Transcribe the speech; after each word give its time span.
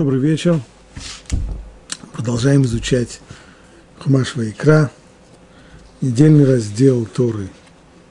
Добрый 0.00 0.18
вечер. 0.18 0.58
Продолжаем 2.14 2.62
изучать 2.62 3.20
Хумаш 3.98 4.34
Вайкра, 4.34 4.90
недельный 6.00 6.46
раздел 6.46 7.04
Торы 7.04 7.50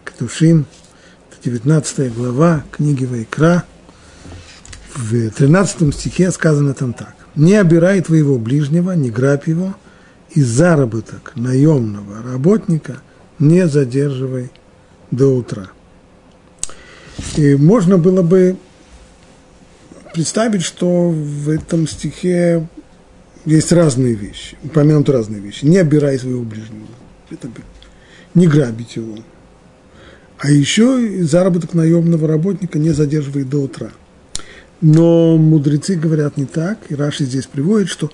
Катушин, 0.03 0.67
19 1.43 2.13
глава 2.13 2.63
книги 2.69 3.05
Вайкра. 3.05 3.63
В 4.93 5.31
13 5.31 5.91
стихе 5.95 6.29
сказано 6.29 6.75
там 6.75 6.93
так. 6.93 7.15
«Не 7.33 7.55
обирай 7.55 8.01
твоего 8.01 8.37
ближнего, 8.37 8.91
не 8.91 9.09
грабь 9.09 9.47
его, 9.47 9.75
и 10.29 10.43
заработок 10.43 11.31
наемного 11.33 12.21
работника 12.21 13.01
не 13.39 13.67
задерживай 13.67 14.51
до 15.09 15.35
утра». 15.35 15.71
И 17.35 17.55
можно 17.55 17.97
было 17.97 18.21
бы 18.21 18.57
представить, 20.13 20.63
что 20.63 21.09
в 21.09 21.49
этом 21.49 21.87
стихе 21.87 22.67
есть 23.45 23.71
разные 23.71 24.13
вещи, 24.13 24.57
упомянуты 24.63 25.11
разные 25.11 25.41
вещи. 25.41 25.65
Не 25.65 25.77
обирай 25.77 26.19
своего 26.19 26.43
ближнего, 26.43 26.87
это 27.29 27.49
не 28.35 28.47
грабить 28.47 28.95
его. 28.95 29.17
А 30.39 30.49
еще 30.49 31.23
заработок 31.23 31.73
наемного 31.73 32.27
работника 32.27 32.79
не 32.79 32.91
задерживает 32.91 33.49
до 33.49 33.59
утра. 33.59 33.91
Но 34.81 35.37
мудрецы 35.37 35.95
говорят 35.95 36.37
не 36.37 36.45
так, 36.45 36.77
и 36.87 36.95
Раши 36.95 37.25
здесь 37.25 37.45
приводит, 37.45 37.89
что 37.89 38.09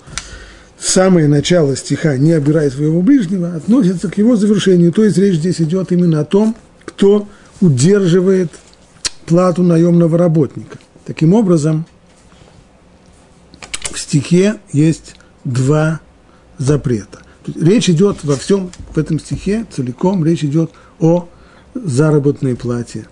самое 0.78 1.28
начало 1.28 1.76
стиха 1.76 2.16
«не 2.16 2.32
обирай 2.32 2.70
своего 2.70 3.00
ближнего» 3.02 3.54
относится 3.54 4.08
к 4.08 4.18
его 4.18 4.34
завершению. 4.34 4.92
То 4.92 5.04
есть 5.04 5.16
речь 5.18 5.36
здесь 5.36 5.60
идет 5.60 5.92
именно 5.92 6.20
о 6.20 6.24
том, 6.24 6.56
кто 6.84 7.28
удерживает 7.60 8.50
плату 9.26 9.62
наемного 9.62 10.18
работника. 10.18 10.78
Таким 11.06 11.34
образом, 11.34 11.86
в 13.92 13.98
стихе 13.98 14.60
есть 14.72 15.14
два 15.44 16.00
запрета. 16.58 17.20
Речь 17.54 17.88
идет 17.88 18.24
во 18.24 18.34
всем, 18.34 18.72
в 18.92 18.98
этом 18.98 19.20
стихе 19.20 19.64
целиком, 19.70 20.24
речь 20.24 20.42
идет 20.42 20.72
о 20.98 21.28
заработной 21.74 22.56
плате. 22.56 23.06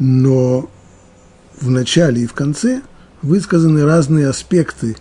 Но 0.00 0.68
в 1.60 1.70
начале 1.70 2.22
и 2.22 2.26
в 2.26 2.34
конце 2.34 2.82
высказаны 3.22 3.84
разные 3.84 4.28
аспекты, 4.28 4.96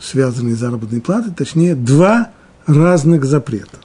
связанные 0.00 0.56
с 0.56 0.58
заработной 0.58 1.00
платой, 1.00 1.32
точнее, 1.32 1.76
два 1.76 2.30
разных 2.66 3.24
запрета. 3.24 3.78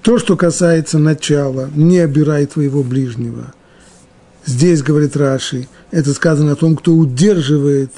То, 0.00 0.18
что 0.18 0.38
касается 0.38 0.98
начала, 0.98 1.68
не 1.74 1.98
обирай 1.98 2.46
твоего 2.46 2.82
ближнего, 2.82 3.52
Здесь, 4.48 4.82
говорит 4.82 5.14
Раши, 5.14 5.68
это 5.90 6.14
сказано 6.14 6.52
о 6.52 6.56
том, 6.56 6.74
кто 6.74 6.94
удерживает 6.94 7.92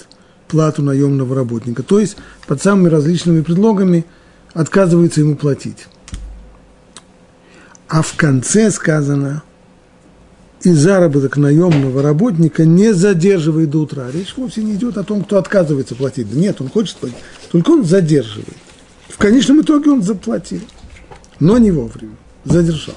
плату 0.48 0.82
наемного 0.82 1.36
работника. 1.36 1.84
То 1.84 2.00
есть 2.00 2.16
под 2.48 2.60
самыми 2.60 2.88
различными 2.88 3.42
предлогами 3.42 4.04
отказывается 4.52 5.20
ему 5.20 5.36
платить. 5.36 5.86
А 7.86 8.02
в 8.02 8.16
конце 8.16 8.72
сказано, 8.72 9.44
и 10.62 10.72
заработок 10.72 11.36
наемного 11.36 12.02
работника 12.02 12.64
не 12.64 12.94
задерживает 12.94 13.70
до 13.70 13.82
утра. 13.82 14.10
Речь 14.12 14.34
вовсе 14.36 14.64
не 14.64 14.74
идет 14.74 14.98
о 14.98 15.04
том, 15.04 15.22
кто 15.22 15.38
отказывается 15.38 15.94
платить. 15.94 16.28
Да 16.28 16.36
нет, 16.36 16.60
он 16.60 16.68
хочет 16.68 16.96
платить, 16.96 17.18
только 17.52 17.70
он 17.70 17.84
задерживает. 17.84 18.56
В 19.08 19.18
конечном 19.18 19.60
итоге 19.60 19.92
он 19.92 20.02
заплатил, 20.02 20.62
но 21.38 21.58
не 21.58 21.70
вовремя, 21.70 22.16
задержал. 22.44 22.96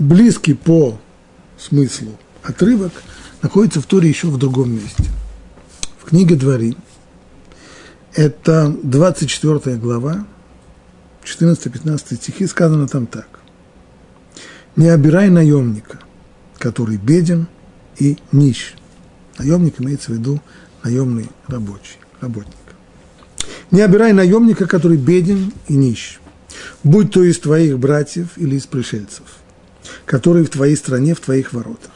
Близкий 0.00 0.54
по 0.54 0.98
смыслу 1.58 2.18
отрывок 2.42 2.92
находится 3.42 3.80
в 3.80 3.86
Торе 3.86 4.08
еще 4.08 4.26
в 4.28 4.38
другом 4.38 4.72
месте. 4.72 5.04
В 5.98 6.08
книге 6.08 6.34
Двори. 6.34 6.76
Это 8.14 8.74
24 8.82 9.76
глава, 9.76 10.26
14-15 11.22 12.16
стихи, 12.16 12.46
сказано 12.46 12.88
там 12.88 13.06
так. 13.06 13.28
«Не 14.74 14.88
обирай 14.88 15.30
наемника, 15.30 16.00
который 16.58 16.96
беден 16.96 17.46
и 17.98 18.18
нищ». 18.32 18.74
Наемник 19.38 19.80
имеется 19.80 20.10
в 20.10 20.14
виду 20.14 20.40
наемный 20.82 21.28
рабочий, 21.46 21.98
работник. 22.20 22.54
«Не 23.70 23.82
обирай 23.82 24.12
наемника, 24.12 24.66
который 24.66 24.96
беден 24.96 25.52
и 25.68 25.76
нищ, 25.76 26.18
будь 26.82 27.12
то 27.12 27.22
из 27.22 27.38
твоих 27.38 27.78
братьев 27.78 28.30
или 28.36 28.56
из 28.56 28.66
пришельцев» 28.66 29.39
которые 30.06 30.44
в 30.44 30.50
твоей 30.50 30.76
стране, 30.76 31.14
в 31.14 31.20
твоих 31.20 31.52
воротах. 31.52 31.92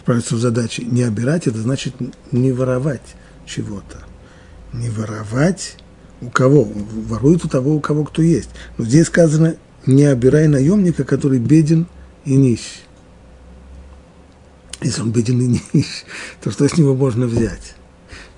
Справиться 0.00 0.34
в 0.34 0.38
задаче 0.38 0.84
не 0.84 1.02
обирать, 1.02 1.46
это 1.46 1.58
значит 1.58 1.94
не 2.30 2.52
воровать 2.52 3.14
чего-то. 3.46 3.98
Не 4.72 4.90
воровать 4.90 5.76
у 6.20 6.30
кого? 6.30 6.64
Воруют 6.64 7.44
у 7.44 7.48
того, 7.48 7.74
у 7.74 7.80
кого 7.80 8.04
кто 8.04 8.22
есть. 8.22 8.50
Но 8.76 8.84
здесь 8.84 9.06
сказано, 9.06 9.56
не 9.86 10.04
обирай 10.04 10.48
наемника, 10.48 11.04
который 11.04 11.38
беден 11.38 11.86
и 12.24 12.36
нищ. 12.36 12.82
Если 14.82 15.00
он 15.00 15.12
беден 15.12 15.40
и 15.40 15.60
нищ, 15.72 16.04
то 16.42 16.50
что 16.50 16.68
с 16.68 16.76
него 16.76 16.94
можно 16.94 17.26
взять? 17.26 17.74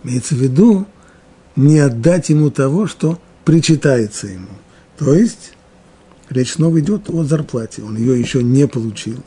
Имеется 0.05 0.35
в 0.35 0.39
виду 0.39 0.87
не 1.57 1.79
отдать 1.79 2.29
ему 2.29 2.51
того, 2.51 2.87
что 2.87 3.19
причитается 3.45 4.27
ему. 4.29 4.51
То 4.99 5.15
есть 5.15 5.53
Речь 6.29 6.55
снова 6.55 6.81
идет 6.81 7.09
о 7.09 7.25
зарплате, 7.25 7.83
он 7.83 7.97
ее 7.97 8.19
еще 8.19 8.43
не 8.43 8.67
получил. 8.67 9.23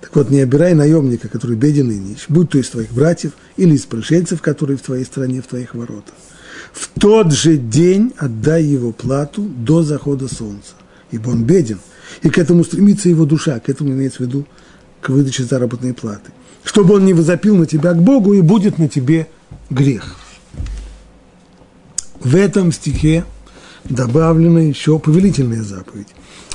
Так 0.00 0.14
вот, 0.14 0.30
не 0.30 0.40
обирай 0.40 0.74
наемника, 0.74 1.28
который 1.28 1.56
беден 1.56 1.90
и 1.90 1.96
нищ, 1.96 2.26
будь 2.28 2.50
то 2.50 2.58
из 2.58 2.68
твоих 2.68 2.92
братьев 2.92 3.32
или 3.56 3.74
из 3.74 3.86
пришельцев, 3.86 4.42
которые 4.42 4.76
в 4.76 4.82
твоей 4.82 5.04
стране, 5.04 5.40
в 5.40 5.46
твоих 5.46 5.74
воротах. 5.74 6.14
В 6.72 6.88
тот 7.00 7.32
же 7.32 7.56
день 7.56 8.12
отдай 8.18 8.62
его 8.62 8.92
плату 8.92 9.42
до 9.42 9.82
захода 9.82 10.28
солнца, 10.28 10.74
ибо 11.10 11.30
он 11.30 11.44
беден, 11.44 11.80
и 12.22 12.28
к 12.28 12.36
этому 12.36 12.64
стремится 12.64 13.08
его 13.08 13.24
душа, 13.24 13.58
к 13.58 13.70
этому 13.70 13.90
имеется 13.92 14.18
в 14.18 14.26
виду 14.26 14.46
к 15.00 15.08
выдаче 15.08 15.44
заработной 15.44 15.94
платы, 15.94 16.32
чтобы 16.62 16.94
он 16.94 17.06
не 17.06 17.14
возопил 17.14 17.56
на 17.56 17.66
тебя 17.66 17.92
к 17.94 18.02
Богу, 18.02 18.34
и 18.34 18.42
будет 18.42 18.78
на 18.78 18.88
тебе 18.88 19.28
грех. 19.70 20.16
В 22.20 22.36
этом 22.36 22.72
стихе 22.72 23.24
добавлена 23.88 24.60
еще 24.60 24.98
повелительная 24.98 25.62
заповедь. 25.62 26.08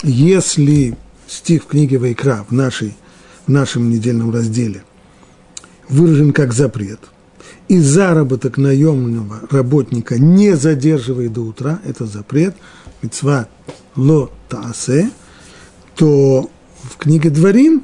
Если 0.03 0.97
стих 1.27 1.63
в 1.63 1.67
книге 1.67 1.97
Вайкра 1.97 2.45
в, 2.49 2.53
нашей, 2.53 2.95
в 3.45 3.51
нашем 3.51 3.89
недельном 3.89 4.31
разделе 4.31 4.83
выражен 5.89 6.33
как 6.33 6.53
запрет, 6.53 6.99
и 7.67 7.79
заработок 7.79 8.57
наемного 8.57 9.41
работника 9.49 10.19
не 10.19 10.55
задерживает 10.57 11.33
до 11.33 11.41
утра, 11.41 11.79
это 11.85 12.05
запрет, 12.05 12.55
мецва 13.01 13.47
ло 13.95 14.29
таасе, 14.49 15.09
то 15.95 16.49
в 16.83 16.97
книге 16.97 17.29
Дворим 17.29 17.83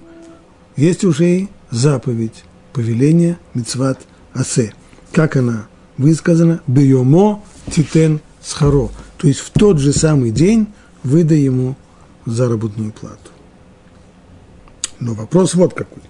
есть 0.75 1.03
уже 1.03 1.29
и 1.29 1.49
заповедь, 1.71 2.43
повеление 2.73 3.37
мецват 3.53 3.99
асе. 4.33 4.73
Как 5.11 5.35
она 5.35 5.67
высказана? 5.97 6.61
Бейомо 6.67 7.43
титен 7.71 8.19
схаро 8.41 8.91
то 9.17 9.27
есть 9.27 9.39
в 9.39 9.49
тот 9.51 9.79
же 9.79 9.93
самый 9.93 10.31
день 10.31 10.67
выдай 11.03 11.39
ему 11.39 11.75
заработную 12.25 12.91
плату. 12.91 13.31
Но 14.99 15.13
вопрос 15.13 15.53
вот 15.53 15.73
какой. 15.73 16.03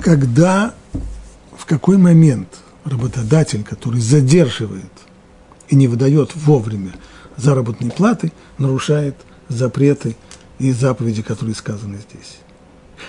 Когда, 0.00 0.74
в 1.56 1.66
какой 1.66 1.96
момент 1.98 2.48
работодатель, 2.84 3.62
который 3.62 4.00
задерживает 4.00 4.90
и 5.68 5.76
не 5.76 5.88
выдает 5.88 6.34
вовремя 6.34 6.92
заработной 7.36 7.90
платы, 7.90 8.32
нарушает 8.58 9.16
запреты 9.48 10.16
и 10.58 10.72
заповеди, 10.72 11.22
которые 11.22 11.54
сказаны 11.54 11.98
здесь? 11.98 12.38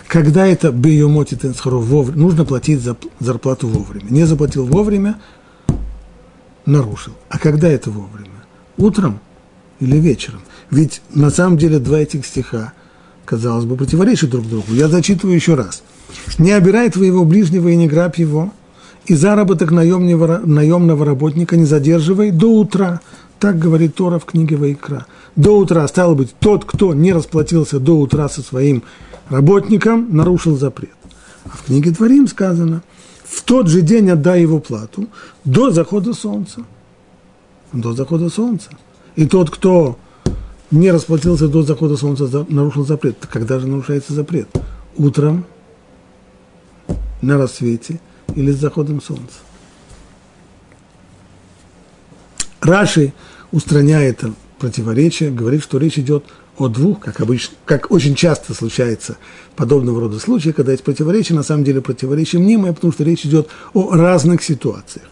Когда 0.07 0.45
это 0.47 0.71
бейомоти 0.71 1.35
тенсхаров 1.35 1.85
вовремя, 1.85 2.17
нужно 2.17 2.45
платить 2.45 2.81
за 2.81 2.97
зарплату 3.19 3.67
вовремя. 3.67 4.09
Не 4.09 4.25
заплатил 4.25 4.65
вовремя, 4.65 5.19
нарушил. 6.65 7.13
А 7.29 7.37
когда 7.39 7.69
это 7.69 7.89
вовремя? 7.89 8.29
Утром 8.77 9.19
или 9.79 9.97
вечером? 9.97 10.41
Ведь 10.71 11.01
на 11.13 11.29
самом 11.29 11.57
деле 11.57 11.79
два 11.79 11.99
этих 11.99 12.25
стиха, 12.25 12.73
казалось 13.25 13.65
бы, 13.65 13.75
противоречат 13.75 14.29
друг 14.29 14.47
другу. 14.47 14.73
Я 14.73 14.87
зачитываю 14.87 15.35
еще 15.35 15.55
раз. 15.55 15.83
«Не 16.37 16.51
обирай 16.51 16.89
твоего 16.89 17.25
ближнего 17.25 17.69
и 17.69 17.75
не 17.75 17.87
грабь 17.87 18.19
его, 18.19 18.53
и 19.05 19.15
заработок 19.15 19.71
наемного, 19.71 20.41
наемного 20.45 21.05
работника 21.05 21.57
не 21.57 21.65
задерживай 21.65 22.31
до 22.31 22.47
утра». 22.47 23.01
Так 23.39 23.59
говорит 23.59 23.95
Тора 23.95 24.19
в 24.19 24.25
книге 24.25 24.55
Вайкра. 24.55 25.05
До 25.35 25.57
утра, 25.57 25.85
стало 25.89 26.15
быть, 26.15 26.33
тот, 26.39 26.63
кто 26.63 26.93
не 26.93 27.11
расплатился 27.11 27.79
до 27.79 27.99
утра 27.99 28.29
со 28.29 28.41
своим 28.41 28.83
работником, 29.27 30.15
нарушил 30.15 30.55
запрет. 30.55 30.95
А 31.45 31.49
в 31.49 31.63
книге 31.63 31.91
Творим 31.91 32.27
сказано– 32.27 32.83
в 33.33 33.41
тот 33.41 33.67
же 33.67 33.81
день 33.81 34.11
отдай 34.11 34.41
его 34.41 34.59
плату 34.59 35.07
до 35.43 35.71
захода 35.71 36.13
солнца. 36.13 36.63
До 37.71 37.93
захода 37.93 38.29
солнца. 38.29 38.69
И 39.15 39.25
тот, 39.25 39.49
кто 39.49 39.97
не 40.69 40.91
расплатился 40.91 41.47
до 41.47 41.63
захода 41.63 41.97
солнца, 41.97 42.45
нарушил 42.49 42.85
запрет. 42.85 43.17
Когда 43.31 43.59
же 43.59 43.67
нарушается 43.67 44.13
запрет? 44.13 44.47
Утром, 44.97 45.45
на 47.21 47.37
рассвете 47.37 47.99
или 48.35 48.51
с 48.51 48.57
заходом 48.57 49.01
солнца. 49.01 49.39
Раши, 52.61 53.13
устраняя 53.51 54.09
это 54.09 54.33
противоречие, 54.59 55.31
говорит, 55.31 55.63
что 55.63 55.79
речь 55.79 55.97
идет 55.97 56.23
о 56.57 56.67
двух, 56.67 56.99
как 56.99 57.19
обычно, 57.19 57.55
как 57.65 57.91
очень 57.91 58.15
часто 58.15 58.53
случается 58.53 59.17
подобного 59.55 60.01
рода 60.01 60.19
случаи, 60.19 60.49
когда 60.49 60.71
есть 60.71 60.83
противоречие, 60.83 61.35
на 61.35 61.43
самом 61.43 61.63
деле 61.63 61.81
противоречие 61.81 62.41
мнимое, 62.41 62.73
потому 62.73 62.93
что 62.93 63.03
речь 63.03 63.25
идет 63.25 63.49
о 63.73 63.95
разных 63.95 64.43
ситуациях. 64.43 65.05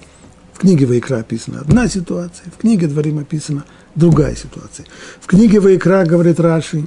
В 0.53 0.59
книге 0.59 0.85
Вайкра 0.85 1.17
описана 1.17 1.61
одна 1.61 1.87
ситуация, 1.87 2.51
в 2.51 2.57
книге 2.57 2.87
Дворим 2.87 3.17
описана 3.17 3.65
другая 3.95 4.35
ситуация. 4.35 4.85
В 5.19 5.25
книге 5.25 5.59
Вайкра, 5.59 6.05
говорит 6.05 6.39
Раши, 6.39 6.85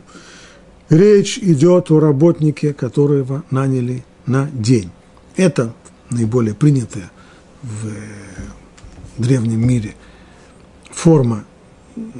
речь 0.88 1.38
идет 1.38 1.90
о 1.90 1.98
работнике, 1.98 2.72
которого 2.72 3.42
наняли 3.50 4.04
на 4.26 4.48
день. 4.52 4.90
Это 5.36 5.74
наиболее 6.10 6.54
принятая 6.54 7.10
в 7.62 7.88
древнем 9.18 9.66
мире 9.66 9.96
форма 10.92 11.44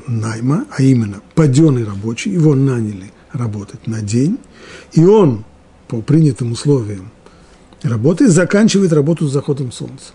найма, 0.07 0.67
а 0.71 0.83
именно 0.83 1.21
паденный 1.35 1.85
рабочий, 1.85 2.31
его 2.31 2.55
наняли 2.55 3.13
работать 3.33 3.87
на 3.87 4.01
день, 4.01 4.39
и 4.93 5.05
он 5.05 5.45
по 5.89 6.01
принятым 6.01 6.53
условиям 6.53 7.11
работы 7.83 8.29
заканчивает 8.29 8.93
работу 8.93 9.27
с 9.27 9.33
заходом 9.33 9.73
солнца. 9.73 10.13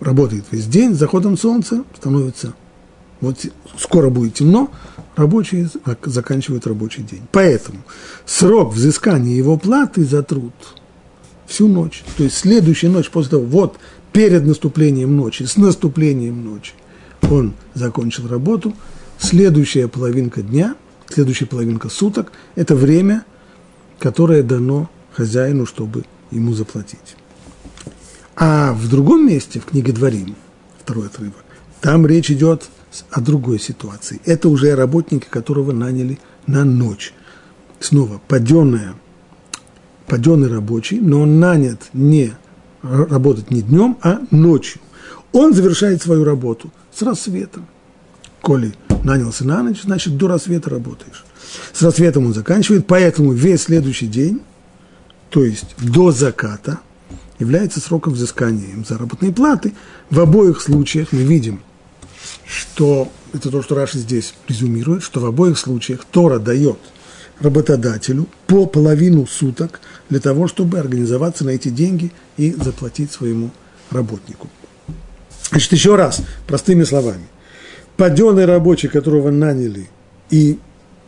Работает 0.00 0.44
весь 0.50 0.66
день, 0.66 0.94
с 0.94 0.98
заходом 0.98 1.38
солнца 1.38 1.84
становится, 1.96 2.54
вот 3.20 3.38
скоро 3.78 4.10
будет 4.10 4.34
темно, 4.34 4.70
рабочий 5.16 5.68
заканчивает 6.04 6.66
рабочий 6.66 7.02
день. 7.02 7.22
Поэтому 7.32 7.78
срок 8.26 8.74
взыскания 8.74 9.34
его 9.34 9.56
платы 9.56 10.04
за 10.04 10.22
труд 10.22 10.52
всю 11.46 11.68
ночь, 11.68 12.04
то 12.16 12.24
есть 12.24 12.36
следующая 12.36 12.88
ночь 12.88 13.10
после 13.10 13.32
того, 13.32 13.44
вот 13.44 13.78
перед 14.12 14.44
наступлением 14.44 15.16
ночи, 15.16 15.44
с 15.44 15.56
наступлением 15.56 16.44
ночи, 16.44 16.72
он 17.30 17.54
закончил 17.74 18.28
работу, 18.28 18.74
следующая 19.18 19.88
половинка 19.88 20.42
дня, 20.42 20.74
следующая 21.08 21.46
половинка 21.46 21.88
суток– 21.88 22.32
это 22.54 22.74
время, 22.74 23.24
которое 23.98 24.42
дано 24.42 24.90
хозяину, 25.12 25.66
чтобы 25.66 26.04
ему 26.30 26.52
заплатить. 26.52 27.16
А 28.36 28.72
в 28.72 28.88
другом 28.88 29.26
месте, 29.26 29.60
в 29.60 29.66
книге 29.66 29.92
Дворим, 29.92 30.36
второй 30.82 31.06
отрывок, 31.06 31.44
там 31.80 32.06
речь 32.06 32.30
идет 32.30 32.68
о 33.10 33.20
другой 33.20 33.58
ситуации. 33.58 34.20
Это 34.24 34.48
уже 34.48 34.74
работники, 34.74 35.26
которого 35.28 35.72
наняли 35.72 36.18
на 36.46 36.64
ночь. 36.64 37.12
Снова, 37.80 38.20
паденная, 38.26 38.94
паденный 40.06 40.48
рабочий, 40.48 40.98
но 41.00 41.20
он 41.22 41.38
нанят 41.38 41.80
не 41.92 42.32
работать 42.82 43.50
не 43.50 43.62
днем, 43.62 43.96
а 44.02 44.20
ночью. 44.30 44.80
Он 45.32 45.52
завершает 45.52 46.02
свою 46.02 46.24
работу 46.24 46.70
с 46.94 47.02
рассветом. 47.02 47.66
Коли 48.40 48.74
нанялся 49.04 49.44
на 49.46 49.62
ночь, 49.62 49.82
значит, 49.82 50.16
до 50.16 50.28
рассвета 50.28 50.70
работаешь. 50.70 51.24
С 51.72 51.82
рассветом 51.82 52.26
он 52.26 52.34
заканчивает, 52.34 52.86
поэтому 52.86 53.32
весь 53.32 53.62
следующий 53.62 54.06
день, 54.06 54.42
то 55.30 55.44
есть 55.44 55.74
до 55.78 56.12
заката, 56.12 56.78
является 57.38 57.80
сроком 57.80 58.12
взыскания 58.12 58.68
им 58.68 58.84
заработной 58.84 59.32
платы. 59.32 59.74
В 60.10 60.20
обоих 60.20 60.60
случаях 60.60 61.08
мы 61.12 61.22
видим– 61.22 61.60
что 62.46 63.10
это 63.32 63.50
то, 63.50 63.62
что 63.62 63.74
Раши 63.74 63.98
здесь 63.98 64.34
резюмирует, 64.48 65.02
что 65.02 65.20
в 65.20 65.26
обоих 65.26 65.58
случаях 65.58 66.04
Тора 66.10 66.38
дает 66.38 66.78
работодателю 67.40 68.28
по 68.46 68.66
половину 68.66 69.26
суток 69.26 69.80
для 70.08 70.20
того, 70.20 70.46
чтобы 70.46 70.78
организоваться 70.78 71.44
на 71.44 71.50
эти 71.50 71.68
деньги 71.68 72.12
и 72.36 72.52
заплатить 72.52 73.12
своему 73.12 73.50
работнику. 73.90 74.48
Значит, 75.54 75.70
еще 75.70 75.94
раз, 75.94 76.20
простыми 76.48 76.82
словами. 76.82 77.28
Паденный 77.96 78.44
рабочий, 78.44 78.88
которого 78.88 79.30
наняли, 79.30 79.88
и 80.28 80.58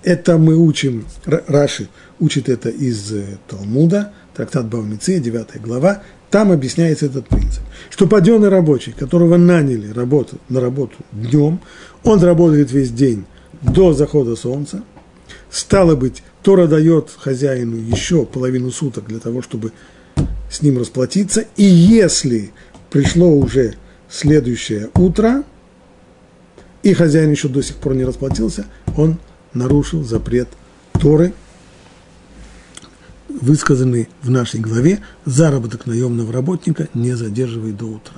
это 0.04 0.38
мы 0.38 0.54
учим, 0.56 1.04
Раши 1.24 1.88
учит 2.20 2.48
это 2.48 2.68
из 2.68 3.12
э, 3.12 3.38
Талмуда, 3.48 4.12
трактат 4.36 4.66
Бавмицы, 4.66 5.18
9 5.18 5.60
глава, 5.60 6.04
там 6.30 6.52
объясняется 6.52 7.06
этот 7.06 7.26
принцип, 7.26 7.64
что 7.90 8.06
паденный 8.06 8.48
рабочий, 8.48 8.92
которого 8.92 9.36
наняли 9.36 9.90
работу, 9.92 10.38
на 10.48 10.60
работу 10.60 10.94
днем, 11.10 11.58
он 12.04 12.22
работает 12.22 12.70
весь 12.70 12.92
день 12.92 13.24
до 13.62 13.94
захода 13.94 14.36
солнца, 14.36 14.84
стало 15.50 15.96
быть, 15.96 16.22
Тора 16.44 16.68
дает 16.68 17.10
хозяину 17.18 17.74
еще 17.78 18.24
половину 18.24 18.70
суток 18.70 19.08
для 19.08 19.18
того, 19.18 19.42
чтобы 19.42 19.72
с 20.48 20.62
ним 20.62 20.78
расплатиться, 20.78 21.46
и 21.56 21.64
если 21.64 22.52
пришло 22.90 23.28
уже 23.28 23.74
следующее 24.08 24.90
утро, 24.94 25.44
и 26.82 26.92
хозяин 26.92 27.30
еще 27.30 27.48
до 27.48 27.62
сих 27.62 27.76
пор 27.76 27.94
не 27.94 28.04
расплатился, 28.04 28.66
он 28.96 29.18
нарушил 29.52 30.04
запрет 30.04 30.48
Торы– 30.92 31.32
высказанный 33.40 34.08
в 34.22 34.30
нашей 34.30 34.60
главе, 34.60 35.00
заработок 35.24 35.86
наемного 35.86 36.32
работника 36.32 36.88
не 36.94 37.14
задерживает 37.14 37.76
до 37.76 37.86
утра. 37.86 38.16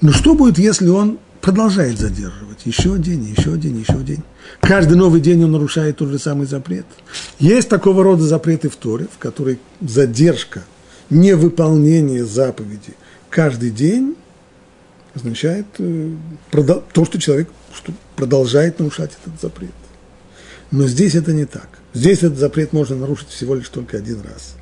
Но 0.00 0.12
что 0.12 0.34
будет, 0.34 0.58
если 0.58 0.88
он 0.88 1.18
продолжает 1.40 1.98
задерживать? 1.98 2.66
Еще 2.66 2.98
день, 2.98 3.34
еще 3.36 3.56
день, 3.56 3.80
еще 3.80 4.02
день. 4.02 4.22
Каждый 4.60 4.96
новый 4.96 5.20
день 5.20 5.44
он 5.44 5.52
нарушает 5.52 5.98
тот 5.98 6.10
же 6.10 6.18
самый 6.18 6.46
запрет. 6.46 6.86
Есть 7.38 7.68
такого 7.68 8.02
рода 8.02 8.22
запреты 8.22 8.68
в 8.68 8.76
Торе, 8.76 9.06
в 9.10 9.18
которой 9.18 9.58
задержка, 9.80 10.64
невыполнение 11.10 12.24
заповеди 12.24 12.94
каждый 13.30 13.70
день 13.70 14.16
означает 15.14 15.66
э, 15.78 16.10
то, 16.50 17.04
что 17.04 17.20
человек 17.20 17.48
продолжает 18.16 18.78
нарушать 18.78 19.12
этот 19.22 19.40
запрет. 19.40 19.70
Но 20.70 20.86
здесь 20.86 21.14
это 21.14 21.32
не 21.32 21.44
так. 21.44 21.68
Здесь 21.92 22.18
этот 22.18 22.38
запрет 22.38 22.72
можно 22.72 22.96
нарушить 22.96 23.28
всего 23.28 23.54
лишь 23.54 23.68
только 23.68 23.96
один 23.96 24.20
раз. 24.22 24.56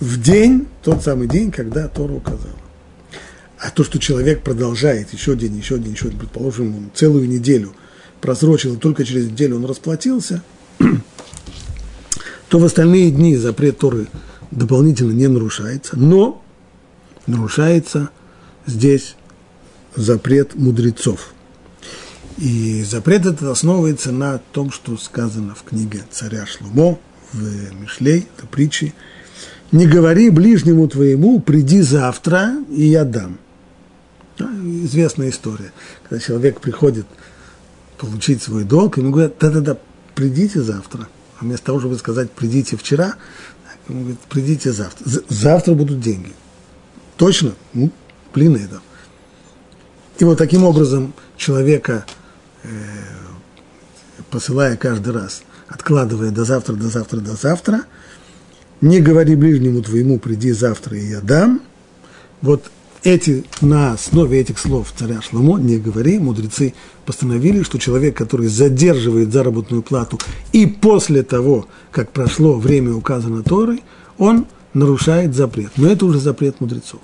В 0.00 0.20
день, 0.20 0.66
тот 0.82 1.02
самый 1.02 1.28
день, 1.28 1.50
когда 1.50 1.88
Тора 1.88 2.12
указала. 2.12 2.58
А 3.58 3.70
то, 3.70 3.84
что 3.84 3.98
человек 3.98 4.42
продолжает 4.42 5.12
еще 5.12 5.36
день, 5.36 5.56
еще 5.56 5.78
день, 5.78 5.92
еще 5.92 6.08
день, 6.08 6.18
предположим, 6.18 6.76
он 6.76 6.90
целую 6.94 7.28
неделю 7.28 7.74
просрочил, 8.20 8.74
и 8.74 8.78
только 8.78 9.04
через 9.04 9.26
неделю 9.30 9.56
он 9.56 9.66
расплатился, 9.66 10.42
то 12.48 12.58
в 12.58 12.64
остальные 12.64 13.10
дни 13.10 13.36
запрет 13.36 13.78
Торы 13.78 14.06
дополнительно 14.54 15.12
не 15.12 15.28
нарушается, 15.28 15.96
но 15.96 16.42
нарушается 17.26 18.10
здесь 18.66 19.16
запрет 19.96 20.54
мудрецов– 20.54 21.34
и 22.38 22.82
запрет 22.82 23.26
этот 23.26 23.44
основывается 23.44 24.10
на 24.10 24.38
том, 24.38 24.72
что 24.72 24.96
сказано 24.96 25.54
в 25.54 25.62
книге 25.62 26.02
царя 26.10 26.46
Шлумо, 26.46 26.98
в 27.32 27.74
Мишлей, 27.80 28.26
это 28.36 28.46
притчи. 28.46 28.94
«Не 29.70 29.86
говори 29.86 30.30
ближнему 30.30 30.88
твоему, 30.88 31.40
приди 31.40 31.80
завтра, 31.80 32.54
и 32.70 32.86
я 32.86 33.04
дам». 33.04 33.38
Известная 34.38 35.30
история, 35.30 35.72
когда 36.08 36.24
человек 36.24 36.60
приходит 36.60 37.06
получить 37.98 38.42
свой 38.42 38.64
долг, 38.64 38.98
ему 38.98 39.10
говорят, 39.10 39.34
да-да-да, 39.38 39.78
придите 40.14 40.60
завтра. 40.60 41.08
А 41.38 41.44
вместо 41.44 41.66
того, 41.66 41.80
чтобы 41.80 41.96
сказать, 41.96 42.30
придите 42.32 42.76
вчера, 42.76 43.14
ему 43.88 44.00
говорят, 44.00 44.20
придите 44.28 44.72
завтра. 44.72 45.04
Завтра 45.28 45.74
будут 45.74 46.00
деньги. 46.00 46.32
Точно? 47.16 47.54
Ну, 47.72 47.90
блин, 48.32 48.56
это. 48.56 48.80
И 50.18 50.24
вот 50.24 50.38
таким 50.38 50.64
образом 50.64 51.12
человека 51.36 52.04
Э, 52.64 52.68
посылая 54.30 54.76
каждый 54.76 55.12
раз, 55.12 55.42
откладывая 55.68 56.30
до 56.30 56.44
завтра, 56.44 56.74
до 56.74 56.88
завтра, 56.88 57.18
до 57.20 57.34
завтра, 57.34 57.82
не 58.80 59.00
говори 59.00 59.36
ближнему 59.36 59.82
твоему, 59.82 60.18
приди 60.18 60.52
завтра, 60.52 60.96
и 60.96 61.10
я 61.10 61.20
дам. 61.20 61.60
Вот 62.40 62.70
эти, 63.02 63.44
на 63.60 63.92
основе 63.92 64.40
этих 64.40 64.58
слов 64.58 64.92
царя 64.96 65.20
Шломо, 65.20 65.58
не 65.58 65.78
говори, 65.78 66.18
мудрецы 66.18 66.74
постановили, 67.04 67.62
что 67.62 67.78
человек, 67.78 68.16
который 68.16 68.48
задерживает 68.48 69.32
заработную 69.32 69.82
плату 69.82 70.18
и 70.52 70.66
после 70.66 71.22
того, 71.22 71.68
как 71.90 72.10
прошло 72.10 72.58
время 72.58 72.94
указано 72.94 73.42
Торой, 73.42 73.82
он 74.18 74.46
нарушает 74.72 75.34
запрет. 75.34 75.72
Но 75.76 75.88
это 75.88 76.04
уже 76.06 76.18
запрет 76.18 76.60
мудрецов. 76.60 77.00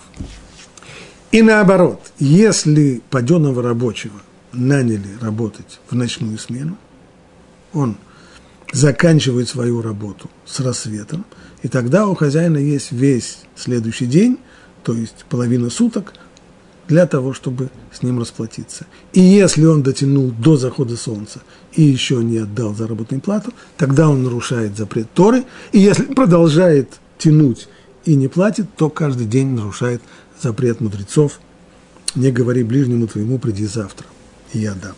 И 1.32 1.42
наоборот, 1.42 2.00
если 2.18 3.02
паденного 3.10 3.62
рабочего 3.62 4.20
наняли 4.52 5.16
работать 5.20 5.80
в 5.88 5.94
ночную 5.94 6.38
смену, 6.38 6.76
он 7.72 7.96
заканчивает 8.72 9.48
свою 9.48 9.80
работу 9.80 10.28
с 10.44 10.60
рассветом, 10.60 11.24
и 11.62 11.68
тогда 11.68 12.06
у 12.06 12.14
хозяина 12.14 12.56
есть 12.56 12.90
весь 12.90 13.40
следующий 13.54 14.06
день, 14.06 14.38
то 14.82 14.92
есть 14.92 15.24
половина 15.28 15.70
суток, 15.70 16.14
для 16.90 17.06
того, 17.06 17.32
чтобы 17.32 17.70
с 17.92 18.02
ним 18.02 18.18
расплатиться. 18.18 18.84
И 19.12 19.20
если 19.20 19.64
он 19.64 19.84
дотянул 19.84 20.32
до 20.32 20.56
захода 20.56 20.96
солнца 20.96 21.40
и 21.72 21.82
еще 21.82 22.16
не 22.16 22.38
отдал 22.38 22.74
заработную 22.74 23.20
плату, 23.20 23.52
тогда 23.76 24.08
он 24.08 24.24
нарушает 24.24 24.76
запрет 24.76 25.06
Торы. 25.14 25.44
И 25.70 25.78
если 25.78 26.02
продолжает 26.02 26.98
тянуть 27.16 27.68
и 28.04 28.16
не 28.16 28.26
платит, 28.26 28.66
то 28.76 28.90
каждый 28.90 29.26
день 29.26 29.50
нарушает 29.50 30.02
запрет 30.42 30.80
мудрецов. 30.80 31.40
Не 32.16 32.32
говори 32.32 32.64
ближнему 32.64 33.06
твоему, 33.06 33.38
приди 33.38 33.66
завтра, 33.66 34.08
и 34.52 34.58
я 34.58 34.74
дам. 34.74 34.96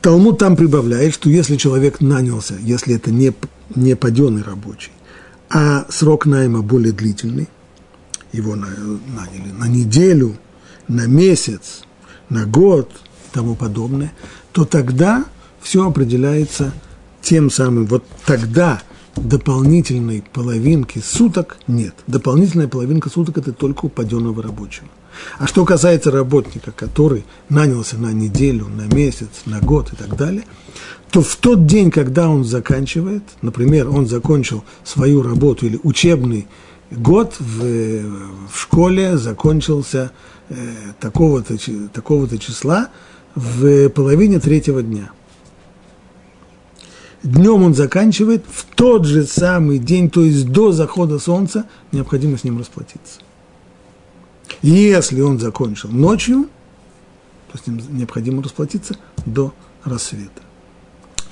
Талмуд 0.00 0.38
там 0.38 0.56
прибавляет, 0.56 1.14
что 1.14 1.28
если 1.28 1.56
человек 1.56 2.00
нанялся, 2.00 2.54
если 2.60 2.94
это 2.94 3.10
не, 3.10 3.34
не 3.74 3.96
паденный 3.96 4.42
рабочий, 4.42 4.92
а 5.50 5.84
срок 5.90 6.26
найма 6.26 6.62
более 6.62 6.92
длительный, 6.92 7.48
его 8.32 8.54
наняли 8.54 9.52
на 9.52 9.68
неделю, 9.68 10.36
на 10.88 11.06
месяц, 11.06 11.82
на 12.28 12.46
год 12.46 12.90
и 12.92 13.34
тому 13.34 13.54
подобное, 13.54 14.12
то 14.52 14.64
тогда 14.64 15.24
все 15.60 15.86
определяется 15.86 16.72
тем 17.22 17.50
самым, 17.50 17.86
вот 17.86 18.04
тогда 18.24 18.82
дополнительной 19.16 20.24
половинки 20.32 21.00
суток 21.00 21.58
нет. 21.66 21.94
Дополнительная 22.06 22.68
половинка 22.68 23.10
суток– 23.10 23.38
это 23.38 23.52
только 23.52 23.86
у 23.86 23.88
паденного 23.88 24.42
рабочего. 24.42 24.88
А 25.38 25.46
что 25.46 25.64
касается 25.64 26.10
работника, 26.10 26.72
который 26.72 27.24
нанялся 27.48 27.98
на 27.98 28.12
неделю, 28.12 28.68
на 28.68 28.92
месяц, 28.94 29.28
на 29.44 29.60
год 29.60 29.92
и 29.92 29.96
так 29.96 30.16
далее, 30.16 30.44
то 31.10 31.20
в 31.22 31.36
тот 31.36 31.66
день, 31.66 31.90
когда 31.90 32.28
он 32.28 32.44
заканчивает, 32.44 33.22
например, 33.42 33.88
он 33.88 34.06
закончил 34.06 34.64
свою 34.84 35.22
работу 35.22 35.66
или 35.66 35.78
учебный 35.82 36.46
год 36.90 37.36
в, 37.38 38.48
в 38.48 38.58
школе 38.58 39.16
закончился 39.16 40.10
э, 40.48 40.54
такого-то, 40.98 41.56
такого-то 41.92 42.38
числа 42.38 42.88
в 43.34 43.88
половине 43.90 44.40
третьего 44.40 44.82
дня. 44.82 45.10
Днем 47.22 47.62
он 47.62 47.74
заканчивает, 47.74 48.44
в 48.48 48.64
тот 48.74 49.04
же 49.04 49.24
самый 49.24 49.78
день, 49.78 50.08
то 50.08 50.22
есть 50.22 50.48
до 50.48 50.72
захода 50.72 51.18
солнца, 51.18 51.66
необходимо 51.92 52.38
с 52.38 52.44
ним 52.44 52.58
расплатиться. 52.58 53.20
Если 54.62 55.20
он 55.20 55.38
закончил 55.38 55.90
ночью, 55.90 56.48
то 57.52 57.58
с 57.58 57.66
ним 57.66 57.80
необходимо 57.90 58.42
расплатиться 58.42 58.96
до 59.26 59.52
рассвета. 59.84 60.42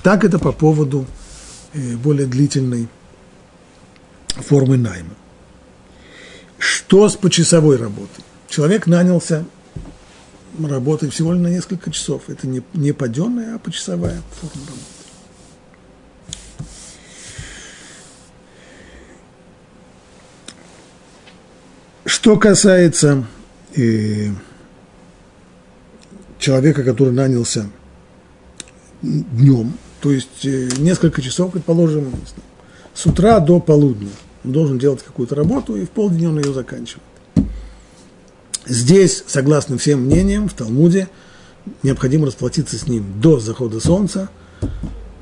Так 0.03 0.25
это 0.25 0.39
по 0.39 0.53
поводу 0.53 1.07
э, 1.73 1.97
более 1.97 2.27
длительной 2.27 2.89
формы 4.29 4.77
найма. 4.77 5.15
Что 6.59 7.09
с 7.09 7.17
почасовой 7.17 7.77
работой? 7.77 8.25
Человек 8.49 8.87
нанялся 8.87 9.45
работать 10.59 11.13
всего 11.13 11.33
лишь 11.33 11.43
на 11.43 11.49
несколько 11.49 11.91
часов. 11.91 12.23
Это 12.29 12.47
не, 12.47 12.63
не 12.75 12.93
паденная, 12.93 13.57
а 13.57 13.59
почасовая 13.59 14.21
форма 14.41 14.67
работы. 14.67 14.83
Что 22.05 22.37
касается 22.37 23.27
э, 23.77 24.31
человека, 26.39 26.83
который 26.83 27.13
нанялся 27.13 27.71
днем, 29.03 29.75
то 30.01 30.11
есть 30.11 30.45
э, 30.45 30.69
несколько 30.79 31.23
часов, 31.23 31.53
предположим, 31.53 32.13
с 32.95 33.07
утра 33.07 33.39
до 33.41 33.61
полудня, 33.61 34.11
должен 34.45 34.79
делать 34.79 35.03
какую-то 35.03 35.35
работу, 35.35 35.77
и 35.77 35.85
в 35.85 35.91
полдень 35.91 36.27
он 36.29 36.39
ее 36.39 36.53
заканчивает. 36.53 37.05
Здесь, 38.67 39.25
согласно 39.27 39.79
всем 39.79 40.03
мнениям, 40.03 40.49
в 40.49 40.55
Талмуде 40.55 41.09
необходимо 41.83 42.27
расплатиться 42.27 42.79
с 42.79 42.87
ним 42.87 43.21
до 43.21 43.41
захода 43.41 43.81
солнца, 43.81 44.29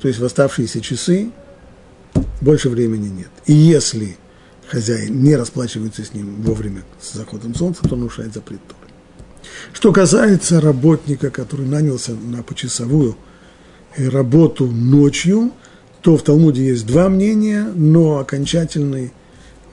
то 0.01 0.07
есть 0.07 0.19
в 0.19 0.25
оставшиеся 0.25 0.81
часы 0.81 1.31
больше 2.41 2.69
времени 2.69 3.07
нет. 3.07 3.29
И 3.45 3.53
если 3.53 4.17
хозяин 4.67 5.23
не 5.23 5.35
расплачивается 5.35 6.03
с 6.03 6.13
ним 6.13 6.41
вовремя 6.41 6.83
с 6.99 7.13
заходом 7.13 7.55
солнца, 7.55 7.83
то 7.87 7.95
нарушает 7.95 8.33
запрет 8.33 8.59
Торы. 8.67 8.91
Что 9.73 9.91
касается 9.91 10.59
работника, 10.61 11.29
который 11.29 11.65
нанялся 11.65 12.13
на 12.13 12.43
почасовую 12.43 13.17
работу 13.97 14.67
ночью, 14.67 15.51
то 16.07 16.15
в 16.15 16.23
Талмуде 16.23 16.65
есть 16.65 16.85
два 16.85 17.09
мнения, 17.09 17.69
но 17.75 18.19
окончательный 18.19 19.11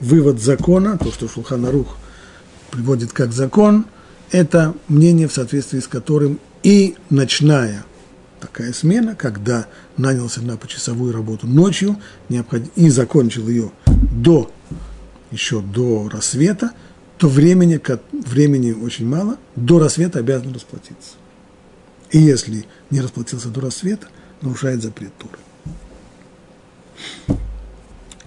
вывод 0.01 0.41
закона, 0.41 0.97
то, 0.97 1.09
что 1.09 1.29
Шулханарух 1.29 1.95
приводит 2.71 3.13
как 3.13 3.31
закон, 3.31 3.85
это 4.31 4.73
мнение, 4.89 5.29
в 5.29 5.31
соответствии 5.31 5.79
с 5.79 5.87
которым 5.87 6.41
и 6.61 6.97
ночная 7.09 7.85
такая 8.41 8.73
смена, 8.73 9.15
когда 9.15 9.67
нанялся 9.95 10.41
на 10.41 10.57
почасовую 10.57 11.13
работу 11.13 11.47
ночью 11.47 11.95
и 12.75 12.89
закончил 12.89 13.47
ее 13.47 13.71
до 14.11 14.51
еще 15.31 15.61
до 15.61 16.09
рассвета, 16.09 16.71
то 17.17 17.29
времени, 17.29 17.79
времени 18.11 18.73
очень 18.73 19.07
мало, 19.07 19.37
до 19.55 19.79
рассвета 19.79 20.19
обязан 20.19 20.53
расплатиться. 20.53 21.13
И 22.11 22.17
если 22.17 22.65
не 22.89 22.99
расплатился 22.99 23.47
до 23.47 23.61
рассвета, 23.61 24.07
нарушает 24.41 24.83
запрет 24.83 25.13
Туры. 25.17 25.37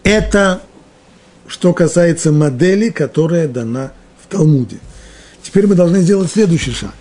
Это 0.02 0.62
что 1.46 1.72
касается 1.72 2.30
модели, 2.30 2.90
которая 2.90 3.48
дана 3.48 3.92
в 4.22 4.26
Талмуде. 4.26 4.78
Теперь 5.42 5.66
мы 5.66 5.74
должны 5.74 6.00
сделать 6.00 6.30
следующий 6.30 6.72
шаг. 6.72 6.94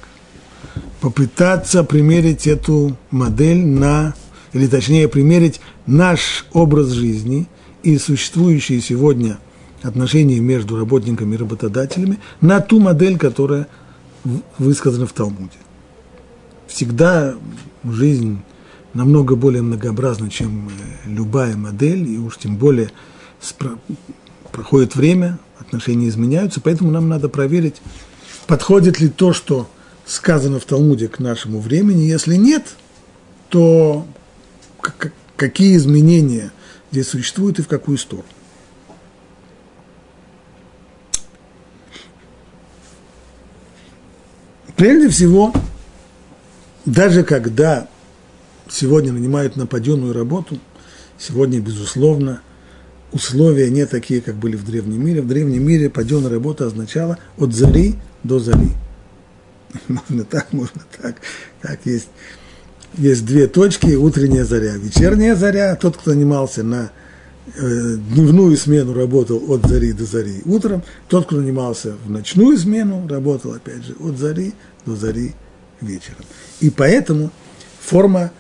Попытаться 1.02 1.84
примерить 1.84 2.48
эту 2.48 2.98
модель 3.12 3.66
на, 3.66 4.16
или 4.54 4.68
точнее 4.68 5.08
примерить 5.08 5.60
наш 5.86 6.46
образ 6.54 6.90
жизни 6.90 7.48
и 7.84 7.98
существующие 7.98 8.82
сегодня 8.82 9.38
отношения 9.84 10.40
между 10.40 10.78
работниками 10.78 11.36
и 11.36 11.38
работодателями 11.38 12.20
на 12.42 12.60
ту 12.62 12.80
модель, 12.80 13.18
которая 13.18 13.68
высказана 14.58 15.06
в 15.06 15.14
Талмуде. 15.14 15.58
Всегда 16.68 17.36
жизнь 17.84 18.42
намного 18.98 19.36
более 19.36 19.62
многообразна, 19.62 20.30
чем 20.30 20.70
э, 20.70 20.72
любая 21.06 21.56
модель, 21.56 22.10
и 22.10 22.18
уж 22.18 22.38
тем 22.38 22.58
более 22.58 22.90
проходит 24.52 24.96
время, 24.96 25.38
отношения 25.60 26.10
изменяются, 26.10 26.62
поэтому 26.62 26.90
нам 26.90 27.08
надо 27.08 27.30
проверить, 27.30 27.76
подходит 28.48 29.00
ли 29.00 29.08
то, 29.08 29.34
что 29.34 29.70
сказано 30.06 30.60
в 30.60 30.66
Талмуде 30.66 31.08
к 31.08 31.20
нашему 31.20 31.60
времени. 31.60 32.04
Если 32.04 32.36
нет, 32.36 32.76
то 33.50 34.08
какие 35.36 35.78
изменения 35.78 36.52
здесь 36.92 37.10
существуют 37.10 37.60
и 37.60 37.62
в 37.62 37.68
какую 37.68 38.00
сторону. 38.00 38.28
Прежде 44.76 45.10
всего, 45.10 45.54
даже 46.86 47.24
когда 47.24 47.88
сегодня 48.70 49.12
нанимают 49.12 49.56
на 49.56 49.66
паденную 49.66 50.14
работу, 50.14 50.60
сегодня, 51.18 51.60
безусловно, 51.60 52.42
условия 53.12 53.70
не 53.70 53.86
такие, 53.86 54.22
как 54.22 54.36
были 54.36 54.56
в 54.56 54.66
древнем 54.66 55.06
мире. 55.06 55.22
В 55.22 55.28
древнем 55.28 55.66
мире 55.66 55.90
паденная 55.90 56.30
работа 56.30 56.68
означала 56.68 57.18
от 57.38 57.54
зари 57.54 57.96
до 58.24 58.40
зари. 58.40 58.72
Можно 59.88 60.24
так, 60.26 60.54
можно 60.54 60.82
так. 61.02 61.18
Так 61.62 61.80
есть, 61.86 62.08
есть 62.98 63.26
две 63.26 63.48
точки, 63.48 63.96
утренняя 63.96 64.46
заря, 64.46 64.76
вечерняя 64.78 65.36
заря. 65.36 65.76
Тот, 65.76 65.98
кто 65.98 66.12
занимался 66.12 66.64
на 66.64 66.92
э, 67.56 67.96
дневную 67.98 68.56
смену, 68.58 68.94
работал 68.94 69.44
от 69.52 69.66
зари 69.68 69.94
до 69.94 70.06
зари 70.06 70.42
утром. 70.46 70.84
Тот, 71.10 71.26
кто 71.26 71.36
занимался 71.36 71.96
в 72.06 72.10
ночную 72.10 72.58
смену, 72.58 73.08
работал, 73.08 73.54
опять 73.54 73.84
же, 73.84 73.96
от 74.00 74.18
зари 74.18 74.54
до 74.86 74.96
зари 74.96 75.34
вечером. 75.82 76.24
И 76.60 76.70
поэтому 76.70 77.32
форма, 77.80 78.32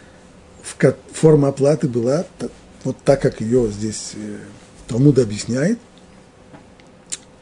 форма 1.14 1.50
оплаты 1.50 1.88
была 1.88 2.26
вот 2.84 2.98
так, 3.04 3.22
как 3.22 3.42
ее 3.42 3.70
здесь 3.70 4.14
э, 4.16 4.38
Талмуд 4.88 5.20
объясняет. 5.20 5.80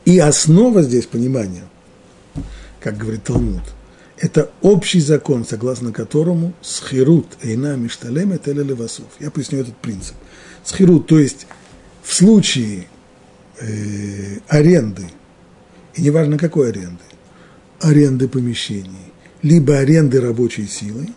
И 0.05 0.19
основа 0.19 0.83
здесь 0.83 1.05
понимания, 1.07 1.63
как 2.79 2.97
говорит 2.97 3.23
Талмуд, 3.23 3.63
это 4.17 4.51
общий 4.61 4.99
закон, 4.99 5.45
согласно 5.45 5.91
которому 5.91 6.53
схирут 6.61 7.27
эйна 7.41 7.75
мишталем 7.75 8.31
это 8.31 8.51
левасов. 8.51 9.07
Я 9.19 9.31
поясню 9.31 9.59
этот 9.59 9.75
принцип. 9.77 10.15
Схирут, 10.63 11.07
то 11.07 11.19
есть 11.19 11.47
в 12.01 12.13
случае 12.13 12.87
э, 13.59 14.39
аренды, 14.47 15.09
и 15.95 16.01
неважно 16.01 16.37
какой 16.37 16.69
аренды, 16.69 17.03
аренды 17.81 18.27
помещений, 18.27 19.11
либо 19.41 19.77
аренды 19.77 20.21
рабочей 20.21 20.67
силы, 20.67 21.07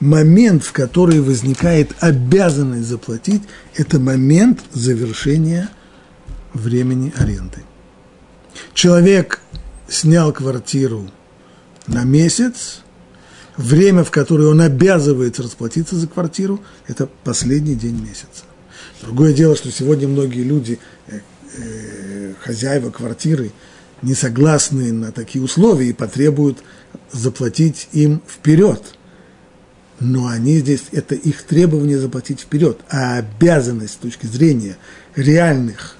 момент, 0.00 0.64
в 0.64 0.72
который 0.72 1.20
возникает 1.20 1.92
обязанность 2.00 2.88
заплатить, 2.88 3.42
это 3.74 3.98
момент 3.98 4.60
завершения 4.72 5.68
времени 6.54 7.12
аренды. 7.16 7.62
Человек 8.74 9.40
снял 9.88 10.32
квартиру 10.32 11.10
на 11.86 12.04
месяц, 12.04 12.82
время, 13.56 14.04
в 14.04 14.10
которое 14.10 14.48
он 14.48 14.60
обязывается 14.60 15.42
расплатиться 15.42 15.96
за 15.96 16.06
квартиру, 16.06 16.60
это 16.86 17.08
последний 17.24 17.74
день 17.74 18.00
месяца. 18.00 18.44
Другое 19.02 19.32
дело, 19.32 19.56
что 19.56 19.70
сегодня 19.70 20.08
многие 20.08 20.42
люди, 20.42 20.78
э, 21.06 21.20
э, 21.56 22.34
хозяева 22.40 22.90
квартиры, 22.90 23.52
не 24.02 24.14
согласны 24.14 24.92
на 24.92 25.10
такие 25.10 25.42
условия 25.42 25.88
и 25.88 25.92
потребуют 25.92 26.58
заплатить 27.12 27.88
им 27.92 28.22
вперед. 28.28 28.97
Но 30.00 30.28
они 30.28 30.58
здесь, 30.58 30.84
это 30.92 31.14
их 31.14 31.42
требование 31.42 31.98
заплатить 31.98 32.40
вперед, 32.40 32.78
а 32.88 33.18
обязанность 33.18 33.94
с 33.94 33.96
точки 33.96 34.26
зрения 34.26 34.76
реальных 35.16 35.96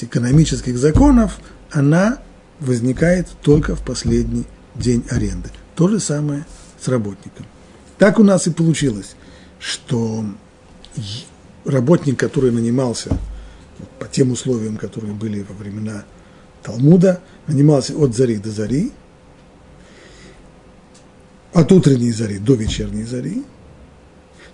экономических 0.00 0.78
законов, 0.78 1.40
она 1.70 2.18
возникает 2.60 3.28
только 3.42 3.74
в 3.74 3.84
последний 3.84 4.44
день 4.74 5.04
аренды. 5.10 5.50
То 5.74 5.88
же 5.88 5.98
самое 5.98 6.46
с 6.80 6.86
работником. 6.88 7.46
Так 7.98 8.20
у 8.20 8.24
нас 8.24 8.46
и 8.46 8.50
получилось, 8.50 9.16
что 9.58 10.24
работник, 11.64 12.18
который 12.18 12.52
нанимался 12.52 13.16
по 13.98 14.06
тем 14.06 14.30
условиям, 14.30 14.76
которые 14.76 15.14
были 15.14 15.44
во 15.48 15.54
времена 15.54 16.04
Талмуда, 16.62 17.20
нанимался 17.46 17.96
от 17.96 18.14
зари 18.14 18.36
до 18.36 18.50
зари, 18.50 18.92
от 21.52 21.72
утренней 21.72 22.12
зари 22.12 22.38
до 22.38 22.54
вечерней 22.54 23.04
зари. 23.04 23.42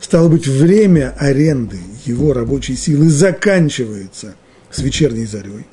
Стало 0.00 0.28
быть, 0.28 0.46
время 0.46 1.14
аренды 1.18 1.78
его 2.04 2.32
рабочей 2.32 2.76
силы 2.76 3.08
заканчивается 3.08 4.34
с 4.70 4.80
вечерней 4.80 5.24
зарей. 5.24 5.66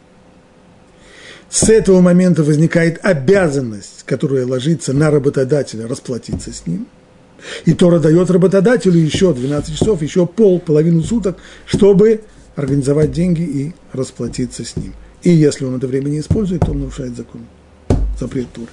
С 1.50 1.68
этого 1.68 2.00
момента 2.00 2.44
возникает 2.44 3.04
обязанность, 3.04 4.04
которая 4.06 4.46
ложится 4.48 4.94
на 4.94 5.12
работодателя, 5.12 5.86
расплатиться 5.86 6.54
с 6.54 6.66
ним. 6.66 6.88
И 7.66 7.74
Тора 7.74 8.00
дает 8.00 8.30
работодателю 8.30 8.98
еще 9.00 9.34
12 9.34 9.78
часов, 9.78 10.02
еще 10.02 10.26
пол, 10.26 10.60
половину 10.60 11.04
суток, 11.04 11.38
чтобы 11.66 12.22
организовать 12.56 13.12
деньги 13.12 13.42
и 13.42 13.74
расплатиться 13.92 14.64
с 14.64 14.78
ним. 14.78 14.94
И 15.24 15.30
если 15.30 15.66
он 15.66 15.76
это 15.76 15.88
время 15.88 16.10
не 16.10 16.20
использует, 16.22 16.62
то 16.62 16.72
он 16.72 16.80
нарушает 16.80 17.18
закон, 17.18 17.42
запрет 18.18 18.48
Торы. 18.54 18.70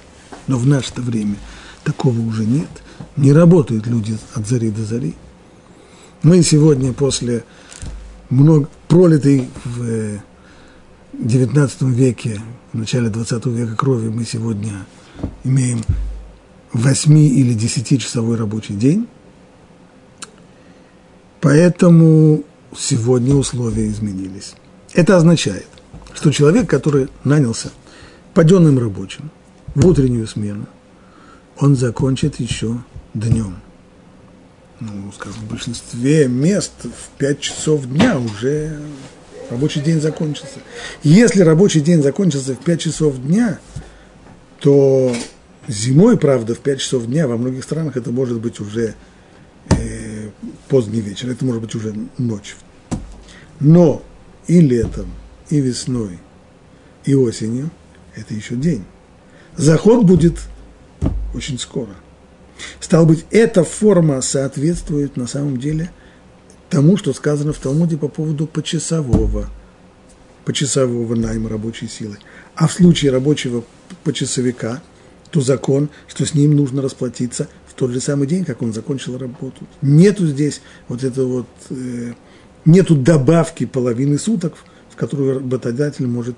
Но 0.47 0.57
в 0.57 0.65
наше 0.65 0.93
время 0.97 1.35
такого 1.83 2.19
уже 2.19 2.45
нет. 2.45 2.69
Не 3.15 3.33
работают 3.33 3.87
люди 3.87 4.17
от 4.33 4.47
зари 4.47 4.71
до 4.71 4.83
зари. 4.83 5.15
Мы 6.21 6.41
сегодня 6.43 6.93
после 6.93 7.43
много, 8.29 8.67
пролитой 8.87 9.47
в 9.63 10.19
XIX 11.13 11.91
веке, 11.91 12.41
в 12.73 12.77
начале 12.77 13.09
XX 13.09 13.49
века 13.53 13.75
крови, 13.75 14.09
мы 14.09 14.25
сегодня 14.25 14.85
имеем 15.43 15.83
8 16.73 17.17
или 17.17 17.55
10-часовой 17.55 18.37
рабочий 18.37 18.75
день. 18.75 19.07
Поэтому 21.41 22.43
сегодня 22.77 23.33
условия 23.35 23.87
изменились. 23.87 24.55
Это 24.93 25.17
означает, 25.17 25.67
что 26.13 26.31
человек, 26.31 26.69
который 26.69 27.07
нанялся 27.23 27.71
паденным 28.33 28.77
рабочим 28.77 29.31
в 29.75 29.87
утреннюю 29.87 30.27
смену, 30.27 30.67
он 31.59 31.75
закончит 31.75 32.39
еще 32.39 32.77
днем. 33.13 33.57
Ну, 34.79 35.11
скажем, 35.13 35.41
в 35.41 35.51
большинстве 35.51 36.27
мест 36.27 36.71
в 36.83 37.17
5 37.17 37.39
часов 37.39 37.85
дня 37.85 38.17
уже 38.17 38.79
рабочий 39.49 39.81
день 39.81 39.99
закончился. 39.99 40.59
Если 41.03 41.41
рабочий 41.41 41.81
день 41.81 42.01
закончился 42.01 42.53
в 42.53 42.59
5 42.59 42.81
часов 42.81 43.17
дня, 43.21 43.59
то 44.59 45.13
зимой, 45.67 46.17
правда, 46.17 46.55
в 46.55 46.59
5 46.59 46.79
часов 46.79 47.07
дня 47.07 47.27
во 47.27 47.35
многих 47.35 47.63
странах 47.65 47.97
это 47.97 48.11
может 48.11 48.39
быть 48.39 48.61
уже 48.61 48.95
э, 49.71 50.29
поздний 50.69 51.01
вечер, 51.01 51.29
это 51.29 51.43
может 51.43 51.61
быть 51.61 51.75
уже 51.75 51.93
ночь. 52.17 52.55
Но 53.59 54.01
и 54.47 54.61
летом, 54.61 55.07
и 55.49 55.59
весной, 55.59 56.19
и 57.03 57.15
осенью 57.15 57.69
это 58.15 58.33
еще 58.33 58.55
день. 58.55 58.85
Заход 59.57 60.05
будет 60.05 60.39
очень 61.33 61.59
скоро. 61.59 61.95
Стало 62.79 63.05
быть, 63.05 63.25
эта 63.31 63.63
форма 63.63 64.21
соответствует 64.21 65.17
на 65.17 65.27
самом 65.27 65.57
деле 65.57 65.91
тому, 66.69 66.97
что 66.97 67.13
сказано 67.13 67.53
в 67.53 67.57
Талмуде 67.57 67.97
по 67.97 68.07
поводу 68.07 68.47
почасового, 68.47 69.49
почасового 70.45 71.15
найма 71.15 71.49
рабочей 71.49 71.87
силы. 71.87 72.17
А 72.55 72.67
в 72.67 72.73
случае 72.73 73.11
рабочего 73.11 73.63
почасовика, 74.03 74.81
то 75.31 75.41
закон, 75.41 75.89
что 76.07 76.25
с 76.25 76.33
ним 76.33 76.55
нужно 76.55 76.81
расплатиться 76.81 77.47
в 77.67 77.73
тот 77.73 77.91
же 77.91 78.01
самый 78.01 78.27
день, 78.27 78.45
как 78.45 78.61
он 78.61 78.73
закончил 78.73 79.17
работу. 79.17 79.65
Нету 79.81 80.27
здесь 80.27 80.61
вот 80.87 81.03
это 81.03 81.23
вот, 81.23 81.47
э, 81.69 82.13
нету 82.65 82.95
добавки 82.95 83.65
половины 83.65 84.17
суток, 84.17 84.55
в 84.89 84.95
которую 84.95 85.35
работодатель 85.35 86.07
может 86.07 86.35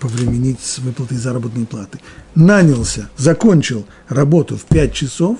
повременить 0.00 0.60
с 0.60 0.78
выплатой 0.78 1.16
заработной 1.16 1.66
платы. 1.66 1.98
Нанялся, 2.34 3.08
закончил 3.16 3.86
работу 4.08 4.56
в 4.56 4.64
5 4.64 4.92
часов, 4.92 5.38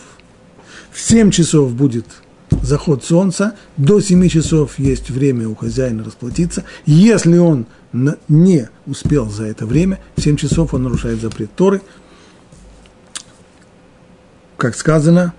в 0.90 1.00
7 1.00 1.30
часов 1.30 1.72
будет 1.72 2.06
заход 2.62 3.04
солнца, 3.04 3.56
до 3.76 4.00
7 4.00 4.28
часов 4.28 4.78
есть 4.78 5.10
время 5.10 5.48
у 5.48 5.54
хозяина 5.54 6.04
расплатиться. 6.04 6.64
Если 6.86 7.38
он 7.38 7.66
не 8.28 8.68
успел 8.86 9.28
за 9.28 9.44
это 9.44 9.66
время, 9.66 10.00
в 10.16 10.22
7 10.22 10.36
часов 10.36 10.74
он 10.74 10.84
нарушает 10.84 11.20
запрет 11.20 11.50
Торы. 11.54 11.82
Как 14.56 14.76
сказано, 14.76 15.34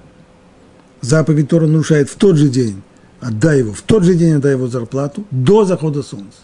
заповедь 1.01 1.49
Тора 1.49 1.67
нарушает 1.67 2.09
в 2.09 2.15
тот 2.15 2.35
же 2.35 2.49
день, 2.49 2.81
отдай 3.21 3.59
его, 3.59 3.73
в 3.73 3.81
тот 3.81 4.03
же 4.03 4.15
день 4.15 4.33
отдай 4.33 4.53
его 4.53 4.67
зарплату 4.67 5.25
до 5.31 5.65
захода 5.65 6.03
солнца. 6.03 6.39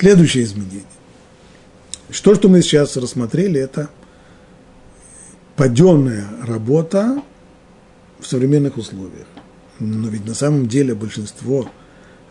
Следующее 0.00 0.44
изменение. 0.44 0.84
Что, 2.08 2.34
что 2.34 2.48
мы 2.48 2.62
сейчас 2.62 2.96
рассмотрели, 2.96 3.60
это 3.60 3.90
паденная 5.56 6.26
работа 6.42 7.22
в 8.18 8.26
современных 8.26 8.78
условиях. 8.78 9.26
Но 9.78 10.08
ведь 10.08 10.24
на 10.24 10.32
самом 10.32 10.68
деле 10.68 10.94
большинство 10.94 11.70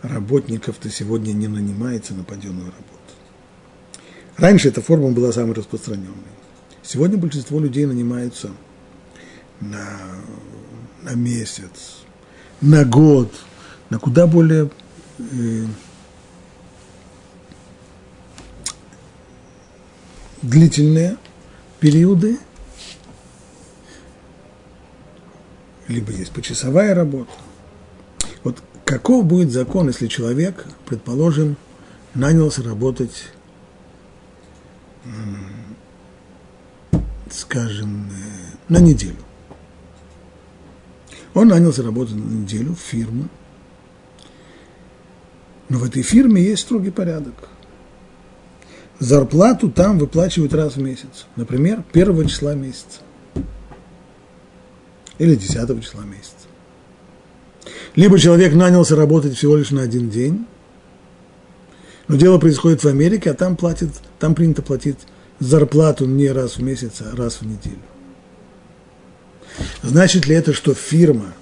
работников-то 0.02 0.90
сегодня 0.90 1.30
не 1.30 1.46
нанимается 1.46 2.12
на 2.12 2.24
паденную 2.24 2.66
работу. 2.66 3.14
Раньше 4.36 4.66
эта 4.66 4.82
форма 4.82 5.12
была 5.12 5.30
самой 5.30 5.54
распространенной. 5.54 6.34
Сегодня 6.82 7.18
большинство 7.18 7.60
людей 7.60 7.86
нанимаются 7.86 8.50
на, 9.60 9.96
на 11.02 11.14
месяц, 11.14 12.00
на 12.60 12.84
год, 12.84 13.32
на 13.90 14.00
куда 14.00 14.26
более 14.26 14.70
э, 15.20 15.66
длительные 20.42 21.16
периоды, 21.80 22.38
либо 25.88 26.12
есть 26.12 26.32
почасовая 26.32 26.94
работа. 26.94 27.32
Вот 28.44 28.62
каков 28.84 29.24
будет 29.24 29.50
закон, 29.50 29.88
если 29.88 30.06
человек, 30.06 30.66
предположим, 30.86 31.56
нанялся 32.14 32.62
работать, 32.62 33.30
скажем, 37.30 38.10
э, 38.10 38.56
на 38.68 38.78
неделю. 38.78 39.16
Он 41.34 41.48
нанялся 41.48 41.82
работать 41.82 42.16
на 42.16 42.28
неделю 42.28 42.74
в 42.74 42.80
фирму, 42.80 43.28
но 45.68 45.78
в 45.78 45.84
этой 45.84 46.02
фирме 46.02 46.42
есть 46.42 46.62
строгий 46.62 46.90
порядок– 46.90 47.34
зарплату 49.00 49.70
там 49.70 49.98
выплачивают 49.98 50.54
раз 50.54 50.76
в 50.76 50.80
месяц. 50.80 51.26
Например, 51.34 51.82
первого 51.92 52.24
числа 52.26 52.54
месяца. 52.54 53.00
Или 55.18 55.34
десятого 55.34 55.82
числа 55.82 56.04
месяца. 56.04 56.34
Либо 57.96 58.18
человек 58.18 58.54
нанялся 58.54 58.94
работать 58.94 59.36
всего 59.36 59.56
лишь 59.56 59.70
на 59.70 59.82
один 59.82 60.08
день, 60.08 60.46
но 62.08 62.16
дело 62.16 62.38
происходит 62.38 62.84
в 62.84 62.88
Америке, 62.88 63.30
а 63.30 63.34
там 63.34 63.56
платят, 63.56 63.90
там 64.18 64.34
принято 64.34 64.62
платить 64.62 64.98
зарплату 65.40 66.06
не 66.06 66.28
раз 66.28 66.56
в 66.56 66.62
месяц, 66.62 67.00
а 67.00 67.16
раз 67.16 67.40
в 67.40 67.42
неделю. 67.42 67.82
Значит 69.82 70.26
ли 70.26 70.34
это, 70.34 70.52
что 70.52 70.74
фирма, 70.74 71.32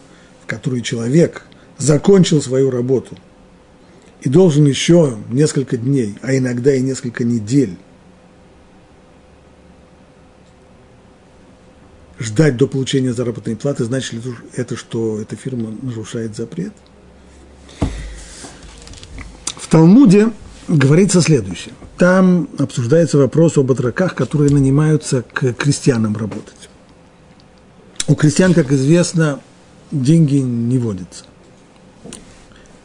в 0.42 0.46
которой 0.46 0.80
человек 0.80 1.42
закончил 1.76 2.40
свою 2.40 2.70
работу– 2.70 3.16
и 4.22 4.28
должен 4.28 4.66
еще 4.66 5.16
несколько 5.30 5.76
дней, 5.76 6.16
а 6.22 6.36
иногда 6.36 6.74
и 6.74 6.80
несколько 6.80 7.24
недель 7.24 7.76
ждать 12.18 12.56
до 12.56 12.66
получения 12.66 13.12
заработной 13.12 13.56
платы, 13.56 13.84
значит 13.84 14.12
ли 14.14 14.20
это, 14.54 14.76
что 14.76 15.20
эта 15.20 15.36
фирма 15.36 15.74
нарушает 15.82 16.36
запрет? 16.36 16.72
В 19.56 19.68
Талмуде 19.68 20.32
говорится 20.66 21.20
следующее. 21.20 21.74
Там 21.96 22.48
обсуждается 22.58 23.18
вопрос 23.18 23.56
об 23.58 23.70
отроках, 23.70 24.14
которые 24.14 24.52
нанимаются 24.52 25.22
к 25.22 25.52
крестьянам 25.52 26.16
работать. 26.16 26.68
У 28.06 28.14
крестьян, 28.14 28.54
как 28.54 28.72
известно, 28.72 29.40
деньги 29.90 30.36
не 30.36 30.78
водятся. 30.78 31.24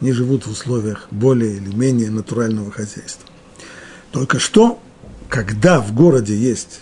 Они 0.03 0.11
живут 0.11 0.45
в 0.45 0.51
условиях 0.51 1.07
более 1.11 1.55
или 1.55 1.73
менее 1.73 2.11
натурального 2.11 2.69
хозяйства. 2.69 3.25
Только 4.11 4.37
что, 4.37 4.81
когда 5.29 5.79
в 5.79 5.93
городе 5.93 6.35
есть 6.35 6.81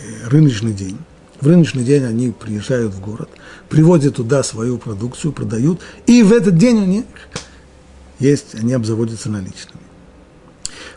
э, 0.00 0.28
рыночный 0.30 0.72
день, 0.72 0.96
в 1.42 1.46
рыночный 1.46 1.84
день 1.84 2.04
они 2.04 2.30
приезжают 2.30 2.94
в 2.94 3.02
город, 3.02 3.28
приводят 3.68 4.16
туда 4.16 4.42
свою 4.42 4.78
продукцию, 4.78 5.32
продают, 5.32 5.82
и 6.06 6.22
в 6.22 6.32
этот 6.32 6.56
день 6.56 6.78
у 6.78 6.86
них 6.86 7.04
есть, 8.18 8.54
они 8.54 8.72
обзаводятся 8.72 9.28
наличными. 9.28 9.84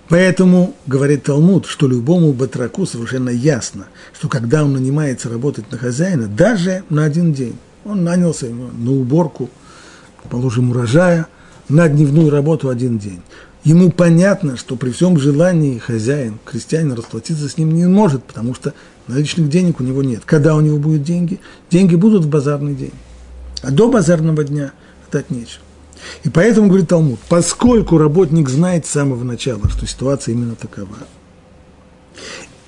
Поэтому, 0.08 0.74
говорит 0.86 1.24
Талмуд, 1.24 1.66
что 1.66 1.90
любому 1.90 2.32
батраку 2.32 2.86
совершенно 2.86 3.30
ясно, 3.30 3.88
что 4.18 4.30
когда 4.30 4.64
он 4.64 4.72
нанимается 4.72 5.28
работать 5.28 5.70
на 5.70 5.78
хозяина, 5.78 6.28
даже 6.28 6.86
на 6.90 7.04
один 7.04 7.34
день, 7.34 7.58
он 7.84 8.06
нанялся 8.06 8.46
на 8.48 8.92
уборку, 8.94 9.50
положим, 10.30 10.72
урожая, 10.72 11.28
на 11.70 11.88
дневную 11.88 12.30
работу 12.30 12.70
один 12.70 12.98
день. 12.98 13.22
Ему 13.64 13.92
понятно, 13.92 14.56
что 14.56 14.76
при 14.76 14.92
всем 14.92 15.20
желании 15.20 15.78
хозяин, 15.78 16.40
крестьянин 16.46 16.94
расплатиться 16.94 17.50
с 17.50 17.58
ним 17.58 17.74
не 17.74 17.86
может, 17.86 18.24
потому 18.24 18.54
что 18.54 18.74
наличных 19.08 19.50
денег 19.50 19.80
у 19.80 19.84
него 19.84 20.04
нет. 20.04 20.24
Когда 20.26 20.56
у 20.56 20.62
него 20.62 20.78
будут 20.78 21.04
деньги? 21.04 21.40
Деньги 21.70 21.96
будут 21.96 22.26
в 22.26 22.30
базарный 22.30 22.76
день. 22.76 22.94
А 23.64 23.72
до 23.72 23.90
базарного 23.90 24.44
дня 24.44 24.72
дать 25.12 25.30
нечего. 25.30 25.64
И 26.24 26.30
поэтому, 26.30 26.68
говорит 26.68 26.90
Талмуд, 26.90 27.20
поскольку 27.28 27.98
работник 27.98 28.50
знает 28.50 28.86
с 28.86 28.92
самого 28.92 29.24
начала, 29.24 29.68
что 29.70 29.86
ситуация 29.86 30.34
именно 30.34 30.56
такова, 30.56 30.96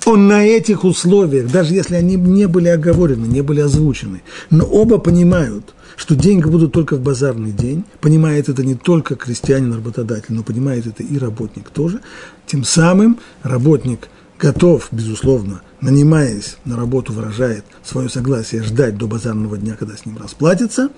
он 0.06 0.28
на 0.28 0.44
этих 0.44 0.84
условиях, 0.84 1.52
даже 1.52 1.76
если 1.76 1.96
они 1.96 2.16
не 2.16 2.48
были 2.48 2.68
оговорены, 2.68 3.26
не 3.26 3.42
были 3.42 3.62
озвучены, 3.62 4.24
но 4.50 4.66
оба 4.66 4.98
понимают, 4.98 5.76
что 6.00 6.16
деньги 6.16 6.46
будут 6.46 6.72
только 6.72 6.96
в 6.96 7.02
базарный 7.02 7.52
день, 7.52 7.84
понимает 8.00 8.48
это 8.48 8.64
не 8.64 8.76
только 8.76 9.18
крестьянин, 9.18 9.74
работодатель, 9.74 10.34
но 10.34 10.44
понимает 10.44 10.88
это 10.88 11.04
и 11.04 11.18
работник 11.18 11.70
тоже, 11.72 12.00
тем 12.48 12.64
самым 12.64 13.20
работник 13.44 14.08
готов, 14.40 14.88
безусловно, 14.92 15.62
нанимаясь 15.82 16.56
на 16.64 16.78
работу, 16.78 17.12
выражает 17.12 17.66
свое 17.84 18.08
согласие 18.08 18.64
ждать 18.64 18.98
до 18.98 19.08
базарного 19.08 19.58
дня, 19.58 19.76
когда 19.78 19.98
с 19.98 20.06
ним 20.06 20.18
расплатится, 20.18 20.90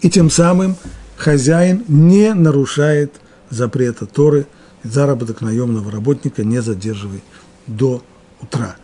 и 0.00 0.10
тем 0.10 0.30
самым 0.30 0.74
хозяин 1.16 1.84
не 1.86 2.34
нарушает 2.34 3.20
запрета 3.50 4.04
Торы, 4.06 4.48
заработок 4.82 5.42
наемного 5.42 5.92
работника 5.92 6.42
не 6.42 6.60
задерживай 6.60 7.22
до 7.68 8.02
утра. 8.40 8.74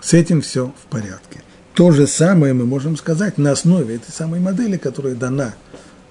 С 0.00 0.14
этим 0.14 0.40
все 0.40 0.72
в 0.82 0.86
порядке. 0.86 1.43
То 1.74 1.90
же 1.90 2.06
самое 2.06 2.54
мы 2.54 2.66
можем 2.66 2.96
сказать 2.96 3.36
на 3.36 3.50
основе 3.50 3.96
этой 3.96 4.12
самой 4.12 4.38
модели, 4.38 4.76
которая 4.76 5.16
дана 5.16 5.54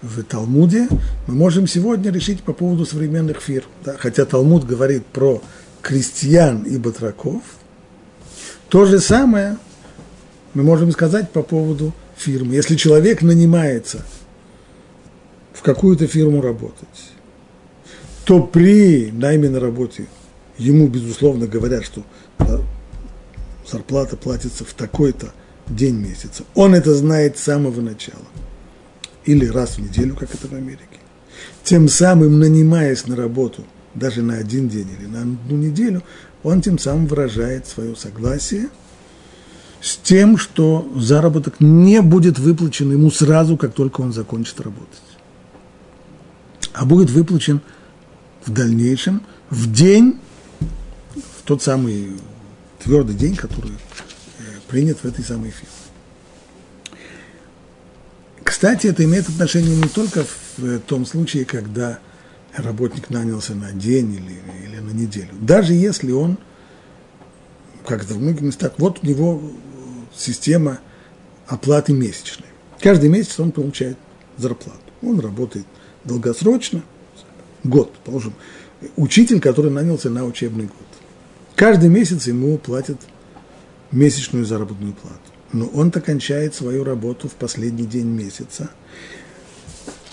в 0.01 0.21
Талмуде, 0.23 0.89
мы 1.25 1.35
можем 1.35 1.67
сегодня 1.67 2.11
решить 2.11 2.43
по 2.43 2.51
поводу 2.51 2.85
современных 2.85 3.39
фирм. 3.39 3.67
Да? 3.85 3.95
Хотя 3.97 4.25
Талмуд 4.25 4.65
говорит 4.65 5.05
про 5.05 5.41
крестьян 5.81 6.63
и 6.63 6.77
батраков, 6.77 7.41
то 8.67 8.85
же 8.85 8.99
самое 8.99 9.57
мы 10.53 10.63
можем 10.63 10.91
сказать 10.91 11.31
по 11.31 11.41
поводу 11.41 11.93
фирмы. 12.17 12.55
Если 12.55 12.75
человек 12.75 13.21
нанимается 13.21 14.03
в 15.53 15.61
какую-то 15.61 16.07
фирму 16.07 16.41
работать, 16.41 17.11
то 18.25 18.43
при 18.43 19.11
найме 19.13 19.49
на 19.49 19.61
работе 19.61 20.07
ему, 20.57 20.89
безусловно, 20.89 21.47
говорят, 21.47 21.85
что 21.85 22.03
зарплата 23.65 24.17
платится 24.17 24.65
в 24.65 24.73
такой-то 24.73 25.31
день 25.67 25.95
месяца. 25.95 26.43
Он 26.55 26.75
это 26.75 26.93
знает 26.95 27.37
с 27.37 27.43
самого 27.43 27.81
начала. 27.81 28.25
Или 29.25 29.45
раз 29.45 29.77
в 29.77 29.79
неделю, 29.79 30.15
как 30.15 30.33
это 30.33 30.47
в 30.47 30.53
Америке. 30.53 30.83
Тем 31.63 31.87
самым, 31.87 32.39
нанимаясь 32.39 33.07
на 33.07 33.15
работу 33.15 33.63
даже 33.95 34.21
на 34.21 34.35
один 34.35 34.67
день 34.67 34.89
или 34.99 35.07
на 35.07 35.21
одну 35.21 35.57
неделю, 35.57 36.03
он 36.43 36.61
тем 36.61 36.77
самым 36.77 37.07
выражает 37.07 37.67
свое 37.67 37.95
согласие 37.95 38.69
с 39.81 39.97
тем, 39.97 40.37
что 40.37 40.91
заработок 40.95 41.55
не 41.59 42.01
будет 42.01 42.39
выплачен 42.39 42.91
ему 42.91 43.11
сразу, 43.11 43.55
как 43.55 43.73
только 43.73 44.01
он 44.01 44.11
закончит 44.11 44.59
работать 44.59 45.01
а 46.73 46.85
будет 46.85 47.09
выплачен 47.11 47.61
в 48.45 48.51
дальнейшем, 48.51 49.21
в 49.49 49.71
день, 49.71 50.19
в 51.15 51.43
тот 51.45 51.61
самый 51.61 52.11
твердый 52.83 53.15
день, 53.15 53.35
который 53.35 53.71
принят 54.67 54.99
в 54.99 55.05
этой 55.05 55.23
самой 55.23 55.51
фирме. 55.51 55.69
Кстати, 58.43 58.87
это 58.87 59.03
имеет 59.03 59.27
отношение 59.29 59.75
не 59.75 59.89
только 59.89 60.23
в 60.57 60.65
э, 60.65 60.79
том 60.79 61.05
случае, 61.05 61.45
когда 61.45 61.99
работник 62.55 63.09
нанялся 63.09 63.55
на 63.55 63.71
день 63.71 64.13
или, 64.13 64.41
или 64.65 64.79
на 64.79 64.91
неделю. 64.91 65.29
Даже 65.33 65.73
если 65.73 66.11
он, 66.11 66.37
как 67.85 68.03
это 68.03 68.13
в 68.13 68.21
многих 68.21 68.41
местах, 68.41 68.73
вот 68.77 68.99
у 69.01 69.07
него 69.07 69.41
система 70.15 70.79
оплаты 71.47 71.93
месячной. 71.93 72.47
Каждый 72.79 73.09
месяц 73.09 73.39
он 73.39 73.51
получает 73.51 73.97
зарплату. 74.37 74.79
Он 75.01 75.19
работает 75.19 75.65
долгосрочно, 76.03 76.83
год, 77.63 77.93
положим, 78.05 78.33
учитель, 78.95 79.39
который 79.39 79.71
нанялся 79.71 80.09
на 80.09 80.25
учебный 80.25 80.65
год. 80.65 80.75
Каждый 81.55 81.89
месяц 81.89 82.27
ему 82.27 82.57
платят 82.57 82.99
месячную 83.93 84.45
заработную 84.45 84.93
плату. 84.93 85.17
Но 85.51 85.67
он-то 85.67 86.01
свою 86.55 86.83
работу 86.83 87.27
в 87.29 87.33
последний 87.33 87.85
день 87.85 88.07
месяца. 88.07 88.69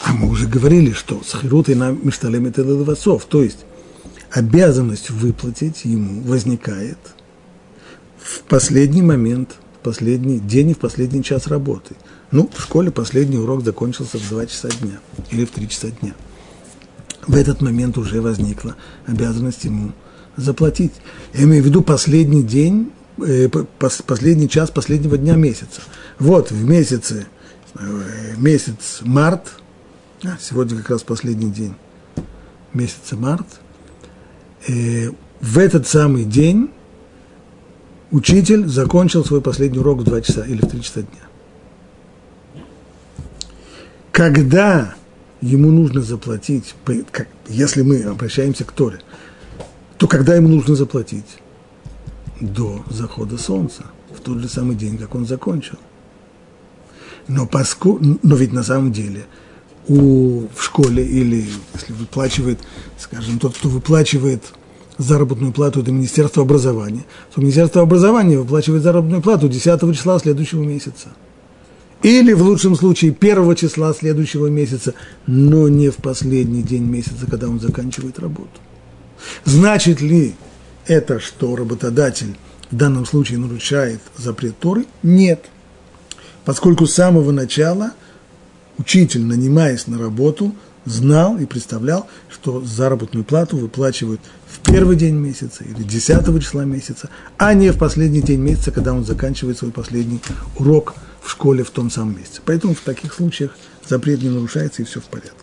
А 0.03 0.13
мы 0.13 0.29
уже 0.29 0.47
говорили, 0.47 0.93
что 0.93 1.23
схирут 1.25 1.69
и 1.69 1.75
на 1.75 1.91
мишталем 1.91 2.47
это 2.47 2.63
то 3.27 3.43
есть 3.43 3.65
обязанность 4.31 5.11
выплатить 5.11 5.85
ему 5.85 6.23
возникает 6.23 6.99
в 8.19 8.43
последний 8.43 9.03
момент, 9.03 9.57
в 9.81 9.85
последний 9.85 10.39
день 10.39 10.71
и 10.71 10.75
в 10.75 10.79
последний 10.79 11.23
час 11.23 11.47
работы– 11.47 11.97
ну, 12.31 12.49
в 12.53 12.63
школе 12.63 12.93
последний 12.93 13.39
урок 13.39 13.65
закончился 13.65 14.19
в 14.19 14.29
2 14.29 14.47
часа 14.47 14.69
дня 14.81 15.01
или 15.31 15.45
в 15.45 15.51
3 15.51 15.69
часа 15.69 15.89
дня. 15.91 16.15
В 17.27 17.35
этот 17.35 17.61
момент 17.61 17.99
уже 17.99 18.21
возникла 18.21 18.77
обязанность 19.07 19.65
ему 19.65 19.93
заплатить. 20.37 20.93
Я 21.35 21.45
имею 21.45 21.63
в 21.63 21.67
виду 21.67 21.83
последний 21.83 22.43
день, 22.43 22.93
последний 23.79 24.49
час 24.49 24.71
последнего 24.71 25.17
дня 25.17 25.37
месяца. 25.37 25.81
Вот 26.19 26.51
в 26.51 26.65
месяце, 26.65 27.27
э, 27.79 28.35
месяц 28.37 29.01
март, 29.03 29.53
а, 30.25 30.37
сегодня 30.41 30.77
как 30.79 30.91
раз 30.91 31.03
последний 31.03 31.51
день 31.51 31.75
месяца 32.73 33.17
март, 33.17 33.47
э, 34.69 35.11
в 35.41 35.59
этот 35.59 35.87
самый 35.87 36.25
день 36.25 36.71
учитель 38.11 38.67
закончил 38.67 39.25
свой 39.25 39.41
последний 39.41 39.79
урок 39.79 40.01
в 40.01 40.05
2 40.05 40.21
часа 40.21 40.45
или 40.45 40.61
в 40.61 40.69
3 40.69 40.83
часа 40.83 41.03
дня 41.03 41.31
когда 44.21 44.95
ему 45.41 45.71
нужно 45.71 46.03
заплатить, 46.03 46.75
если 47.49 47.81
мы 47.81 48.03
обращаемся 48.03 48.65
к 48.65 48.73
Торе, 48.73 49.01
то 49.97 50.07
когда 50.07 50.35
ему 50.35 50.49
нужно 50.49 50.75
заплатить? 50.75 51.25
До 52.41 52.85
захода 52.89 53.37
солнца, 53.39 53.85
в 54.17 54.21
тот 54.21 54.39
же 54.39 54.49
самый 54.49 54.77
день, 54.77 54.97
как 54.97 55.15
он 55.15 55.27
закончил. 55.27 55.77
Но, 57.29 57.47
поскольку, 57.47 58.19
но 58.23 58.37
ведь 58.37 58.53
на 58.53 58.63
самом 58.63 58.93
деле 58.93 59.27
у, 59.89 60.47
в 60.55 60.63
школе 60.63 61.05
или 61.05 61.47
если 61.75 61.93
выплачивает, 61.93 62.59
скажем, 62.99 63.39
тот, 63.39 63.57
кто 63.57 63.69
выплачивает 63.69 64.43
заработную 64.99 65.53
плату, 65.53 65.81
это 65.83 65.93
Министерство 65.93 66.43
образования, 66.43 67.05
то 67.35 67.41
Министерство 67.41 67.83
образования 67.83 68.39
выплачивает 68.39 68.83
заработную 68.83 69.23
плату 69.23 69.49
10 69.49 69.81
числа 69.95 70.19
следующего 70.19 70.63
месяца– 70.63 71.09
или 72.03 72.33
в 72.33 72.43
лучшем 72.43 72.77
случае 72.77 73.11
первого 73.13 73.55
числа 73.55 73.93
следующего 73.93 74.47
месяца, 74.47 74.95
но 75.27 75.69
не 75.69 75.91
в 75.91 75.97
последний 75.97 76.63
день 76.63 76.85
месяца, 76.85 77.27
когда 77.31 77.49
он 77.49 77.61
заканчивает 77.61 78.19
работу. 78.19 78.49
Значит 79.45 80.01
ли 80.01 80.35
это, 80.91 81.21
что 81.21 81.55
работодатель 81.55 82.37
в 82.71 82.77
данном 82.77 83.07
случае 83.07 83.39
нарушает 83.39 84.01
запрет 84.17 84.59
Торы? 84.59 84.87
Нет. 85.05 85.45
Поскольку 86.45 86.87
с 86.87 86.95
самого 86.95 87.31
начала 87.31 87.93
учитель, 88.77 89.23
нанимаясь 89.23 89.87
на 89.87 89.99
работу, 89.99 90.53
знал 90.85 91.39
и 91.39 91.47
представлял, 91.47 92.09
что 92.29 92.61
заработную 92.63 93.25
плату 93.25 93.57
выплачивают 93.57 94.21
в 94.49 94.59
первый 94.69 94.97
день 94.97 95.15
месяца 95.15 95.63
или 95.63 95.85
10 95.85 96.43
числа 96.43 96.65
месяца, 96.65 97.09
а 97.39 97.55
не 97.55 97.71
в 97.71 97.79
последний 97.79 98.23
день 98.23 98.41
месяца, 98.41 98.73
когда 98.73 98.93
он 98.93 99.05
заканчивает 99.05 99.59
свой 99.59 99.71
последний 99.71 100.21
урок 100.59 100.95
в 101.23 101.31
школе 101.31 101.63
в 101.63 101.71
том 101.71 101.89
самом 101.89 102.19
месяце. 102.19 102.41
Поэтому 102.45 102.75
в 102.75 102.81
таких 102.81 103.15
случаях 103.15 103.57
запрет 103.89 104.23
не 104.23 104.29
нарушается 104.29 104.83
и 104.83 104.85
все 104.85 105.01
в 105.01 105.05
порядке. 105.05 105.40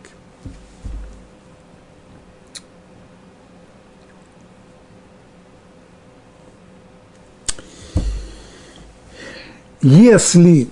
Если 9.81 10.69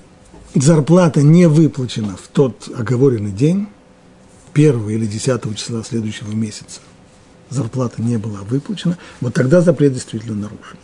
зарплата 0.56 1.22
не 1.22 1.48
выплачена 1.48 2.16
в 2.16 2.28
тот 2.28 2.70
оговоренный 2.76 3.32
день, 3.32 3.68
первого 4.54 4.90
или 4.90 5.06
десятого 5.06 5.54
числа 5.54 5.84
следующего 5.84 6.32
месяца, 6.32 6.80
зарплата 7.50 8.02
не 8.02 8.18
была 8.18 8.40
выплачена, 8.42 8.98
вот 9.22 9.34
тогда 9.34 9.62
запрет 9.62 9.94
действительно 9.94 10.36
нарушен. 10.36 10.78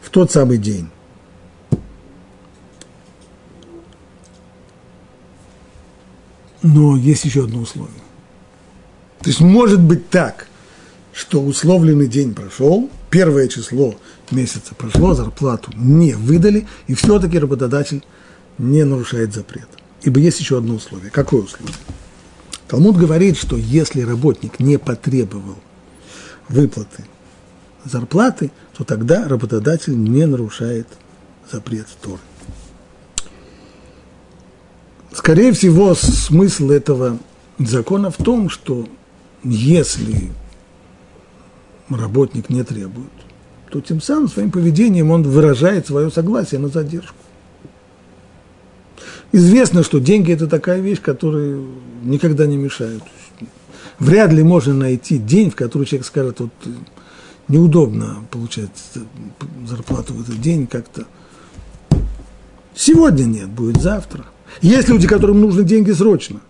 В 0.00 0.10
тот 0.10 0.30
самый 0.30 0.58
день. 0.58 0.88
Но 6.62 6.96
есть 6.96 7.24
еще 7.24 7.44
одно 7.44 7.62
условие. 7.62 7.94
То 9.20 9.30
есть 9.30 9.40
может 9.40 9.80
быть 9.80 10.08
так, 10.10 10.46
что 11.12 11.42
условленный 11.42 12.06
день 12.06 12.34
прошел, 12.34 12.88
первое 13.12 13.46
число 13.46 13.94
месяца 14.30 14.74
прошло, 14.74 15.14
зарплату 15.14 15.70
не 15.76 16.14
выдали, 16.14 16.66
и 16.86 16.94
все-таки 16.94 17.38
работодатель 17.38 18.02
не 18.56 18.84
нарушает 18.84 19.34
запрет. 19.34 19.68
Ибо 20.00 20.18
есть 20.18 20.40
еще 20.40 20.58
одно 20.58 20.74
условие. 20.74 21.10
Какое 21.10 21.42
условие? 21.42 21.74
Талмуд 22.66 22.96
говорит, 22.96 23.36
что 23.36 23.56
если 23.56 24.00
работник 24.00 24.58
не 24.58 24.78
потребовал 24.78 25.58
выплаты 26.48 27.04
зарплаты, 27.84 28.50
то 28.76 28.84
тогда 28.84 29.28
работодатель 29.28 29.96
не 29.96 30.24
нарушает 30.24 30.86
запрет 31.50 31.88
Торы. 32.00 32.18
Скорее 35.12 35.52
всего, 35.52 35.94
смысл 35.94 36.70
этого 36.70 37.18
закона 37.58 38.10
в 38.10 38.16
том, 38.16 38.48
что 38.48 38.88
если 39.44 40.30
работник 41.94 42.48
не 42.50 42.62
требует, 42.64 43.10
то 43.70 43.80
тем 43.80 44.00
самым 44.00 44.28
своим 44.28 44.50
поведением 44.50 45.10
он 45.10 45.22
выражает 45.22 45.86
свое 45.86 46.10
согласие 46.10 46.60
на 46.60 46.68
задержку. 46.68 47.16
Известно, 49.32 49.82
что 49.82 49.98
деньги– 49.98 50.32
это 50.34 50.46
такая 50.46 50.80
вещь, 50.80 51.00
которая 51.00 51.58
никогда 52.02 52.46
не 52.46 52.56
мешает. 52.58 53.02
Вряд 53.98 54.32
ли 54.32 54.42
можно 54.42 54.74
найти 54.74 55.16
день, 55.16 55.50
в 55.50 55.56
который 55.56 55.86
человек 55.86 56.06
скажет, 56.06 56.40
вот 56.40 56.50
неудобно 57.48 58.18
получать 58.30 58.70
зарплату 59.66 60.14
в 60.14 60.22
этот 60.22 60.40
день 60.40 60.66
как-то. 60.66 61.06
Сегодня 62.74 63.24
нет, 63.24 63.48
будет 63.48 63.80
завтра. 63.80 64.24
Есть 64.60 64.88
люди, 64.88 65.06
которым 65.06 65.40
нужны 65.40 65.62
деньги 65.64 65.92
срочно, 65.92 66.40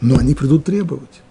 но 0.00 0.18
они 0.18 0.34
придут 0.34 0.64
требовать. 0.64 1.23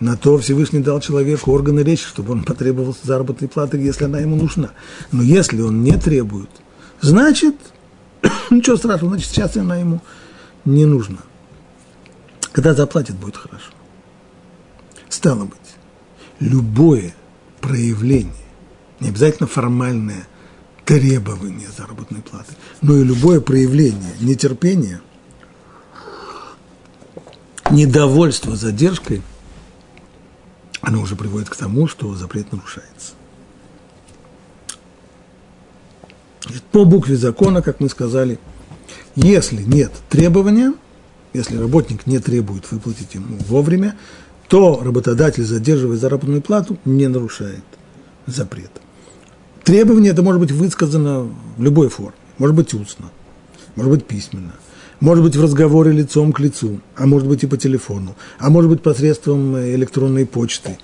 На 0.00 0.16
то 0.16 0.38
Всевышний 0.38 0.78
дал 0.78 1.00
человеку 1.00 1.52
органы 1.52 1.80
речи, 1.80 2.04
чтобы 2.04 2.32
он 2.32 2.44
потребовал 2.44 2.96
заработной 3.02 3.48
платы, 3.48 3.78
если 3.78 4.04
она 4.04 4.20
ему 4.20 4.36
нужна. 4.36 4.70
Но 5.10 5.22
если 5.22 5.60
он 5.60 5.82
не 5.82 5.96
требует, 5.96 6.50
значит, 7.00 7.56
ничего 8.50 8.76
страшного, 8.76 9.14
значит, 9.14 9.30
сейчас 9.30 9.56
она 9.56 9.76
ему 9.76 10.00
не 10.64 10.86
нужна. 10.86 11.18
Когда 12.52 12.74
заплатит, 12.74 13.16
будет 13.16 13.36
хорошо. 13.36 13.72
Стало 15.08 15.44
быть, 15.44 15.58
любое 16.38 17.14
проявление, 17.60 18.32
не 19.00 19.08
обязательно 19.08 19.48
формальное 19.48 20.28
требование 20.84 21.68
заработной 21.76 22.22
платы, 22.22 22.54
но 22.82 22.96
и 22.96 23.02
любое 23.02 23.40
проявление 23.40 24.14
нетерпения, 24.20 25.00
недовольства 27.70 28.54
задержкой– 28.54 29.22
оно 30.88 31.02
уже 31.02 31.16
приводит 31.16 31.50
к 31.50 31.56
тому, 31.56 31.86
что 31.86 32.14
запрет 32.14 32.50
нарушается. 32.50 33.12
По 36.72 36.86
букве 36.86 37.16
закона, 37.16 37.60
как 37.60 37.80
мы 37.80 37.90
сказали, 37.90 38.38
если 39.14 39.62
нет 39.62 39.92
требования, 40.08 40.72
если 41.34 41.58
работник 41.58 42.06
не 42.06 42.20
требует 42.20 42.70
выплатить 42.72 43.14
ему 43.14 43.36
вовремя, 43.48 43.96
то 44.48 44.80
работодатель, 44.82 45.44
задерживая 45.44 45.98
заработную 45.98 46.40
плату, 46.40 46.78
не 46.86 47.06
нарушает 47.06 47.64
запрет. 48.26 48.70
Требование 49.64 50.12
это 50.12 50.22
может 50.22 50.40
быть 50.40 50.52
высказано 50.52 51.30
в 51.58 51.62
любой 51.62 51.90
форме, 51.90 52.16
может 52.38 52.56
быть 52.56 52.72
устно, 52.72 53.10
может 53.76 53.92
быть 53.92 54.06
письменно– 54.06 54.54
может 55.00 55.22
быть 55.24 55.36
в 55.36 55.42
разговоре 55.42 55.92
лицом 55.92 56.32
к 56.32 56.40
лицу, 56.40 56.80
а 56.96 57.06
может 57.06 57.28
быть 57.28 57.44
и 57.44 57.46
по 57.46 57.56
телефону, 57.56 58.16
а 58.38 58.50
может 58.50 58.70
быть 58.70 58.82
посредством 58.82 59.56
электронной 59.58 60.26
почты, 60.26 60.78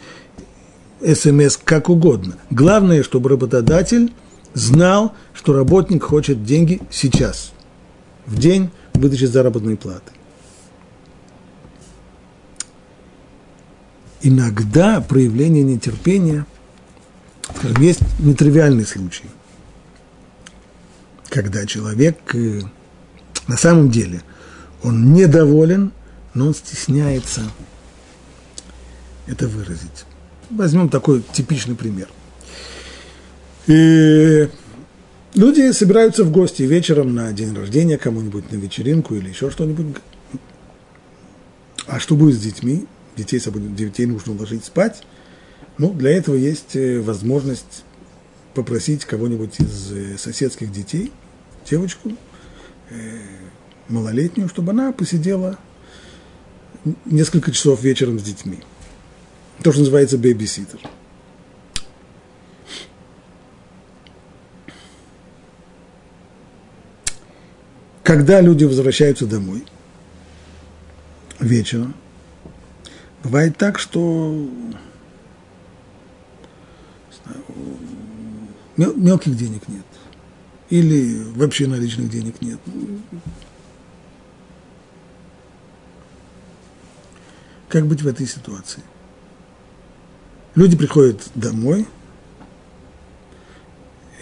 смс, 1.01 1.57
как 1.57 1.89
угодно. 1.89 2.37
Главное, 2.51 3.03
чтобы 3.03 3.31
работодатель 3.31 4.13
знал, 4.55 5.15
что 5.33 5.53
работник 5.53 6.05
хочет 6.05 6.45
деньги 6.45 6.81
сейчас, 6.91 7.53
в 8.27 8.39
день 8.39 8.71
выдачи 8.95 9.25
заработной 9.25 9.77
платы. 9.77 10.13
Иногда 14.23 15.03
проявление 15.03 15.63
нетерпения, 15.63 16.47
скажем, 17.57 17.83
есть 17.83 18.01
нетривиальный 18.21 18.87
случай, 18.87 19.27
когда 21.29 21.67
человек 21.67 22.17
э, 22.35 22.63
на 23.47 23.57
самом 23.57 23.91
деле 23.91 24.23
он 24.83 25.13
недоволен, 25.13 25.93
но 26.35 26.49
он 26.49 26.55
стесняется 26.55 27.43
это 29.27 29.49
выразить. 29.49 30.05
Возьмем 30.51 30.89
такой 30.89 31.23
типичный 31.33 31.75
пример. 31.75 32.09
И 33.67 34.49
люди 35.35 35.73
собираются 35.73 36.25
в 36.25 36.31
гости 36.31 36.63
вечером 36.63 37.15
на 37.15 37.33
день 37.33 37.55
рождения 37.55 37.97
кому-нибудь, 37.97 38.53
на 38.53 38.57
вечеринку 38.57 39.15
или 39.15 39.31
еще 39.31 39.51
что-нибудь. 39.51 39.97
А 41.87 41.99
что 41.99 42.15
будет 42.15 42.37
с 42.37 42.43
детьми? 42.43 42.87
Детей, 43.17 43.41
детей 43.41 44.07
нужно 44.07 44.33
уложить 44.33 44.65
спать. 44.65 45.03
Ну, 45.79 45.93
для 45.93 46.11
этого 46.11 46.37
есть 46.37 46.77
э, 46.77 47.01
возможность 47.01 47.85
попросить 48.55 49.05
кого-нибудь 49.05 49.59
из 49.61 49.93
э, 49.93 50.19
соседских 50.19 50.71
детей, 50.71 51.13
девочку, 51.69 52.13
малолетнюю, 53.89 54.49
чтобы 54.49 54.73
она 54.73 54.93
посидела 54.93 55.59
несколько 57.05 57.51
часов 57.53 57.83
вечером 57.83 58.19
с 58.19 58.23
детьми. 58.23 58.61
То, 59.63 59.73
что 59.73 59.81
называется 59.81 60.19
бейбиситер. 60.19 60.81
Когда 68.03 68.41
люди 68.41 68.65
возвращаются 68.65 69.27
домой 69.27 69.65
вечером, 71.41 71.95
бывает 73.23 73.57
так, 73.57 73.79
что 73.79 74.47
мелких 78.77 79.37
денег 79.37 79.67
нет 79.69 79.85
или 80.71 81.23
вообще 81.35 81.67
наличных 81.67 82.11
денег 82.11 82.41
нет. 82.41 82.59
Как 87.69 87.87
быть 87.87 88.03
в 88.03 88.07
этой 88.07 88.27
ситуации? 88.27 88.83
Люди 90.55 90.77
приходят 90.77 91.21
домой, 91.35 91.87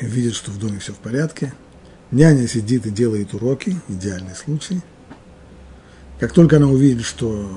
видят, 0.00 0.34
что 0.34 0.50
в 0.50 0.58
доме 0.58 0.78
все 0.78 0.92
в 0.92 0.98
порядке, 0.98 1.52
няня 2.10 2.48
сидит 2.48 2.86
и 2.86 2.90
делает 2.90 3.34
уроки, 3.34 3.76
идеальный 3.88 4.34
случай. 4.34 4.80
Как 6.18 6.32
только 6.32 6.56
она 6.56 6.68
увидит, 6.68 7.04
что 7.04 7.50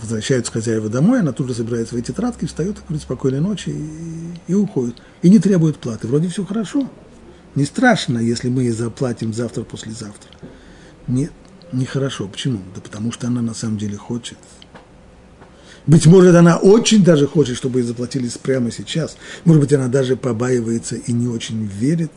возвращаются 0.00 0.50
хозяева 0.50 0.88
домой, 0.88 1.20
она 1.20 1.32
тут 1.32 1.48
же 1.48 1.54
собирает 1.54 1.88
свои 1.88 2.02
тетрадки, 2.02 2.46
встает 2.46 2.78
и 2.78 2.80
говорит 2.80 3.02
спокойной 3.02 3.40
ночи 3.40 3.68
и, 3.68 4.52
и 4.52 4.54
уходит. 4.54 4.96
И 5.22 5.28
не 5.28 5.38
требует 5.38 5.76
платы. 5.76 6.08
Вроде 6.08 6.28
все 6.28 6.44
хорошо. 6.44 6.90
Не 7.56 7.64
страшно, 7.64 8.18
если 8.18 8.50
мы 8.50 8.70
заплатим 8.70 9.32
завтра, 9.32 9.64
послезавтра. 9.64 10.30
Нет, 11.08 11.32
нехорошо. 11.72 12.28
Почему? 12.28 12.60
Да 12.74 12.82
потому 12.82 13.10
что 13.12 13.26
она 13.26 13.40
на 13.40 13.54
самом 13.54 13.78
деле 13.78 13.96
хочет. 13.96 14.36
Быть 15.86 16.04
может, 16.06 16.34
она 16.34 16.58
очень 16.58 17.02
даже 17.02 17.26
хочет, 17.26 17.56
чтобы 17.56 17.80
ей 17.80 17.86
заплатили 17.86 18.28
прямо 18.42 18.70
сейчас. 18.70 19.16
Может 19.44 19.62
быть, 19.62 19.72
она 19.72 19.88
даже 19.88 20.16
побаивается 20.16 20.96
и 20.96 21.12
не 21.12 21.28
очень 21.28 21.64
верит. 21.64 22.12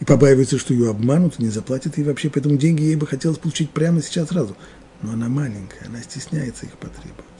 И 0.00 0.04
побаивается, 0.04 0.58
что 0.58 0.74
ее 0.74 0.90
обманут, 0.90 1.38
не 1.38 1.48
заплатят 1.48 1.96
ей 1.96 2.04
вообще. 2.04 2.28
Поэтому 2.28 2.58
деньги 2.58 2.82
ей 2.82 2.96
бы 2.96 3.06
хотелось 3.06 3.38
получить 3.38 3.70
прямо 3.70 4.02
сейчас 4.02 4.28
сразу. 4.28 4.56
но 5.00 5.12
она 5.12 5.28
маленькая, 5.28 5.86
она 5.86 6.02
стесняется 6.02 6.66
их 6.66 6.72
потребовать. 6.72 7.31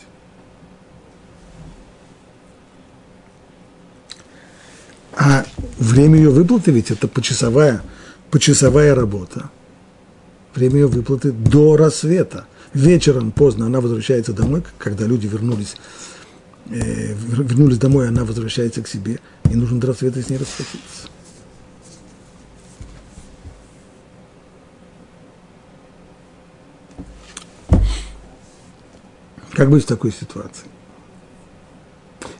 А 5.17 5.45
время 5.79 6.17
ее 6.17 6.31
выплаты 6.31 6.71
ведь 6.71 6.91
это 6.91 7.07
почасовая, 7.09 7.83
почасовая 8.31 8.95
работа. 8.95 9.51
Время 10.55 10.81
ее 10.81 10.87
выплаты 10.87 11.33
до 11.33 11.77
рассвета. 11.77 12.47
Вечером 12.75 13.33
поздно 13.33 13.67
она 13.67 13.81
возвращается 13.81 14.33
домой, 14.33 14.63
когда 14.79 15.07
люди 15.07 15.27
вернулись, 15.27 15.77
э, 16.71 17.15
вернулись 17.15 17.79
домой, 17.79 18.09
она 18.09 18.25
возвращается 18.25 18.83
к 18.83 18.89
себе, 18.89 19.21
и 19.51 19.55
нужно 19.55 19.79
до 19.79 19.89
рассвета 19.89 20.23
с 20.23 20.31
ней 20.31 20.39
расплатиться. 20.39 21.09
Как 29.53 29.69
быть 29.69 29.85
в 29.85 29.87
такой 29.87 30.13
ситуации? 30.13 30.67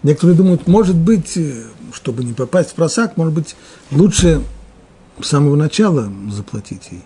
Некоторые 0.03 0.37
думают, 0.37 0.67
может 0.67 0.97
быть, 0.97 1.37
э, 1.37 1.65
чтобы 1.93 2.25
не 2.25 2.33
попасть 2.33 2.71
в 2.71 2.75
просак, 2.75 3.17
может 3.17 3.35
быть, 3.35 3.57
лучше 3.91 4.43
с 5.21 5.29
самого 5.29 5.57
начала 5.57 6.13
заплатить 6.31 6.89
ей. 6.91 7.05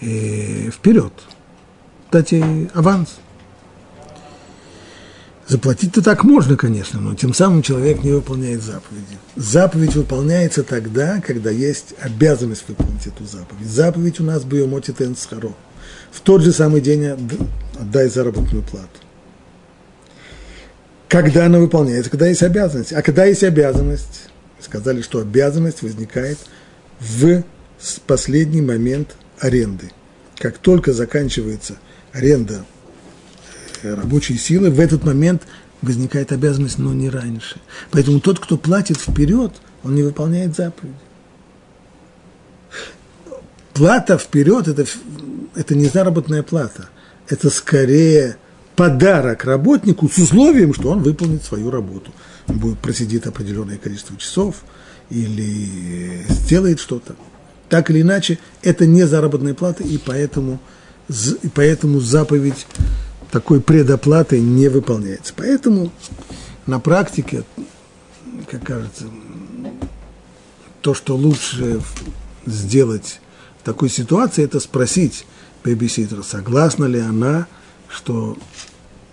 И 0.00 0.70
вперед. 0.70 1.12
Дать 2.12 2.32
ей 2.32 2.68
аванс. 2.74 3.16
Заплатить-то 5.46 6.02
так 6.02 6.24
можно, 6.24 6.56
конечно, 6.56 7.00
но 7.00 7.14
тем 7.14 7.34
самым 7.34 7.60
человек 7.60 8.02
не 8.02 8.12
выполняет 8.12 8.62
заповеди. 8.62 9.18
Заповедь 9.36 9.94
выполняется 9.94 10.62
тогда, 10.62 11.20
когда 11.20 11.50
есть 11.50 11.94
обязанность 12.00 12.64
выполнить 12.66 13.06
эту 13.06 13.26
заповедь. 13.26 13.66
Заповедь 13.66 14.20
у 14.20 14.24
нас 14.24 14.44
«Буемоти 14.44 14.92
тенсхаро». 14.92 15.52
В 16.10 16.20
тот 16.20 16.40
же 16.42 16.52
самый 16.52 16.80
день 16.80 17.08
отдай 17.78 18.08
заработную 18.08 18.62
плату. 18.62 19.03
Когда 21.14 21.46
она 21.46 21.60
выполняется, 21.60 22.10
когда 22.10 22.26
есть 22.26 22.42
обязанность. 22.42 22.92
А 22.92 23.00
когда 23.00 23.24
есть 23.24 23.44
обязанность, 23.44 24.30
сказали, 24.58 25.00
что 25.00 25.20
обязанность 25.20 25.80
возникает 25.80 26.38
в 26.98 27.44
последний 28.04 28.60
момент 28.60 29.14
аренды. 29.38 29.92
Как 30.38 30.58
только 30.58 30.92
заканчивается 30.92 31.76
аренда 32.12 32.64
э, 33.84 33.94
рабочей 33.94 34.36
силы, 34.36 34.70
в 34.70 34.80
этот 34.80 35.04
момент 35.04 35.42
возникает 35.82 36.32
обязанность, 36.32 36.78
но 36.78 36.92
не 36.92 37.08
раньше. 37.08 37.60
Поэтому 37.92 38.18
тот, 38.18 38.40
кто 38.40 38.56
платит 38.56 38.96
вперед, 38.96 39.52
он 39.84 39.94
не 39.94 40.02
выполняет 40.02 40.56
заповедь. 40.56 40.96
Плата 43.72 44.18
вперед 44.18 44.66
это, 44.66 44.84
это 45.54 45.76
не 45.76 45.86
заработная 45.86 46.42
плата, 46.42 46.88
это 47.28 47.50
скорее 47.50 48.36
подарок 48.76 49.44
работнику 49.44 50.08
с 50.08 50.18
условием, 50.18 50.74
что 50.74 50.90
он 50.90 51.02
выполнит 51.02 51.42
свою 51.42 51.70
работу. 51.70 52.10
Он 52.48 52.58
будет 52.58 52.78
просидит 52.78 53.26
определенное 53.26 53.78
количество 53.78 54.16
часов 54.16 54.56
или 55.10 56.24
сделает 56.28 56.80
что-то. 56.80 57.14
Так 57.68 57.90
или 57.90 58.02
иначе, 58.02 58.38
это 58.62 58.86
не 58.86 59.06
заработная 59.06 59.54
плата, 59.54 59.82
и 59.82 59.98
поэтому, 59.98 60.60
и 61.08 61.48
поэтому 61.48 62.00
заповедь 62.00 62.66
такой 63.30 63.60
предоплаты 63.60 64.40
не 64.40 64.68
выполняется. 64.68 65.32
Поэтому 65.36 65.90
на 66.66 66.78
практике, 66.78 67.44
как 68.50 68.64
кажется, 68.64 69.04
то, 70.82 70.94
что 70.94 71.16
лучше 71.16 71.80
сделать 72.46 73.20
в 73.60 73.64
такой 73.64 73.88
ситуации, 73.88 74.44
это 74.44 74.60
спросить 74.60 75.26
бэбиситера, 75.64 76.22
согласна 76.22 76.84
ли 76.84 77.00
она 77.00 77.46
что 77.94 78.36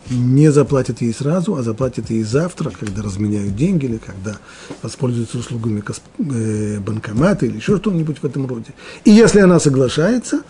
не 0.10 0.52
заплатят 0.52 1.02
ей 1.02 1.14
сразу, 1.14 1.56
а 1.56 1.64
заплатят 1.64 2.10
ей 2.10 2.24
завтра, 2.24 2.72
когда 2.72 3.02
разменяют 3.02 3.56
деньги 3.56 3.86
или 3.86 3.98
когда 3.98 4.38
воспользуются 4.82 5.38
услугами 5.38 5.84
э, 6.20 6.80
банкомата 6.80 7.46
или 7.46 7.58
еще 7.58 7.78
что-нибудь 7.78 8.18
в 8.20 8.26
этом 8.26 8.48
роде. 8.48 8.74
И 9.06 9.12
если 9.12 9.40
она 9.40 9.60
соглашается, 9.60 10.42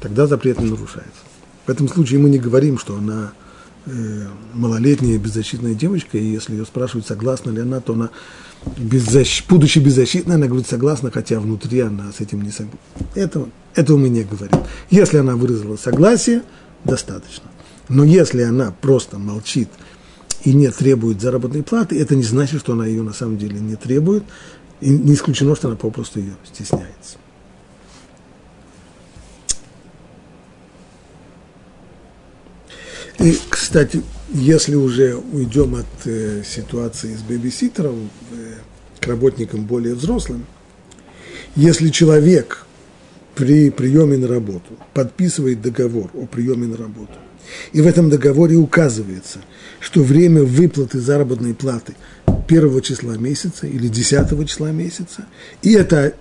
тогда 0.00 0.26
запрет 0.26 0.60
не 0.60 0.70
нарушается. 0.70 1.20
В 1.66 1.70
этом 1.70 1.88
случае 1.88 2.20
мы 2.20 2.30
не 2.30 2.38
говорим, 2.38 2.78
что 2.78 2.96
она 2.96 3.32
э, 3.86 4.26
малолетняя 4.54 5.18
беззащитная 5.18 5.74
девочка, 5.74 6.16
и 6.16 6.24
если 6.24 6.54
ее 6.54 6.64
спрашивают, 6.64 7.06
согласна 7.06 7.50
ли 7.50 7.60
она, 7.60 7.80
то 7.80 7.92
она, 7.92 8.10
беззащ... 8.78 9.44
будучи 9.48 9.80
беззащитной, 9.80 10.36
она 10.36 10.46
говорит 10.46 10.68
согласна, 10.68 11.10
хотя 11.10 11.40
внутри 11.40 11.80
она 11.80 12.12
с 12.16 12.20
этим 12.20 12.42
не 12.42 12.50
согласна. 12.50 12.78
Этого, 13.14 13.48
этого 13.74 13.98
мы 13.98 14.08
не 14.08 14.22
говорим. 14.22 14.60
Если 14.90 15.18
она 15.18 15.34
выразила 15.34 15.76
согласие, 15.76 16.42
достаточно. 16.84 17.50
Но 17.88 18.04
если 18.04 18.42
она 18.42 18.72
просто 18.72 19.18
молчит 19.18 19.68
и 20.44 20.52
не 20.52 20.70
требует 20.70 21.20
заработной 21.20 21.62
платы, 21.62 22.00
это 22.00 22.16
не 22.16 22.24
значит, 22.24 22.60
что 22.60 22.72
она 22.72 22.86
ее 22.86 23.02
на 23.02 23.12
самом 23.12 23.38
деле 23.38 23.60
не 23.60 23.76
требует, 23.76 24.24
и 24.80 24.90
не 24.90 25.14
исключено, 25.14 25.54
что 25.56 25.68
она 25.68 25.76
попросту 25.76 26.20
ее 26.20 26.34
стесняется. 26.44 27.18
И, 33.18 33.38
кстати, 33.48 34.02
если 34.28 34.74
уже 34.74 35.16
уйдем 35.16 35.74
от 35.76 35.86
э, 36.04 36.42
ситуации 36.44 37.14
с 37.14 37.22
бэбиситером 37.22 38.10
э, 38.32 38.54
к 39.00 39.06
работникам 39.06 39.64
более 39.64 39.94
взрослым, 39.94 40.44
если 41.54 41.88
человек 41.88 42.66
при 43.34 43.70
приеме 43.70 44.18
на 44.18 44.28
работу 44.28 44.76
подписывает 44.92 45.62
договор 45.62 46.10
о 46.14 46.26
приеме 46.26 46.66
на 46.66 46.76
работу, 46.76 47.14
и 47.72 47.80
в 47.80 47.86
этом 47.86 48.10
договоре 48.10 48.56
указывается, 48.56 49.40
что 49.80 50.02
время 50.02 50.42
выплаты 50.42 51.00
заработной 51.00 51.54
платы 51.54 51.94
первого 52.46 52.80
числа 52.80 53.16
месяца 53.16 53.66
или 53.66 53.88
десятого 53.88 54.44
числа 54.44 54.70
месяца, 54.70 55.26
и 55.62 55.72
это 55.72 56.14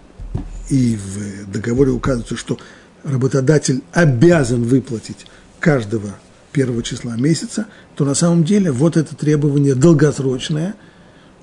и 0.69 0.97
в 0.97 1.51
договоре 1.51 1.91
указывается, 1.91 2.35
что 2.35 2.57
работодатель 3.03 3.81
обязан 3.91 4.63
выплатить 4.63 5.25
каждого 5.59 6.15
первого 6.51 6.83
числа 6.83 7.15
месяца, 7.15 7.67
то 7.95 8.05
на 8.05 8.15
самом 8.15 8.43
деле 8.43 8.71
вот 8.71 8.97
это 8.97 9.15
требование 9.15 9.75
долгосрочное, 9.75 10.75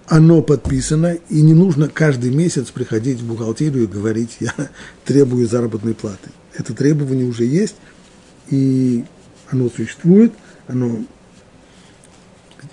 оно 0.06 0.42
подписано, 0.42 1.16
и 1.28 1.40
не 1.40 1.54
нужно 1.54 1.88
каждый 1.88 2.30
месяц 2.30 2.70
приходить 2.70 3.20
в 3.20 3.26
бухгалтерию 3.26 3.84
и 3.84 3.86
говорить, 3.86 4.38
я 4.40 4.52
требую 5.04 5.46
заработной 5.46 5.94
платы. 5.94 6.30
Это 6.54 6.74
требование 6.74 7.26
уже 7.26 7.44
есть, 7.44 7.76
и 8.50 9.04
оно 9.52 9.68
существует, 9.68 10.32
оно 10.66 11.04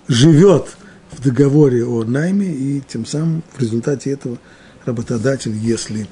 живет 0.08 0.78
в 1.12 1.22
договоре 1.22 1.86
о 1.86 2.04
найме, 2.04 2.48
и 2.48 2.82
тем 2.82 3.06
самым 3.06 3.44
в 3.54 3.62
результате 3.62 4.12
этого 4.12 4.38
работодатель, 4.86 5.54
если 5.56 6.08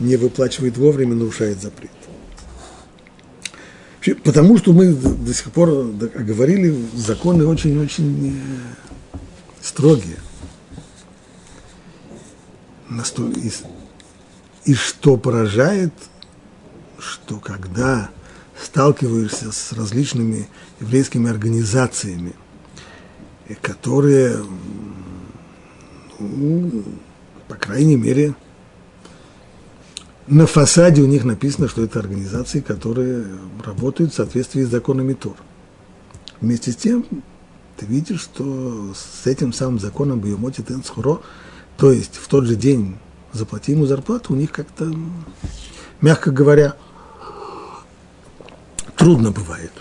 не 0.00 0.16
выплачивает 0.16 0.76
вовремя, 0.76 1.14
нарушает 1.14 1.62
запрет. 1.62 1.90
Потому 4.24 4.56
что 4.58 4.72
мы 4.72 4.92
до 4.92 5.34
сих 5.34 5.52
пор 5.52 5.68
говорили, 5.92 6.74
законы 6.94 7.46
очень-очень 7.46 8.40
э, 9.12 9.18
строгие. 9.60 10.16
И, 14.64 14.74
что 14.74 15.16
поражает, 15.16 15.92
что 16.98 17.38
когда 17.38 18.10
сталкиваешься 18.62 19.52
с 19.52 19.72
различными 19.72 20.48
еврейскими 20.80 21.30
организациями, 21.30 22.34
которые, 23.62 24.38
ну, 26.18 26.84
по 27.46 27.54
крайней 27.54 27.96
мере, 27.96 28.34
на 30.26 30.46
фасаде 30.46 31.00
у 31.00 31.06
них 31.06 31.24
написано, 31.24 31.68
что 31.68 31.82
это 31.82 32.00
организации, 32.00 32.60
которые 32.60 33.24
работают 33.64 34.12
в 34.12 34.16
соответствии 34.16 34.62
с 34.62 34.68
законами 34.68 35.14
Тор. 35.14 35.36
Вместе 36.40 36.72
с 36.72 36.76
тем, 36.76 37.06
ты 37.76 37.86
видишь, 37.86 38.20
что 38.20 38.92
с 38.94 39.26
этим 39.26 39.52
самым 39.52 39.78
законом 39.78 40.20
Бьемоти 40.20 40.62
Тенсхуро, 40.62 41.20
то 41.78 41.92
есть 41.92 42.16
в 42.16 42.28
тот 42.28 42.44
же 42.44 42.56
день 42.56 42.98
заплати 43.32 43.72
ему 43.72 43.86
зарплату, 43.86 44.34
у 44.34 44.36
них 44.36 44.52
как-то, 44.52 44.92
мягко 46.00 46.30
говоря, 46.30 46.76
трудно 48.98 49.30
бывает. 49.30 49.72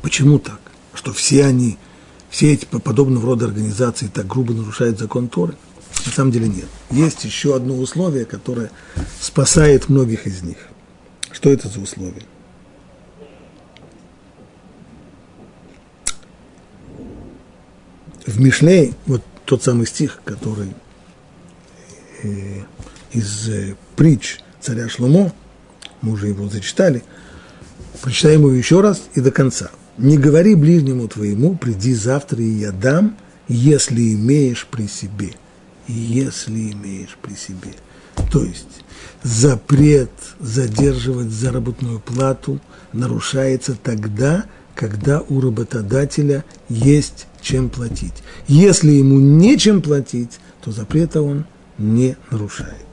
Почему 0.00 0.38
так? 0.38 0.60
Что 0.94 1.12
все 1.12 1.44
они, 1.44 1.76
все 2.30 2.54
эти 2.54 2.64
подобного 2.64 3.26
рода 3.26 3.44
организации 3.46 4.06
так 4.06 4.26
грубо 4.26 4.54
нарушают 4.54 4.98
закон 4.98 5.28
Торы? 5.28 5.54
На 6.06 6.12
самом 6.12 6.30
деле 6.30 6.48
нет. 6.48 6.68
Есть 6.90 7.24
еще 7.24 7.54
одно 7.54 7.76
условие, 7.76 8.24
которое 8.24 8.70
спасает 9.20 9.88
многих 9.88 10.26
из 10.26 10.42
них. 10.42 10.56
Что 11.30 11.50
это 11.50 11.68
за 11.68 11.80
условие? 11.80 12.22
В 18.26 18.40
Мишлей, 18.40 18.94
вот 19.06 19.22
тот 19.44 19.62
самый 19.62 19.86
стих, 19.86 20.20
который 20.24 20.72
э, 22.22 22.62
из 23.12 23.48
э, 23.48 23.74
притч 23.96 24.38
царя 24.60 24.88
Шломо, 24.88 25.32
мы 26.02 26.12
уже 26.12 26.28
его 26.28 26.48
зачитали– 26.48 27.02
Прочитаем 28.02 28.40
его 28.40 28.52
еще 28.52 28.80
раз 28.80 29.02
и 29.14 29.20
до 29.20 29.30
конца. 29.30 29.70
«Не 29.96 30.16
говори 30.16 30.54
ближнему 30.54 31.08
твоему, 31.08 31.56
приди 31.56 31.94
завтра, 31.94 32.40
и 32.40 32.48
я 32.48 32.70
дам, 32.70 33.16
если 33.48 34.14
имеешь 34.14 34.66
при 34.70 34.86
себе». 34.86 35.32
Если 35.88 36.72
имеешь 36.72 37.16
при 37.22 37.34
себе. 37.34 37.74
То 38.30 38.44
есть 38.44 38.84
запрет 39.22 40.10
задерживать 40.38 41.30
заработную 41.30 41.98
плату 41.98 42.60
нарушается 42.92 43.74
тогда, 43.82 44.44
когда 44.74 45.22
у 45.28 45.40
работодателя 45.40 46.44
есть 46.68 47.26
чем 47.40 47.70
платить. 47.70 48.14
Если 48.48 48.90
ему 48.90 49.18
нечем 49.18 49.80
платить, 49.80 50.38
то 50.62 50.72
запрета 50.72 51.22
он 51.22 51.46
не 51.78 52.16
нарушает. 52.30 52.87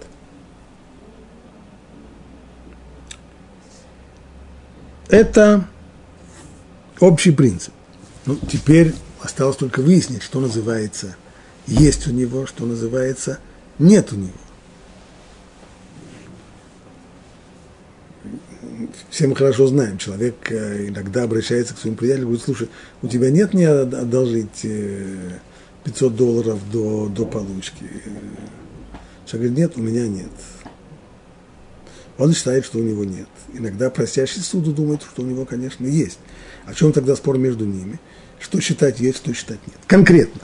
Это 5.09 5.67
общий 6.99 7.31
принцип. 7.31 7.73
Ну, 8.25 8.37
теперь 8.37 8.93
осталось 9.21 9.57
только 9.57 9.81
выяснить, 9.81 10.23
что 10.23 10.39
называется 10.39 11.15
есть 11.67 12.07
у 12.07 12.11
него, 12.11 12.45
что 12.45 12.65
называется 12.65 13.39
нет 13.79 14.11
у 14.13 14.15
него. 14.15 14.31
Все 19.09 19.27
мы 19.27 19.35
хорошо 19.35 19.67
знаем, 19.67 19.97
человек 19.97 20.51
э, 20.51 20.87
иногда 20.89 21.23
обращается 21.23 21.73
к 21.73 21.77
своим 21.77 21.95
приятелям 21.95 22.23
и 22.23 22.27
говорит, 22.27 22.43
слушай, 22.43 22.69
у 23.01 23.07
тебя 23.07 23.31
нет 23.31 23.53
мне 23.53 23.69
одолжить 23.69 24.65
500 25.83 26.13
э, 26.13 26.15
долларов 26.15 26.59
до, 26.71 27.07
до 27.07 27.25
получки? 27.25 27.85
Человек 29.25 29.51
говорит, 29.51 29.57
нет, 29.57 29.71
у 29.77 29.81
меня 29.81 30.07
нет. 30.07 30.31
Он 32.17 32.33
считает, 32.33 32.65
что 32.65 32.79
у 32.79 32.81
него 32.81 33.03
нет. 33.03 33.27
Иногда 33.53 33.89
просящий 33.89 34.41
суду 34.41 34.71
думает, 34.71 35.01
что 35.03 35.21
у 35.23 35.25
него, 35.25 35.45
конечно, 35.45 35.85
есть. 35.85 36.19
О 36.65 36.73
чем 36.73 36.93
тогда 36.93 37.15
спор 37.15 37.37
между 37.37 37.65
ними? 37.65 37.99
Что 38.39 38.61
считать 38.61 38.99
есть, 38.99 39.17
что 39.17 39.33
считать 39.33 39.59
нет. 39.67 39.77
Конкретно. 39.87 40.41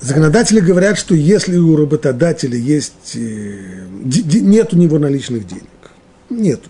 Законодатели 0.00 0.60
говорят, 0.60 0.96
что 0.96 1.14
если 1.14 1.56
у 1.56 1.74
работодателя 1.74 2.56
есть, 2.56 3.16
э, 3.16 3.86
нет 4.04 4.72
у 4.72 4.76
него 4.76 4.98
наличных 4.98 5.46
денег, 5.46 5.64
нет, 6.30 6.60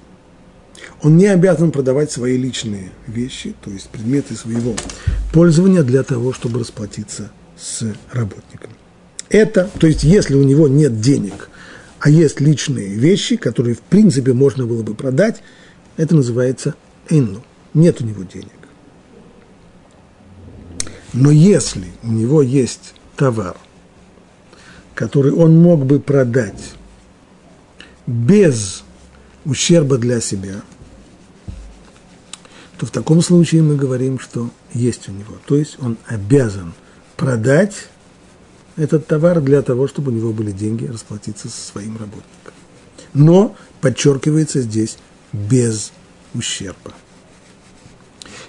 он 1.02 1.16
не 1.16 1.26
обязан 1.26 1.70
продавать 1.70 2.10
свои 2.10 2.38
личные 2.38 2.90
вещи, 3.06 3.54
то 3.62 3.70
есть 3.70 3.88
предметы 3.90 4.34
своего 4.34 4.74
пользования 5.32 5.82
для 5.82 6.02
того, 6.04 6.32
чтобы 6.32 6.60
расплатиться 6.60 7.30
с 7.56 7.84
работником. 8.12 8.70
Это, 9.28 9.68
то 9.78 9.86
есть 9.86 10.04
если 10.04 10.34
у 10.34 10.42
него 10.42 10.66
нет 10.66 11.00
денег, 11.00 11.50
а 12.00 12.10
есть 12.10 12.40
личные 12.40 12.94
вещи, 12.94 13.36
которые 13.36 13.74
в 13.74 13.80
принципе 13.80 14.32
можно 14.32 14.66
было 14.66 14.82
бы 14.82 14.94
продать, 14.94 15.42
это 15.96 16.14
называется 16.14 16.74
инну. 17.08 17.42
Нет 17.74 18.00
у 18.00 18.04
него 18.04 18.22
денег. 18.22 18.50
Но 21.12 21.30
если 21.30 21.86
у 22.02 22.08
него 22.08 22.42
есть 22.42 22.94
товар, 23.16 23.56
который 24.94 25.32
он 25.32 25.56
мог 25.60 25.84
бы 25.86 25.98
продать 26.00 26.74
без 28.06 28.84
ущерба 29.44 29.98
для 29.98 30.20
себя, 30.20 30.62
то 32.78 32.86
в 32.86 32.90
таком 32.90 33.22
случае 33.22 33.62
мы 33.62 33.76
говорим, 33.76 34.18
что 34.18 34.50
есть 34.72 35.08
у 35.08 35.12
него. 35.12 35.36
То 35.46 35.56
есть 35.56 35.76
он 35.80 35.98
обязан 36.06 36.74
продать 37.16 37.88
этот 38.78 39.06
товар 39.06 39.40
для 39.40 39.60
того, 39.62 39.88
чтобы 39.88 40.10
у 40.10 40.14
него 40.14 40.32
были 40.32 40.52
деньги 40.52 40.86
расплатиться 40.86 41.48
со 41.48 41.60
своим 41.60 41.98
работником. 41.98 42.54
Но, 43.12 43.54
подчеркивается 43.80 44.62
здесь, 44.62 44.98
без 45.32 45.92
ущерба. 46.34 46.92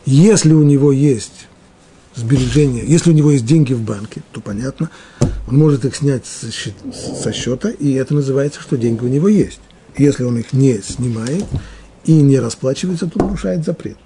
Если 0.05 0.53
у 0.53 0.63
него 0.63 0.91
есть 0.91 1.47
сбережения, 2.15 2.83
если 2.85 3.11
у 3.11 3.13
него 3.13 3.31
есть 3.31 3.45
деньги 3.45 3.73
в 3.73 3.81
банке, 3.81 4.21
то 4.31 4.41
понятно, 4.41 4.89
он 5.47 5.57
может 5.57 5.85
их 5.85 5.95
снять 5.95 6.25
со 6.25 7.33
счета, 7.33 7.69
и 7.69 7.93
это 7.93 8.13
называется, 8.13 8.61
что 8.61 8.77
деньги 8.77 9.03
у 9.03 9.07
него 9.07 9.27
есть. 9.27 9.59
Если 9.97 10.23
он 10.23 10.37
их 10.37 10.53
не 10.53 10.79
снимает 10.81 11.45
и 12.05 12.13
не 12.13 12.39
расплачивается, 12.39 13.07
то 13.07 13.19
нарушает 13.19 13.65
запрет. 13.65 13.97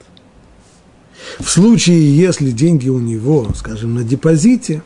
В 1.39 1.49
случае, 1.49 2.15
если 2.15 2.51
деньги 2.51 2.89
у 2.89 2.99
него, 2.99 3.51
скажем, 3.55 3.95
на 3.95 4.03
депозите, 4.03 4.83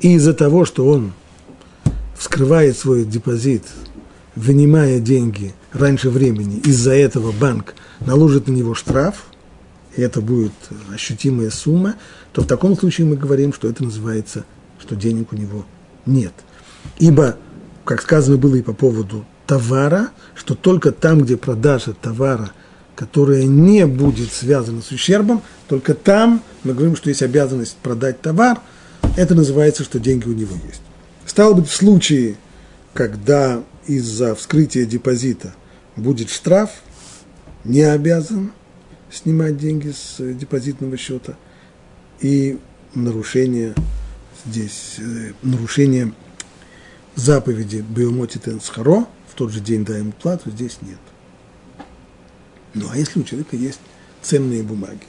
и 0.00 0.14
из-за 0.14 0.34
того, 0.34 0.64
что 0.64 0.86
он 0.86 1.12
вскрывает 2.16 2.76
свой 2.76 3.04
депозит, 3.04 3.64
вынимая 4.34 5.00
деньги 5.00 5.54
раньше 5.72 6.10
времени, 6.10 6.58
из-за 6.58 6.92
этого 6.92 7.32
банк 7.32 7.74
наложит 8.00 8.48
на 8.48 8.52
него 8.52 8.74
штраф, 8.74 9.26
и 9.96 10.02
это 10.02 10.20
будет 10.20 10.52
ощутимая 10.92 11.50
сумма, 11.50 11.96
то 12.32 12.42
в 12.42 12.46
таком 12.46 12.76
случае 12.76 13.06
мы 13.06 13.16
говорим, 13.16 13.52
что 13.52 13.68
это 13.68 13.82
называется, 13.82 14.44
что 14.78 14.96
денег 14.96 15.32
у 15.32 15.36
него 15.36 15.64
нет. 16.06 16.32
Ибо, 16.98 17.36
как 17.84 18.02
сказано 18.02 18.36
было 18.36 18.56
и 18.56 18.62
по 18.62 18.72
поводу 18.72 19.24
товара, 19.46 20.10
что 20.34 20.54
только 20.54 20.92
там, 20.92 21.22
где 21.22 21.36
продажа 21.36 21.92
товара, 21.92 22.52
которая 22.94 23.44
не 23.44 23.86
будет 23.86 24.32
связана 24.32 24.82
с 24.82 24.90
ущербом, 24.90 25.42
только 25.68 25.94
там 25.94 26.42
мы 26.64 26.74
говорим, 26.74 26.96
что 26.96 27.08
есть 27.08 27.22
обязанность 27.22 27.76
продать 27.82 28.20
товар, 28.20 28.60
это 29.16 29.34
называется, 29.34 29.84
что 29.84 29.98
деньги 29.98 30.26
у 30.26 30.34
него 30.34 30.54
есть. 30.66 30.82
Стало 31.26 31.54
быть, 31.54 31.68
в 31.68 31.74
случае, 31.74 32.36
когда 32.94 33.62
из-за 33.86 34.34
вскрытия 34.34 34.84
депозита 34.84 35.54
будет 35.96 36.30
штраф, 36.30 36.70
не 37.64 37.82
обязан 37.82 38.52
снимать 39.10 39.58
деньги 39.58 39.90
с 39.90 40.16
депозитного 40.18 40.96
счета– 40.96 41.36
и 42.20 42.58
нарушение 42.94 43.74
здесь, 44.46 44.96
э, 44.98 45.32
нарушение 45.42 46.12
заповеди 47.16 47.84
Биомоти 47.88 48.38
Тенсхаро, 48.38 49.06
в 49.28 49.34
тот 49.34 49.50
же 49.52 49.60
день 49.60 49.84
даем 49.84 50.12
плату, 50.12 50.50
здесь 50.50 50.78
нет. 50.82 50.98
Ну, 52.74 52.86
а 52.90 52.96
если 52.96 53.20
у 53.20 53.24
человека 53.24 53.56
есть 53.56 53.80
ценные 54.22 54.62
бумаги? 54.62 55.02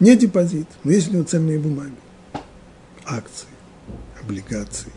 Не 0.00 0.16
депозит, 0.16 0.66
но 0.84 0.92
есть 0.92 1.08
у 1.08 1.12
него 1.12 1.24
ценные 1.24 1.58
бумаги, 1.58 1.94
акции, 3.10 3.48
облигации. 4.22 4.92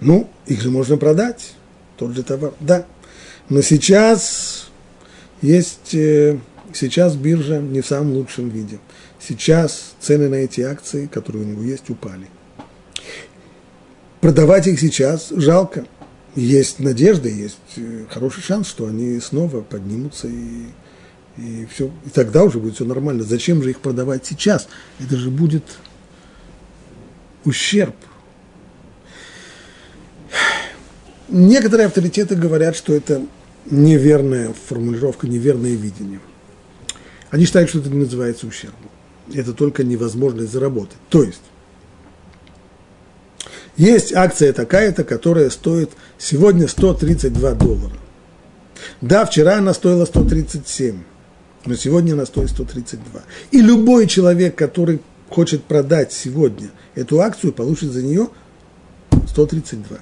Ну, 0.00 0.28
их 0.46 0.60
же 0.60 0.70
можно 0.70 0.96
продать, 0.96 1.54
тот 1.96 2.14
же 2.14 2.22
товар, 2.22 2.52
да. 2.60 2.86
Но 3.48 3.62
сейчас 3.62 4.68
есть, 5.42 5.94
э, 5.94 6.38
сейчас 6.72 7.16
биржа 7.16 7.58
не 7.58 7.80
в 7.80 7.86
самом 7.86 8.12
лучшем 8.12 8.48
виде. 8.48 8.78
Сейчас 9.20 9.94
цены 10.00 10.28
на 10.28 10.36
эти 10.36 10.60
акции, 10.60 11.06
которые 11.06 11.44
у 11.44 11.48
него 11.48 11.62
есть, 11.62 11.88
упали. 11.90 12.28
Продавать 14.20 14.66
их 14.66 14.80
сейчас 14.80 15.30
жалко. 15.30 15.86
Есть 16.34 16.80
надежда, 16.80 17.28
есть 17.28 17.56
э, 17.76 18.04
хороший 18.10 18.42
шанс, 18.42 18.68
что 18.68 18.86
они 18.86 19.20
снова 19.20 19.62
поднимутся 19.62 20.28
и, 20.28 20.66
и 21.38 21.66
все. 21.72 21.90
И 22.04 22.10
тогда 22.10 22.44
уже 22.44 22.58
будет 22.58 22.74
все 22.74 22.84
нормально. 22.84 23.22
Зачем 23.22 23.62
же 23.62 23.70
их 23.70 23.80
продавать 23.80 24.26
сейчас? 24.26 24.68
Это 25.00 25.16
же 25.16 25.30
будет 25.30 25.64
ущерб. 27.46 27.94
Некоторые 31.28 31.86
авторитеты 31.86 32.36
говорят, 32.36 32.76
что 32.76 32.92
это 32.92 33.22
неверная 33.64 34.52
формулировка, 34.68 35.26
неверное 35.26 35.74
видение. 35.74 36.20
Они 37.30 37.46
считают, 37.46 37.70
что 37.70 37.80
это 37.80 37.90
не 37.90 37.98
называется 38.00 38.46
ущербом 38.46 38.90
это 39.34 39.52
только 39.52 39.84
невозможность 39.84 40.52
заработать. 40.52 40.98
То 41.08 41.22
есть, 41.22 41.42
есть 43.76 44.12
акция 44.12 44.52
такая-то, 44.52 45.04
которая 45.04 45.50
стоит 45.50 45.90
сегодня 46.18 46.68
132 46.68 47.52
доллара. 47.52 47.96
Да, 49.00 49.24
вчера 49.24 49.58
она 49.58 49.74
стоила 49.74 50.04
137, 50.04 51.02
но 51.66 51.74
сегодня 51.74 52.14
она 52.14 52.26
стоит 52.26 52.50
132. 52.50 53.22
И 53.50 53.60
любой 53.60 54.06
человек, 54.06 54.54
который 54.54 55.00
хочет 55.30 55.64
продать 55.64 56.12
сегодня 56.12 56.70
эту 56.94 57.20
акцию, 57.20 57.52
получит 57.52 57.92
за 57.92 58.02
нее 58.02 58.28
132. 59.28 59.98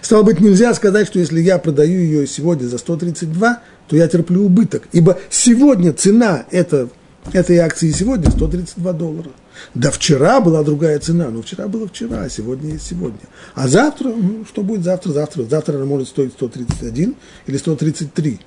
Стало 0.00 0.22
быть, 0.22 0.40
нельзя 0.40 0.72
сказать, 0.74 1.06
что 1.06 1.18
если 1.18 1.40
я 1.40 1.58
продаю 1.58 2.00
ее 2.00 2.26
сегодня 2.26 2.66
за 2.66 2.78
132, 2.78 3.60
то 3.88 3.96
я 3.96 4.06
терплю 4.08 4.44
убыток. 4.44 4.88
Ибо 4.92 5.18
сегодня 5.28 5.92
цена 5.92 6.46
это 6.50 6.88
этой 7.32 7.58
акции 7.58 7.90
сегодня 7.90 8.30
132 8.30 8.92
доллара. 8.92 9.30
Да 9.74 9.90
вчера 9.90 10.40
была 10.40 10.62
другая 10.62 10.98
цена, 10.98 11.30
но 11.30 11.42
вчера 11.42 11.68
было 11.68 11.86
вчера, 11.86 12.22
а 12.22 12.28
сегодня 12.28 12.72
есть 12.72 12.86
сегодня. 12.86 13.20
А 13.54 13.68
завтра, 13.68 14.08
ну, 14.08 14.44
что 14.44 14.62
будет 14.62 14.82
завтра, 14.82 15.12
завтра? 15.12 15.44
Завтра 15.44 15.76
она 15.76 15.84
может 15.84 16.08
стоить 16.08 16.32
131 16.32 17.14
или 17.46 17.56
133. 17.56 18.40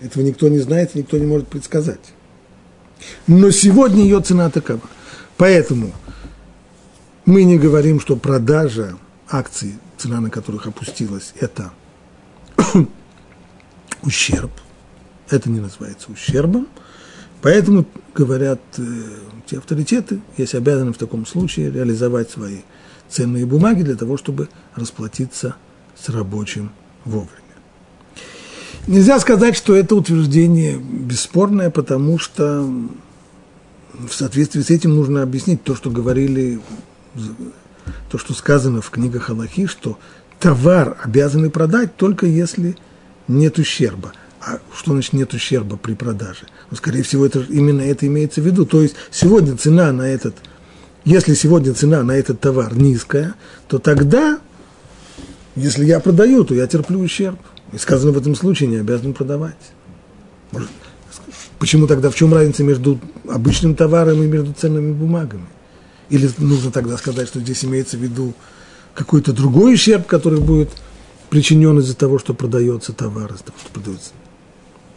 Этого 0.00 0.22
никто 0.22 0.48
не 0.48 0.58
знает, 0.58 0.94
никто 0.94 1.18
не 1.18 1.26
может 1.26 1.48
предсказать. 1.48 2.00
Но 3.26 3.50
сегодня 3.50 4.02
ее 4.02 4.20
цена 4.20 4.50
такова. 4.50 4.82
Поэтому 5.36 5.92
мы 7.24 7.44
не 7.44 7.58
говорим, 7.58 8.00
что 8.00 8.16
продажа 8.16 8.96
акций, 9.28 9.78
цена 9.96 10.20
на 10.20 10.30
которых 10.30 10.66
опустилась, 10.66 11.32
это 11.38 11.72
ущерб. 14.02 14.50
Это 15.28 15.48
не 15.48 15.60
называется 15.60 16.10
ущербом. 16.10 16.66
Поэтому, 17.42 17.86
говорят 18.14 18.60
э, 18.76 18.82
те 19.46 19.58
авторитеты, 19.58 20.20
есть 20.36 20.54
обязаны 20.54 20.92
в 20.92 20.98
таком 20.98 21.24
случае 21.24 21.70
реализовать 21.70 22.30
свои 22.30 22.58
ценные 23.08 23.46
бумаги 23.46 23.82
для 23.82 23.96
того, 23.96 24.16
чтобы 24.16 24.48
расплатиться 24.74 25.56
с 25.98 26.08
рабочим 26.10 26.70
вовремя. 27.04 27.39
Нельзя 28.86 29.20
сказать, 29.20 29.56
что 29.56 29.76
это 29.76 29.94
утверждение 29.94 30.78
бесспорное, 30.78 31.70
потому 31.70 32.18
что 32.18 32.68
в 33.92 34.12
соответствии 34.12 34.62
с 34.62 34.70
этим 34.70 34.94
нужно 34.94 35.22
объяснить 35.22 35.62
то, 35.62 35.74
что 35.74 35.90
говорили, 35.90 36.60
то, 38.10 38.18
что 38.18 38.32
сказано 38.32 38.80
в 38.80 38.90
книгах 38.90 39.30
Аллахи, 39.30 39.66
что 39.66 39.98
товар 40.38 40.96
обязаны 41.02 41.50
продать 41.50 41.96
только 41.96 42.26
если 42.26 42.76
нет 43.28 43.58
ущерба. 43.58 44.12
А 44.40 44.58
что 44.74 44.92
значит 44.92 45.12
нет 45.12 45.34
ущерба 45.34 45.76
при 45.76 45.92
продаже? 45.94 46.46
Ну, 46.70 46.76
скорее 46.76 47.02
всего, 47.02 47.26
это, 47.26 47.40
именно 47.40 47.82
это 47.82 48.06
имеется 48.06 48.40
в 48.40 48.46
виду. 48.46 48.64
То 48.64 48.82
есть 48.82 48.94
сегодня 49.10 49.56
цена 49.56 49.92
на 49.92 50.08
этот, 50.08 50.34
если 51.04 51.34
сегодня 51.34 51.74
цена 51.74 52.02
на 52.02 52.12
этот 52.12 52.40
товар 52.40 52.74
низкая, 52.74 53.34
то 53.68 53.78
тогда, 53.78 54.38
если 55.56 55.84
я 55.84 56.00
продаю, 56.00 56.44
то 56.44 56.54
я 56.54 56.66
терплю 56.66 57.00
ущерб. 57.00 57.38
И 57.72 57.78
сказано 57.78 58.12
в 58.12 58.18
этом 58.18 58.34
случае, 58.34 58.68
не 58.68 58.76
обязан 58.76 59.14
продавать. 59.14 59.56
Может, 60.52 60.70
почему 61.58 61.86
тогда, 61.86 62.10
в 62.10 62.14
чем 62.14 62.34
разница 62.34 62.64
между 62.64 62.98
обычным 63.28 63.74
товаром 63.74 64.22
и 64.22 64.26
между 64.26 64.52
ценными 64.52 64.92
бумагами? 64.92 65.46
Или 66.08 66.28
нужно 66.38 66.72
тогда 66.72 66.96
сказать, 66.96 67.28
что 67.28 67.40
здесь 67.40 67.64
имеется 67.64 67.96
в 67.96 68.00
виду 68.00 68.34
какой-то 68.94 69.32
другой 69.32 69.74
ущерб, 69.74 70.06
который 70.06 70.40
будет 70.40 70.70
причинен 71.30 71.78
из-за 71.78 71.94
того, 71.94 72.18
что 72.18 72.34
продается 72.34 72.92
товар, 72.92 73.32
из-за 73.32 73.44
того, 73.44 73.58
что 73.60 73.70
продается. 73.70 74.10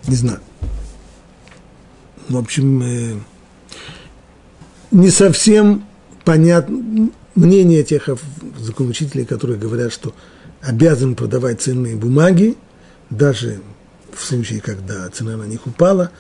Не 0.08 0.16
знаю. 0.16 0.40
В 2.28 2.38
общем, 2.38 2.82
э, 2.82 3.16
не 4.92 5.10
совсем 5.12 5.86
понятно 6.26 7.10
мнение 7.36 7.84
тех 7.84 8.10
законучителей, 8.60 9.26
которые 9.26 9.60
говорят, 9.60 9.94
что 9.94 10.14
обязан 10.64 11.16
продавать 11.16 11.62
ценные 11.62 11.96
бумаги, 11.96 12.56
даже 13.10 13.60
в 14.12 14.24
случае, 14.24 14.62
когда 14.62 15.10
цена 15.10 15.36
на 15.36 15.44
них 15.44 15.68
упала, 15.68 16.12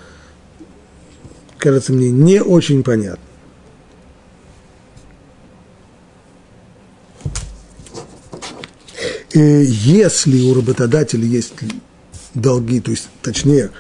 кажется 1.58 1.94
мне 1.94 2.12
не 2.12 2.42
очень 2.42 2.84
понятно. 2.84 3.24
Э, 9.34 9.64
если 9.64 10.42
у 10.44 10.54
работодателя 10.54 11.26
есть 11.26 11.54
долги, 12.34 12.82
то 12.82 12.92
есть, 12.92 13.10
точнее, 13.22 13.72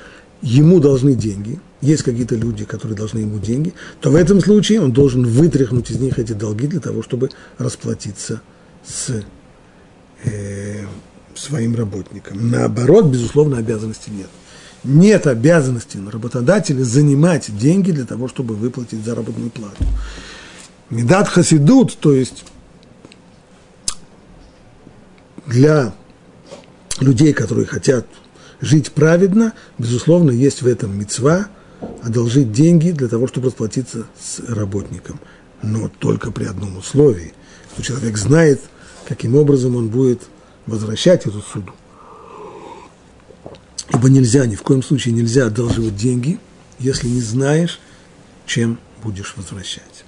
ему 0.41 0.79
должны 0.79 1.13
деньги, 1.13 1.59
есть 1.81 2.03
какие-то 2.03 2.35
люди, 2.35 2.63
которые 2.63 2.95
должны 2.95 3.19
ему 3.19 3.37
деньги, 3.39 3.73
то 3.99 4.09
в 4.09 4.15
этом 4.15 4.39
случае 4.39 4.81
он 4.81 4.93
должен 4.93 5.25
вытряхнуть 5.25 5.91
из 5.91 5.99
них 5.99 6.17
эти 6.17 6.31
долги 6.31 6.67
для 6.67 6.79
того, 6.79 7.03
чтобы 7.03 7.29
расплатиться 7.57 8.41
с 8.85 9.23
э, 10.23 10.85
своим 11.35 11.75
работникам. 11.75 12.49
Наоборот, 12.49 13.05
безусловно, 13.05 13.57
обязанности 13.57 14.09
нет. 14.09 14.29
Нет 14.83 15.27
обязанности 15.27 15.97
на 15.97 16.11
работодателя 16.11 16.83
занимать 16.83 17.55
деньги 17.57 17.91
для 17.91 18.05
того, 18.05 18.27
чтобы 18.27 18.55
выплатить 18.55 19.03
заработную 19.03 19.49
плату. 19.49 19.83
Медат 20.89 21.27
хасидут, 21.29 21.97
то 21.97 22.13
есть 22.13 22.43
для 25.47 25.93
людей, 26.99 27.33
которые 27.33 27.65
хотят 27.65 28.05
жить 28.61 28.91
праведно, 28.91 29.53
безусловно, 29.77 30.31
есть 30.31 30.61
в 30.61 30.67
этом 30.67 30.97
мецва 30.97 31.47
одолжить 32.01 32.51
деньги 32.51 32.91
для 32.91 33.07
того, 33.07 33.27
чтобы 33.27 33.47
расплатиться 33.47 34.05
с 34.19 34.39
работником. 34.47 35.19
Но 35.61 35.89
только 35.99 36.31
при 36.31 36.45
одном 36.45 36.77
условии, 36.77 37.33
что 37.73 37.83
человек 37.83 38.17
знает, 38.17 38.61
каким 39.07 39.35
образом 39.35 39.75
он 39.75 39.89
будет 39.89 40.23
возвращать 40.65 41.25
эту 41.25 41.41
суду. 41.41 41.73
Ибо 43.93 44.09
нельзя, 44.09 44.45
ни 44.45 44.55
в 44.55 44.63
коем 44.63 44.81
случае 44.81 45.13
нельзя 45.13 45.47
одалживать 45.47 45.95
деньги, 45.95 46.39
если 46.79 47.07
не 47.07 47.21
знаешь, 47.21 47.79
чем 48.45 48.79
будешь 49.03 49.35
возвращать. 49.37 50.05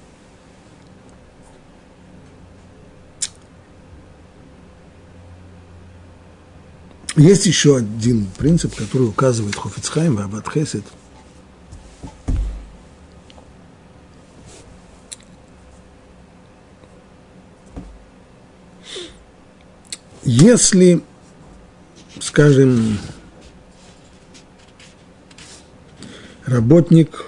Есть 7.15 7.45
еще 7.45 7.77
один 7.77 8.27
принцип, 8.37 8.75
который 8.75 9.07
указывает 9.07 9.55
Хофицхайм 9.55 10.19
и 10.19 10.23
Аббат 10.23 10.49
Если, 20.25 21.03
скажем, 22.19 22.97
работник 26.45 27.25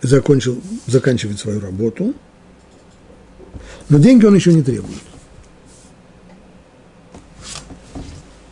закончил, 0.00 0.60
заканчивает 0.86 1.40
свою 1.40 1.58
работу, 1.58 2.14
но 3.88 3.98
деньги 3.98 4.24
он 4.26 4.36
еще 4.36 4.54
не 4.54 4.62
требует. 4.62 5.02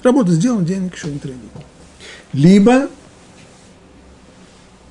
Работа 0.02 0.32
сделана, 0.32 0.64
денег 0.64 0.96
еще 0.96 1.06
не 1.06 1.20
требует. 1.20 1.52
Либо 2.32 2.88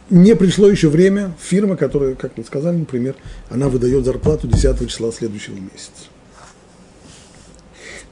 не 0.09 0.35
пришло 0.35 0.67
еще 0.67 0.89
время, 0.89 1.35
фирма, 1.39 1.75
которая, 1.77 2.15
как 2.15 2.37
мы 2.37 2.43
сказали, 2.43 2.77
например, 2.77 3.15
она 3.49 3.69
выдает 3.69 4.05
зарплату 4.05 4.47
10 4.47 4.89
числа 4.89 5.11
следующего 5.11 5.55
месяца. 5.55 6.09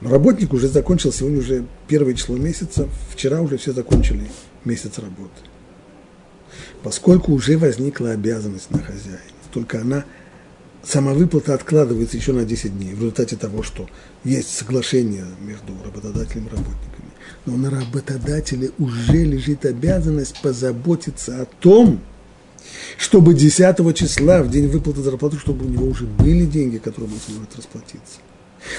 Но 0.00 0.10
работник 0.10 0.52
уже 0.52 0.68
закончил, 0.68 1.12
сегодня 1.12 1.38
уже 1.40 1.64
первое 1.88 2.14
число 2.14 2.36
месяца, 2.36 2.88
вчера 3.12 3.40
уже 3.40 3.56
все 3.56 3.72
закончили 3.72 4.30
месяц 4.64 4.98
работы. 4.98 5.40
Поскольку 6.82 7.32
уже 7.32 7.58
возникла 7.58 8.10
обязанность 8.12 8.70
на 8.70 8.78
хозяине, 8.78 9.18
только 9.52 9.80
она, 9.80 10.04
сама 10.84 11.14
выплата 11.14 11.54
откладывается 11.54 12.16
еще 12.16 12.32
на 12.32 12.44
10 12.44 12.78
дней 12.78 12.94
в 12.94 12.98
результате 12.98 13.36
того, 13.36 13.64
что 13.64 13.88
есть 14.22 14.50
соглашение 14.56 15.24
между 15.40 15.72
работодателем 15.84 16.46
и 16.46 16.50
работниками. 16.50 16.87
Но 17.48 17.56
на 17.56 17.70
работодателе 17.70 18.72
уже 18.78 19.24
лежит 19.24 19.64
обязанность 19.64 20.38
позаботиться 20.42 21.40
о 21.40 21.46
том, 21.46 22.00
чтобы 22.98 23.32
10 23.32 23.96
числа, 23.96 24.42
в 24.42 24.50
день 24.50 24.66
выплаты 24.66 25.00
зарплаты, 25.00 25.38
чтобы 25.38 25.64
у 25.64 25.68
него 25.70 25.86
уже 25.86 26.04
были 26.04 26.44
деньги, 26.44 26.76
которые 26.76 27.10
он 27.10 27.18
сможет 27.26 27.56
расплатиться. 27.56 28.18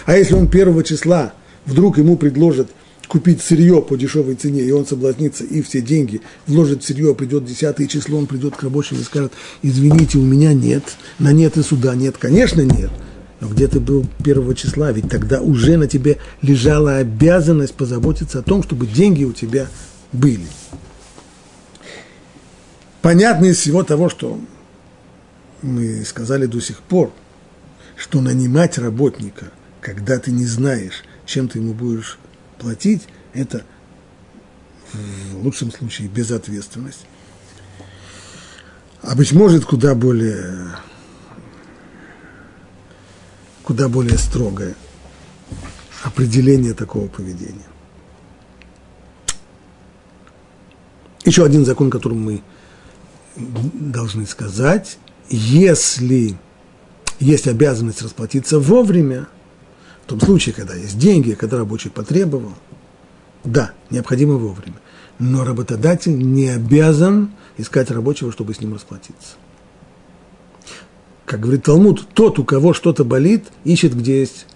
А 0.06 0.16
если 0.16 0.36
он 0.36 0.44
1 0.44 0.84
числа 0.84 1.34
вдруг 1.66 1.98
ему 1.98 2.16
предложат 2.16 2.70
купить 3.08 3.42
сырье 3.42 3.82
по 3.82 3.98
дешевой 3.98 4.36
цене, 4.36 4.62
и 4.62 4.72
он 4.72 4.86
соблазнится, 4.86 5.44
и 5.46 5.64
все 5.64 5.82
деньги 5.82 6.22
вложит 6.46 6.84
в 6.84 6.86
сырье, 6.86 7.16
придет 7.16 7.46
10 7.46 7.90
число, 7.90 8.20
он 8.20 8.28
придет 8.28 8.56
к 8.56 8.62
рабочим 8.62 8.98
и 8.98 9.04
скажет, 9.04 9.32
извините, 9.64 10.20
у 10.20 10.24
меня 10.24 10.54
нет, 10.54 10.84
на 11.18 11.34
нет 11.34 11.58
и 11.58 11.64
суда 11.64 11.96
нет, 11.96 12.18
конечно 12.20 12.62
нет– 12.62 12.92
но 13.40 13.48
где 13.48 13.68
ты 13.68 13.80
был 13.80 14.06
первого 14.24 14.54
числа? 14.54 14.92
Ведь 14.92 15.10
тогда 15.10 15.42
уже 15.42 15.78
на 15.78 15.88
тебе 15.88 16.18
лежала 16.42 16.98
обязанность 16.98 17.74
позаботиться 17.74 18.40
о 18.40 18.44
том, 18.44 18.64
чтобы 18.64 18.86
деньги 18.86 19.24
у 19.24 19.32
тебя 19.32 19.68
были. 20.12 20.46
Понятно 23.02 23.46
из 23.46 23.58
всего 23.58 23.84
того, 23.84 24.10
что 24.10 24.40
мы 25.62 26.04
сказали 26.06 26.48
до 26.48 26.60
сих 26.60 26.80
пор, 26.80 27.14
что 27.96 28.22
нанимать 28.22 28.78
работника, 28.78 29.52
когда 29.80 30.20
ты 30.20 30.32
не 30.32 30.46
знаешь, 30.46 31.04
чем 31.26 31.48
ты 31.48 31.60
ему 31.60 31.74
будешь 31.74 32.18
платить, 32.58 33.08
это 33.34 33.64
в 34.92 35.44
лучшем 35.44 35.72
случае 35.72 36.10
безответственность. 36.10 37.06
А 39.02 39.16
быть 39.16 39.32
может, 39.32 39.64
куда 39.64 39.96
более 39.96 40.72
куда 43.70 43.88
более 43.88 44.18
строгое 44.18 44.74
определение 46.04 46.74
такого 46.74 47.08
поведения. 47.08 47.68
Еще 51.24 51.46
один 51.46 51.66
закон, 51.66 51.92
который 51.92 52.18
мы 52.18 52.42
должны 53.36 54.26
сказать, 54.26 54.98
если 55.30 56.36
есть 57.20 57.48
обязанность 57.48 58.02
расплатиться 58.02 58.58
вовремя, 58.58 59.28
в 60.04 60.08
том 60.08 60.20
случае, 60.20 60.56
когда 60.56 60.74
есть 60.74 60.98
деньги, 60.98 61.34
когда 61.34 61.60
рабочий 61.60 61.92
потребовал, 61.92 62.54
да, 63.44 63.74
необходимо 63.92 64.34
вовремя. 64.38 64.78
Но 65.20 65.46
работодатель 65.46 66.18
не 66.18 66.50
обязан 66.50 67.34
искать 67.60 67.92
рабочего, 67.92 68.32
чтобы 68.32 68.56
с 68.56 68.62
ним 68.62 68.74
расплатиться 68.74 69.36
как 71.30 71.42
говорит 71.42 71.66
Талмуд, 71.66 72.08
тот, 72.16 72.40
у 72.40 72.44
кого 72.44 72.74
что-то 72.74 73.04
болит, 73.04 73.46
ищет, 73.64 73.96
где 73.96 74.22
есть 74.22 74.48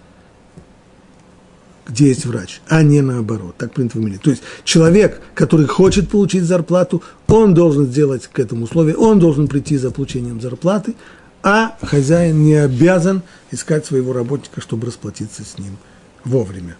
где 1.86 2.08
есть 2.08 2.26
врач, 2.26 2.62
а 2.66 2.82
не 2.82 3.00
наоборот. 3.00 3.54
Так 3.58 3.74
принято 3.74 3.98
в 3.98 4.00
мире. 4.00 4.18
То 4.20 4.30
есть 4.30 4.42
человек, 4.64 5.20
который 5.34 5.66
хочет 5.66 6.08
получить 6.08 6.42
зарплату, 6.42 7.00
он 7.28 7.54
должен 7.54 7.86
сделать 7.86 8.26
к 8.26 8.40
этому 8.40 8.64
условию, 8.64 8.98
он 8.98 9.20
должен 9.20 9.46
прийти 9.46 9.76
за 9.76 9.92
получением 9.92 10.40
зарплаты, 10.40 10.96
а 11.44 11.76
хозяин 11.80 12.42
не 12.42 12.54
обязан 12.54 13.22
искать 13.52 13.86
своего 13.86 14.12
работника, 14.12 14.60
чтобы 14.60 14.88
расплатиться 14.88 15.44
с 15.44 15.58
ним 15.58 15.76
вовремя. 16.24 16.76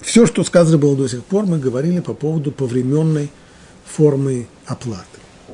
Все, 0.00 0.26
что 0.26 0.44
сказано 0.44 0.78
было 0.78 0.94
до 0.94 1.08
сих 1.08 1.24
пор, 1.24 1.46
мы 1.46 1.58
говорили 1.58 1.98
по 1.98 2.14
поводу 2.14 2.52
повременной 2.52 3.32
формы 3.84 4.46
оплаты. 4.66 5.09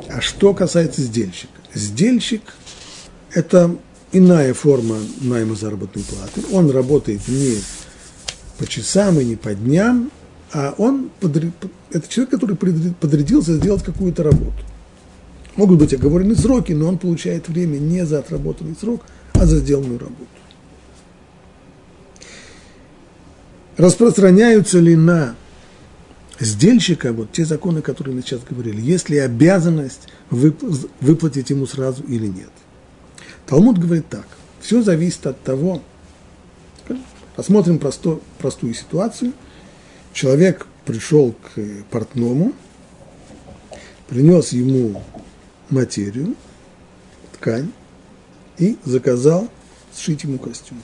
А 0.08 0.20
что 0.20 0.54
касается 0.54 1.02
сдельщика? 1.02 1.52
Сдельщик– 1.74 2.42
это 3.32 3.76
иная 4.12 4.54
форма 4.54 4.96
найма 5.20 5.54
заработной 5.54 6.04
платы. 6.04 6.42
Он 6.52 6.70
работает 6.70 7.26
не 7.28 7.58
по 8.58 8.66
часам 8.66 9.20
и 9.20 9.24
не 9.24 9.36
по 9.36 9.54
дням, 9.54 10.10
а 10.52 10.74
он 10.78 11.10
это 11.20 12.08
человек, 12.08 12.30
который 12.30 12.56
подрядился 12.56 13.56
сделать 13.56 13.82
какую-то 13.82 14.22
работу. 14.22 14.64
Могут 15.56 15.78
быть 15.78 15.92
оговорены 15.92 16.36
сроки, 16.36 16.72
но 16.72 16.88
он 16.88 16.98
получает 16.98 17.48
время 17.48 17.78
не 17.78 18.04
за 18.06 18.18
отработанный 18.20 18.76
срок, 18.78 19.02
а 19.32 19.46
за 19.46 19.58
сделанную 19.58 19.98
работу. 19.98 20.26
Распространяются 23.76 24.78
ли 24.78 24.96
на 24.96 25.34
сдельщика 26.38 27.12
вот 27.12 27.32
те 27.32 27.44
законы, 27.44 27.82
которые 27.82 28.14
мы 28.14 28.22
сейчас 28.22 28.40
говорили, 28.42 28.80
есть 28.80 29.08
ли 29.08 29.18
обязанность 29.18 30.08
выплатить 30.30 31.50
ему 31.50 31.66
сразу 31.66 32.02
или 32.04 32.26
нет. 32.26 32.50
Талмуд 33.46 33.78
говорит 33.78 34.08
так, 34.08 34.26
все 34.60 34.82
зависит 34.82 35.26
от 35.26 35.40
того, 35.42 35.82
посмотрим 37.36 37.78
просто, 37.78 38.20
простую 38.38 38.74
ситуацию, 38.74 39.32
человек 40.12 40.66
пришел 40.84 41.32
к 41.32 41.60
портному, 41.90 42.52
принес 44.08 44.52
ему 44.52 45.02
материю, 45.70 46.34
ткань 47.32 47.72
и 48.58 48.76
заказал 48.84 49.48
сшить 49.94 50.24
ему 50.24 50.38
костюм. 50.38 50.80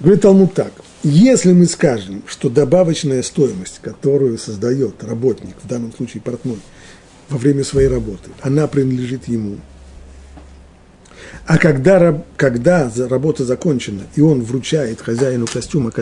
Говорит 0.00 0.22
Талмуд 0.22 0.54
так, 0.54 0.72
если 1.08 1.52
мы 1.52 1.66
скажем, 1.66 2.22
что 2.26 2.48
добавочная 2.48 3.22
стоимость, 3.22 3.80
которую 3.82 4.38
создает 4.38 5.02
работник, 5.04 5.56
в 5.62 5.68
данном 5.68 5.92
случае 5.92 6.22
портной, 6.22 6.58
во 7.28 7.38
время 7.38 7.64
своей 7.64 7.88
работы, 7.88 8.30
она 8.42 8.66
принадлежит 8.66 9.28
ему, 9.28 9.58
а 11.46 11.56
когда, 11.56 12.22
когда 12.36 12.90
работа 13.08 13.44
закончена, 13.44 14.02
и 14.14 14.20
он 14.20 14.42
вручает 14.42 15.00
хозяину 15.00 15.46
костюма, 15.46 15.92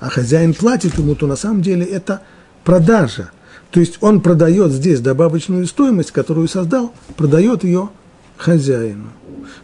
а 0.00 0.08
хозяин 0.08 0.54
платит 0.54 0.96
ему, 0.98 1.14
то 1.14 1.26
на 1.26 1.36
самом 1.36 1.62
деле 1.62 1.84
это 1.84 2.22
продажа. 2.64 3.30
То 3.70 3.80
есть 3.80 3.98
он 4.00 4.22
продает 4.22 4.72
здесь 4.72 5.00
добавочную 5.00 5.66
стоимость, 5.66 6.10
которую 6.10 6.48
создал, 6.48 6.94
продает 7.16 7.64
ее 7.64 7.90
хозяину. 8.38 9.10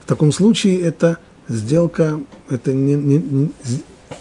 В 0.02 0.06
таком 0.06 0.30
случае 0.30 0.82
это 0.82 1.18
сделка, 1.48 2.20
это 2.50 2.72
не, 2.72 2.94
не, 2.94 3.50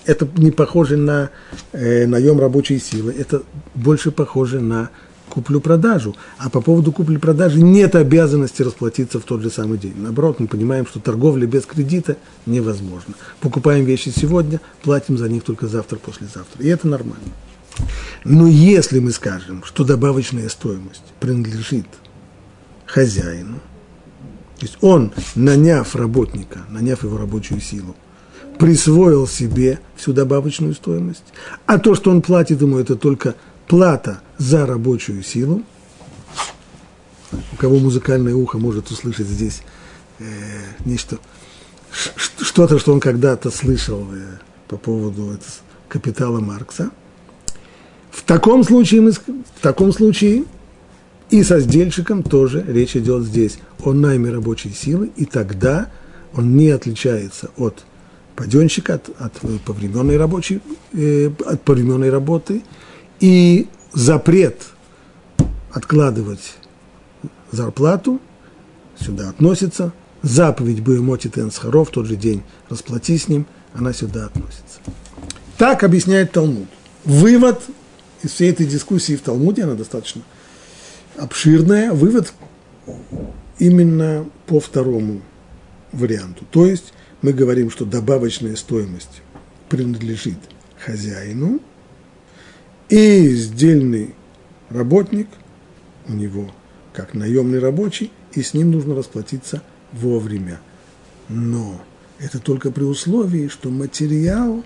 это 0.05 0.27
не 0.37 0.51
похоже 0.51 0.97
на 0.97 1.29
э, 1.71 2.05
наем 2.05 2.39
рабочей 2.39 2.79
силы, 2.79 3.13
это 3.17 3.43
больше 3.75 4.11
похоже 4.11 4.59
на 4.59 4.89
куплю-продажу. 5.29 6.15
А 6.37 6.49
по 6.49 6.61
поводу 6.61 6.91
купли-продажи 6.91 7.61
нет 7.61 7.95
обязанности 7.95 8.61
расплатиться 8.61 9.19
в 9.19 9.23
тот 9.23 9.41
же 9.41 9.49
самый 9.49 9.77
день. 9.77 9.95
Наоборот, 9.97 10.39
мы 10.39 10.47
понимаем, 10.47 10.85
что 10.85 10.99
торговля 10.99 11.47
без 11.47 11.65
кредита 11.65 12.17
невозможна. 12.45 13.15
Покупаем 13.39 13.85
вещи 13.85 14.09
сегодня, 14.09 14.61
платим 14.83 15.17
за 15.17 15.29
них 15.29 15.43
только 15.43 15.67
завтра, 15.67 15.97
послезавтра. 15.97 16.61
И 16.63 16.67
это 16.67 16.87
нормально. 16.87 17.25
Но 18.23 18.47
если 18.47 18.99
мы 18.99 19.11
скажем, 19.11 19.63
что 19.63 19.83
добавочная 19.83 20.49
стоимость 20.49 21.03
принадлежит 21.19 21.87
хозяину, 22.85 23.59
то 24.59 24.65
есть 24.65 24.77
он, 24.81 25.11
наняв 25.35 25.95
работника, 25.95 26.59
наняв 26.69 27.03
его 27.03 27.17
рабочую 27.17 27.59
силу, 27.59 27.95
присвоил 28.59 29.27
себе 29.27 29.79
всю 29.95 30.13
добавочную 30.13 30.73
стоимость, 30.73 31.23
а 31.65 31.79
то, 31.79 31.95
что 31.95 32.11
он 32.11 32.21
платит 32.21 32.61
ему, 32.61 32.77
это 32.77 32.95
только 32.95 33.35
плата 33.67 34.21
за 34.37 34.65
рабочую 34.65 35.23
силу. 35.23 35.63
У 37.51 37.55
кого 37.55 37.79
музыкальное 37.79 38.35
ухо 38.35 38.57
может 38.57 38.91
услышать 38.91 39.27
здесь 39.27 39.63
э, 40.19 40.23
нечто, 40.85 41.17
что-то, 41.91 42.77
что 42.77 42.93
он 42.93 42.99
когда-то 42.99 43.49
слышал 43.49 44.07
э, 44.13 44.37
по 44.67 44.77
поводу 44.77 45.31
это, 45.31 45.45
капитала 45.87 46.39
Маркса. 46.39 46.91
В 48.11 48.21
таком 48.23 48.63
случае, 48.63 49.01
мы, 49.01 49.11
в 49.11 49.61
таком 49.61 49.91
случае 49.91 50.45
и 51.29 51.41
со 51.41 51.59
сдельщиком 51.59 52.21
тоже 52.21 52.63
речь 52.67 52.95
идет 52.95 53.23
здесь 53.23 53.57
о 53.83 53.93
найме 53.93 54.29
рабочей 54.29 54.71
силы, 54.71 55.11
и 55.15 55.25
тогда 55.25 55.89
он 56.35 56.55
не 56.55 56.69
отличается 56.69 57.49
от 57.57 57.83
паденщика, 58.35 58.95
от, 58.95 59.09
от 59.19 59.61
повременной, 59.61 60.17
рабочей, 60.17 60.61
э, 60.93 61.29
от 61.45 61.61
повременной 61.61 62.09
работы, 62.09 62.63
и 63.19 63.67
запрет 63.93 64.61
откладывать 65.71 66.55
зарплату 67.51 68.19
сюда 68.99 69.29
относится, 69.29 69.93
заповедь 70.21 70.81
Буемоти 70.81 71.29
Тенсхаров, 71.29 71.89
тот 71.89 72.05
же 72.05 72.15
день 72.15 72.43
расплати 72.69 73.17
с 73.17 73.27
ним, 73.27 73.45
она 73.73 73.93
сюда 73.93 74.25
относится. 74.25 74.79
Так 75.57 75.83
объясняет 75.83 76.31
Талмуд. 76.31 76.67
Вывод 77.05 77.61
из 78.23 78.31
всей 78.31 78.51
этой 78.51 78.65
дискуссии 78.65 79.15
в 79.15 79.21
Талмуде, 79.21 79.63
она 79.63 79.75
достаточно 79.75 80.21
обширная, 81.17 81.91
вывод 81.91 82.33
именно 83.59 84.25
по 84.47 84.59
второму 84.59 85.21
варианту. 85.91 86.45
То 86.49 86.65
есть 86.65 86.93
мы 87.23 87.33
говорим, 87.33 87.71
что 87.71 87.85
добавочная 87.85 88.55
стоимость 88.55 89.23
принадлежит 89.69 90.37
хозяину, 90.77 91.59
и 92.89 93.29
сдельный 93.29 94.13
работник 94.69 95.27
у 96.07 96.13
него 96.13 96.51
как 96.93 97.15
наемный 97.15 97.57
рабочий, 97.59 98.11
и 98.33 98.43
с 98.43 98.53
ним 98.53 98.71
нужно 98.71 98.93
расплатиться 98.93 99.63
вовремя. 99.93 100.59
Но 101.29 101.81
это 102.19 102.39
только 102.39 102.71
при 102.71 102.83
условии, 102.83 103.47
что 103.47 103.69
материал 103.69 104.63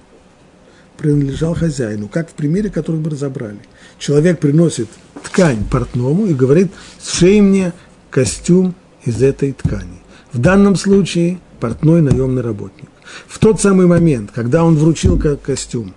принадлежал 0.97 1.53
хозяину, 1.53 2.07
как 2.07 2.29
в 2.29 2.33
примере, 2.33 2.69
который 2.69 2.99
мы 2.99 3.11
разобрали. 3.11 3.59
Человек 3.99 4.39
приносит 4.39 4.89
ткань 5.23 5.63
портному 5.63 6.25
и 6.25 6.33
говорит, 6.33 6.71
сшей 7.01 7.39
мне 7.41 7.71
костюм 8.09 8.73
из 9.05 9.21
этой 9.21 9.53
ткани. 9.53 10.01
В 10.33 10.39
данном 10.39 10.75
случае 10.75 11.39
портной 11.59 12.01
наемный 12.01 12.41
работник. 12.41 12.89
В 13.27 13.39
тот 13.39 13.61
самый 13.61 13.87
момент, 13.87 14.31
когда 14.33 14.63
он 14.63 14.75
вручил 14.75 15.19
костюм 15.19 15.93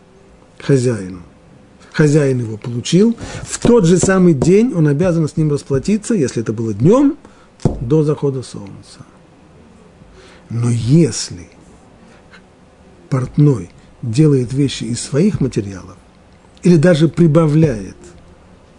хозяину, 0.59 1.23
хозяин 1.93 2.41
его 2.41 2.57
получил, 2.57 3.17
в 3.43 3.59
тот 3.59 3.85
же 3.85 3.99
самый 3.99 4.35
день 4.35 4.73
он 4.75 4.89
обязан 4.89 5.29
с 5.29 5.37
ним 5.37 5.51
расплатиться, 5.51 6.15
если 6.15 6.43
это 6.43 6.53
было 6.53 6.73
днем, 6.73 7.17
до 7.81 8.03
захода 8.03 8.43
солнца. 8.43 9.05
Но 10.49 10.71
если 10.71 11.49
портной 13.09 13.71
делает 14.03 14.53
вещи 14.53 14.85
из 14.85 15.01
своих 15.01 15.41
материалов, 15.41 15.97
или 16.63 16.77
даже 16.77 17.09
прибавляет, 17.09 17.97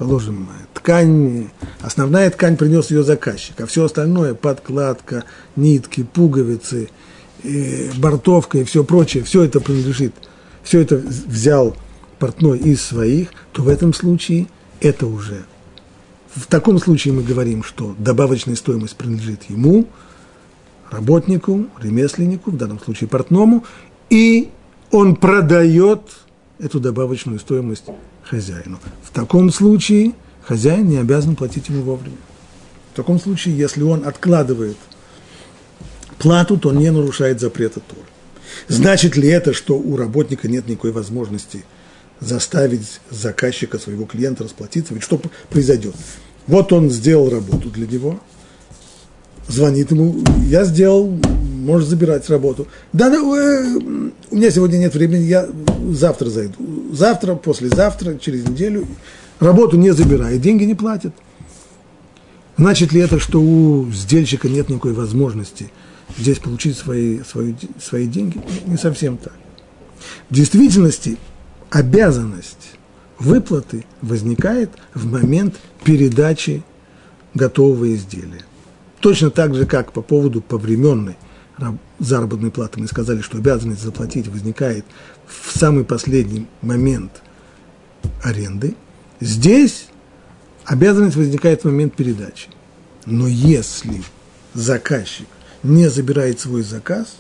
положим, 0.02 0.50
ткань, 0.74 1.50
основная 1.80 2.32
ткань 2.32 2.58
принес 2.58 2.90
ее 2.90 3.04
заказчик, 3.04 3.62
а 3.62 3.68
все 3.68 3.86
остальное, 3.86 4.34
подкладка, 4.34 5.26
нитки, 5.56 6.02
пуговицы, 6.02 6.90
бортовка 7.98 8.58
и 8.58 8.64
все 8.64 8.84
прочее, 8.84 9.24
все 9.24 9.44
это 9.44 9.60
принадлежит, 9.60 10.16
все 10.64 10.80
это 10.80 10.96
взял 10.96 11.78
портной 12.18 12.58
из 12.58 12.82
своих, 12.82 13.30
то 13.52 13.62
в 13.62 13.68
этом 13.68 13.94
случае 13.94 14.48
это 14.80 15.06
уже. 15.06 15.44
В 16.34 16.48
таком 16.48 16.80
случае 16.80 17.14
мы 17.14 17.22
говорим, 17.22 17.62
что 17.64 17.96
добавочная 18.00 18.56
стоимость 18.56 18.96
принадлежит 18.96 19.52
ему, 19.52 19.88
работнику, 20.90 21.68
ремесленнику, 21.80 22.50
в 22.50 22.58
данном 22.58 22.80
случае 22.80 23.08
портному, 23.08 23.66
и 24.10 24.50
он 24.90 25.16
продает 25.16 26.02
эту 26.58 26.80
добавочную 26.80 27.38
стоимость 27.40 27.86
хозяину. 28.24 28.80
В 29.04 29.12
таком 29.12 29.52
случае 29.52 30.14
хозяин 30.44 30.88
не 30.88 30.98
обязан 30.98 31.36
платить 31.36 31.70
ему 31.70 31.84
вовремя. 31.84 32.18
В 32.94 32.96
таком 32.96 33.20
случае, 33.20 33.58
если 33.58 33.84
он 33.84 34.06
откладывает 34.06 34.78
плату, 36.20 36.58
то 36.58 36.70
он 36.70 36.78
не 36.78 36.92
нарушает 36.92 37.40
запрета 37.40 37.80
Торы. 37.80 38.02
Значит 38.68 39.16
ли 39.16 39.30
это, 39.30 39.54
что 39.54 39.78
у 39.78 39.96
работника 39.96 40.48
нет 40.48 40.68
никакой 40.68 40.92
возможности 40.92 41.64
заставить 42.20 43.00
заказчика, 43.10 43.80
своего 43.80 44.06
клиента 44.06 44.44
расплатиться? 44.44 44.94
Ведь 44.94 45.04
что 45.04 45.22
произойдет? 45.50 45.96
Вот 46.48 46.74
он 46.74 46.90
сделал 46.90 47.30
работу 47.30 47.70
для 47.70 47.88
него, 47.88 48.20
звонит 49.48 49.92
ему, 49.92 50.22
я 50.48 50.66
сделал, 50.66 51.18
можешь 51.62 51.88
забирать 51.88 52.30
работу. 52.30 52.68
Да, 52.94 53.10
да 53.10 53.18
э, 53.18 53.78
у 54.32 54.36
меня 54.36 54.52
сегодня 54.52 54.78
нет 54.78 54.94
времени, 54.94 55.24
я 55.24 55.48
завтра 55.92 56.30
зайду. 56.30 56.56
Завтра, 56.92 57.36
послезавтра, 57.36 58.18
через 58.18 58.48
неделю 58.48 58.88
работу 59.40 59.78
не 59.78 59.92
забирает, 59.92 60.42
деньги 60.42 60.64
не 60.64 60.76
платят. 60.76 61.14
Значит 62.58 62.92
ли 62.92 63.02
это, 63.02 63.20
что 63.20 63.42
у 63.42 63.90
сдельщика 63.92 64.50
нет 64.50 64.70
никакой 64.70 64.94
возможности 64.94 65.72
здесь 66.18 66.40
получить 66.40 66.78
свои, 66.78 67.22
свои, 67.24 67.54
свои 67.80 68.08
деньги? 68.08 68.40
Не 68.66 68.78
совсем 68.78 69.18
так. 69.18 69.34
В 70.30 70.34
действительности 70.34 71.18
обязанность 71.70 72.76
выплаты 73.20 73.86
возникает 74.02 74.72
в 74.94 75.10
момент 75.10 75.56
передачи 75.84 76.64
готового 77.34 77.94
изделия. 77.94 78.42
Точно 79.00 79.32
так 79.32 79.56
же, 79.56 79.66
как 79.66 79.94
по 79.94 80.02
поводу 80.02 80.42
повременной 80.42 81.16
заработной 82.00 82.52
платы 82.52 82.80
мы 82.80 82.88
сказали, 82.88 83.22
что 83.22 83.38
обязанность 83.38 83.82
заплатить 83.82 84.28
возникает 84.28 84.86
в 85.28 85.58
самый 85.58 85.84
последний 85.84 86.48
момент 86.62 87.22
аренды, 88.24 88.76
здесь 89.20 89.88
обязанность 90.66 91.16
возникает 91.16 91.62
в 91.62 91.66
момент 91.66 91.96
передачи. 91.96 92.50
Но 93.06 93.28
если 93.28 94.02
заказчик 94.54 95.28
не 95.64 95.90
забирает 95.90 96.40
свой 96.40 96.64
заказ, 96.64 97.16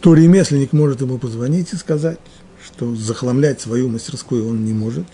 то 0.00 0.14
ремесленник 0.14 0.72
может 0.72 1.00
ему 1.00 1.18
позвонить 1.18 1.72
и 1.72 1.76
сказать, 1.76 2.18
что 2.64 2.94
захламлять 2.94 3.60
свою 3.60 3.88
мастерскую 3.88 4.48
он 4.48 4.64
не 4.64 4.72
может. 4.72 5.06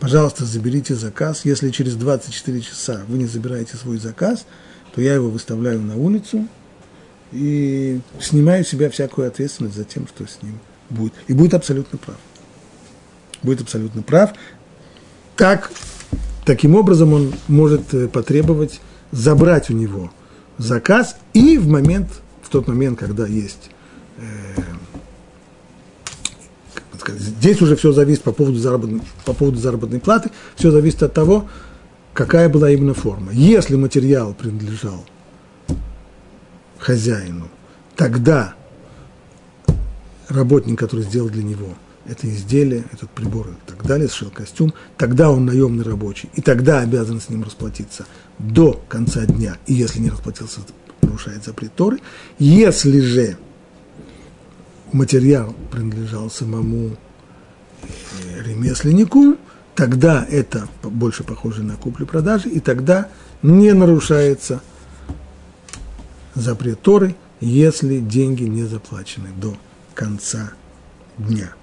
Пожалуйста, 0.00 0.44
заберите 0.44 0.94
заказ. 0.94 1.44
Если 1.44 1.70
через 1.70 1.94
24 1.94 2.60
часа 2.60 3.02
вы 3.08 3.18
не 3.18 3.26
забираете 3.26 3.76
свой 3.76 3.98
заказ, 3.98 4.46
то 4.94 5.00
я 5.00 5.14
его 5.14 5.30
выставляю 5.30 5.80
на 5.80 5.96
улицу 5.96 6.48
и 7.34 8.00
снимаю 8.20 8.64
с 8.64 8.68
себя 8.68 8.88
всякую 8.88 9.28
ответственность 9.28 9.76
за 9.76 9.84
тем, 9.84 10.06
что 10.06 10.26
с 10.26 10.40
ним 10.42 10.58
будет. 10.88 11.12
И 11.26 11.32
будет 11.32 11.54
абсолютно 11.54 11.98
прав. 11.98 12.16
Будет 13.42 13.60
абсолютно 13.60 14.02
прав. 14.02 14.32
Так, 15.36 15.70
таким 16.44 16.76
образом 16.76 17.12
он 17.12 17.34
может 17.48 17.92
э, 17.92 18.08
потребовать 18.08 18.80
забрать 19.10 19.70
у 19.70 19.74
него 19.74 20.10
заказ 20.58 21.16
и 21.32 21.58
в 21.58 21.68
момент, 21.68 22.08
в 22.42 22.48
тот 22.48 22.68
момент, 22.68 22.98
когда 22.98 23.26
есть 23.26 23.70
э, 24.18 24.62
здесь 27.08 27.60
уже 27.60 27.76
все 27.76 27.92
зависит 27.92 28.22
по 28.22 28.32
поводу, 28.32 28.58
заработной, 28.58 29.02
по 29.24 29.32
поводу 29.32 29.58
заработной 29.58 30.00
платы, 30.00 30.30
все 30.56 30.70
зависит 30.70 31.02
от 31.02 31.12
того, 31.12 31.48
какая 32.12 32.48
была 32.48 32.70
именно 32.70 32.94
форма. 32.94 33.32
Если 33.32 33.76
материал 33.76 34.34
принадлежал 34.34 35.04
хозяину, 36.84 37.48
тогда 37.96 38.54
работник, 40.28 40.78
который 40.78 41.04
сделал 41.04 41.30
для 41.30 41.42
него 41.42 41.70
это 42.06 42.28
изделие, 42.28 42.84
этот 42.92 43.08
прибор 43.08 43.48
и 43.48 43.70
так 43.70 43.86
далее, 43.86 44.08
сшил 44.08 44.30
костюм, 44.30 44.74
тогда 44.98 45.30
он 45.30 45.46
наемный 45.46 45.82
рабочий, 45.82 46.28
и 46.34 46.42
тогда 46.42 46.80
обязан 46.80 47.22
с 47.22 47.30
ним 47.30 47.42
расплатиться 47.42 48.04
до 48.38 48.84
конца 48.90 49.24
дня, 49.24 49.56
и 49.66 49.72
если 49.72 50.00
не 50.00 50.10
расплатился, 50.10 50.60
нарушает 51.00 51.44
запрет 51.44 51.74
Торы. 51.74 52.00
Если 52.38 53.00
же 53.00 53.38
материал 54.92 55.56
принадлежал 55.70 56.30
самому 56.30 56.90
э, 57.80 58.42
ремесленнику, 58.42 59.36
тогда 59.74 60.26
это 60.30 60.68
больше 60.82 61.24
похоже 61.24 61.62
на 61.62 61.76
куплю-продажи, 61.76 62.50
и 62.50 62.60
тогда 62.60 63.08
не 63.42 63.72
нарушается 63.72 64.60
запрет 66.34 66.80
Торы, 66.82 67.14
если 67.40 67.98
деньги 67.98 68.44
не 68.44 68.64
заплачены 68.64 69.28
до 69.36 69.56
конца 69.94 70.52
дня. 71.18 71.54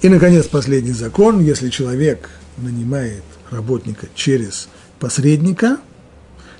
И, 0.00 0.08
наконец, 0.08 0.46
последний 0.46 0.92
закон. 0.92 1.40
Если 1.40 1.70
человек 1.70 2.30
нанимает 2.56 3.24
работника 3.50 4.06
через 4.14 4.68
посредника, 5.00 5.78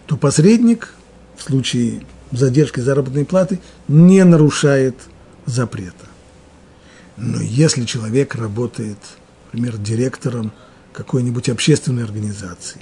то 0.07 0.17
посредник 0.17 0.95
в 1.37 1.43
случае 1.43 2.05
задержки 2.33 2.81
заработной 2.81 3.25
платы 3.25 3.61
не 3.87 4.25
нарушает 4.25 4.97
запрета. 5.47 6.07
Но 7.17 7.41
если 7.41 7.85
человек 7.85 8.35
работает, 8.35 8.99
например, 9.47 9.77
директором 9.77 10.53
какой-нибудь 10.93 11.49
общественной 11.49 12.05
организации 12.05 12.81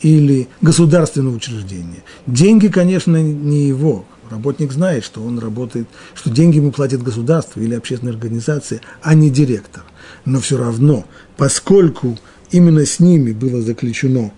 или 0.00 0.48
государственного 0.60 1.36
учреждения, 1.36 2.02
деньги, 2.26 2.68
конечно, 2.68 3.16
не 3.16 3.66
его. 3.66 4.04
Работник 4.30 4.72
знает, 4.72 5.04
что 5.04 5.22
он 5.22 5.38
работает, 5.38 5.86
что 6.14 6.30
деньги 6.30 6.56
ему 6.56 6.72
платит 6.72 7.02
государство 7.02 7.60
или 7.60 7.74
общественная 7.74 8.14
организация, 8.14 8.80
а 9.02 9.14
не 9.14 9.30
директор. 9.30 9.84
Но 10.24 10.40
все 10.40 10.56
равно, 10.56 11.04
поскольку 11.36 12.18
именно 12.50 12.84
с 12.86 13.00
ними 13.00 13.32
было 13.32 13.60
заключено 13.60 14.32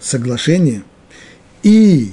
соглашение, 0.00 0.82
и 1.62 2.12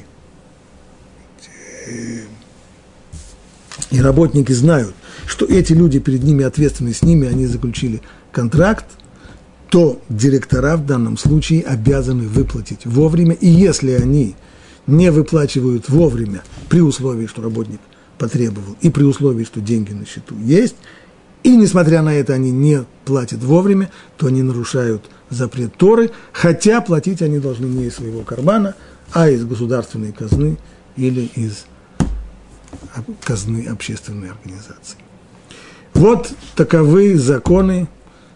и 3.92 4.02
работники 4.02 4.52
знают, 4.52 4.96
что 5.28 5.46
эти 5.46 5.74
люди 5.74 6.00
перед 6.00 6.24
ними 6.24 6.44
ответственны, 6.44 6.94
с 6.94 7.04
ними 7.04 7.28
они 7.28 7.46
заключили 7.46 8.02
контракт, 8.32 8.86
то 9.74 10.00
директора 10.08 10.78
в 10.78 10.86
данном 10.86 11.18
случае 11.18 11.64
обязаны 11.64 12.28
выплатить 12.28 12.86
вовремя, 12.86 13.34
и 13.34 13.48
если 13.48 13.94
они 13.94 14.36
не 14.86 15.12
выплачивают 15.12 15.90
вовремя, 15.90 16.44
при 16.70 16.80
условии, 16.80 17.26
что 17.26 17.42
работник 17.42 17.80
потребовал, 18.20 18.78
и 18.82 18.92
при 18.92 19.02
условии, 19.02 19.44
что 19.46 19.62
деньги 19.62 19.92
на 19.92 20.06
счету 20.06 20.38
есть, 20.38 20.76
и 21.42 21.56
несмотря 21.56 22.04
на 22.04 22.14
это 22.14 22.34
они 22.34 22.52
не 22.52 22.86
платят 23.04 23.44
вовремя, 23.44 23.90
то 24.16 24.28
они 24.28 24.44
нарушают 24.44 25.10
запрет 25.32 25.76
Торы, 25.76 26.12
хотя 26.34 26.80
платить 26.80 27.24
они 27.24 27.40
должны 27.40 27.66
не 27.66 27.86
из 27.86 27.96
своего 27.96 28.22
кармана, 28.22 28.76
а 29.12 29.28
из 29.28 29.44
государственной 29.44 30.12
казны 30.12 30.60
или 30.98 31.32
из 31.34 31.66
казны 33.24 33.66
общественной 33.66 34.30
организации. 34.30 35.00
Вот 35.96 36.32
таковы 36.56 37.18
законы 37.18 37.88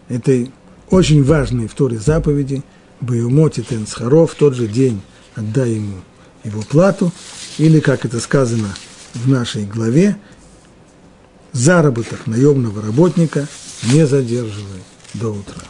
этой 0.08 0.50
очень 0.90 1.22
важной 1.22 1.68
в 1.68 1.74
Торе 1.74 1.98
заповеди 1.98 2.62
Баюмоти 3.00 3.62
Тенсхаров, 3.62 4.32
в 4.32 4.34
тот 4.34 4.54
же 4.54 4.66
день 4.66 5.00
отдай 5.34 5.72
ему 5.72 5.96
его 6.44 6.62
плату, 6.62 7.12
или, 7.58 7.80
как 7.80 8.04
это 8.04 8.20
сказано 8.20 8.68
в 9.14 9.28
нашей 9.28 9.64
главе, 9.64 10.16
заработок 11.52 12.26
наемного 12.26 12.82
работника 12.82 13.46
не 13.92 14.06
задерживай 14.06 14.82
до 15.14 15.30
утра. 15.30 15.62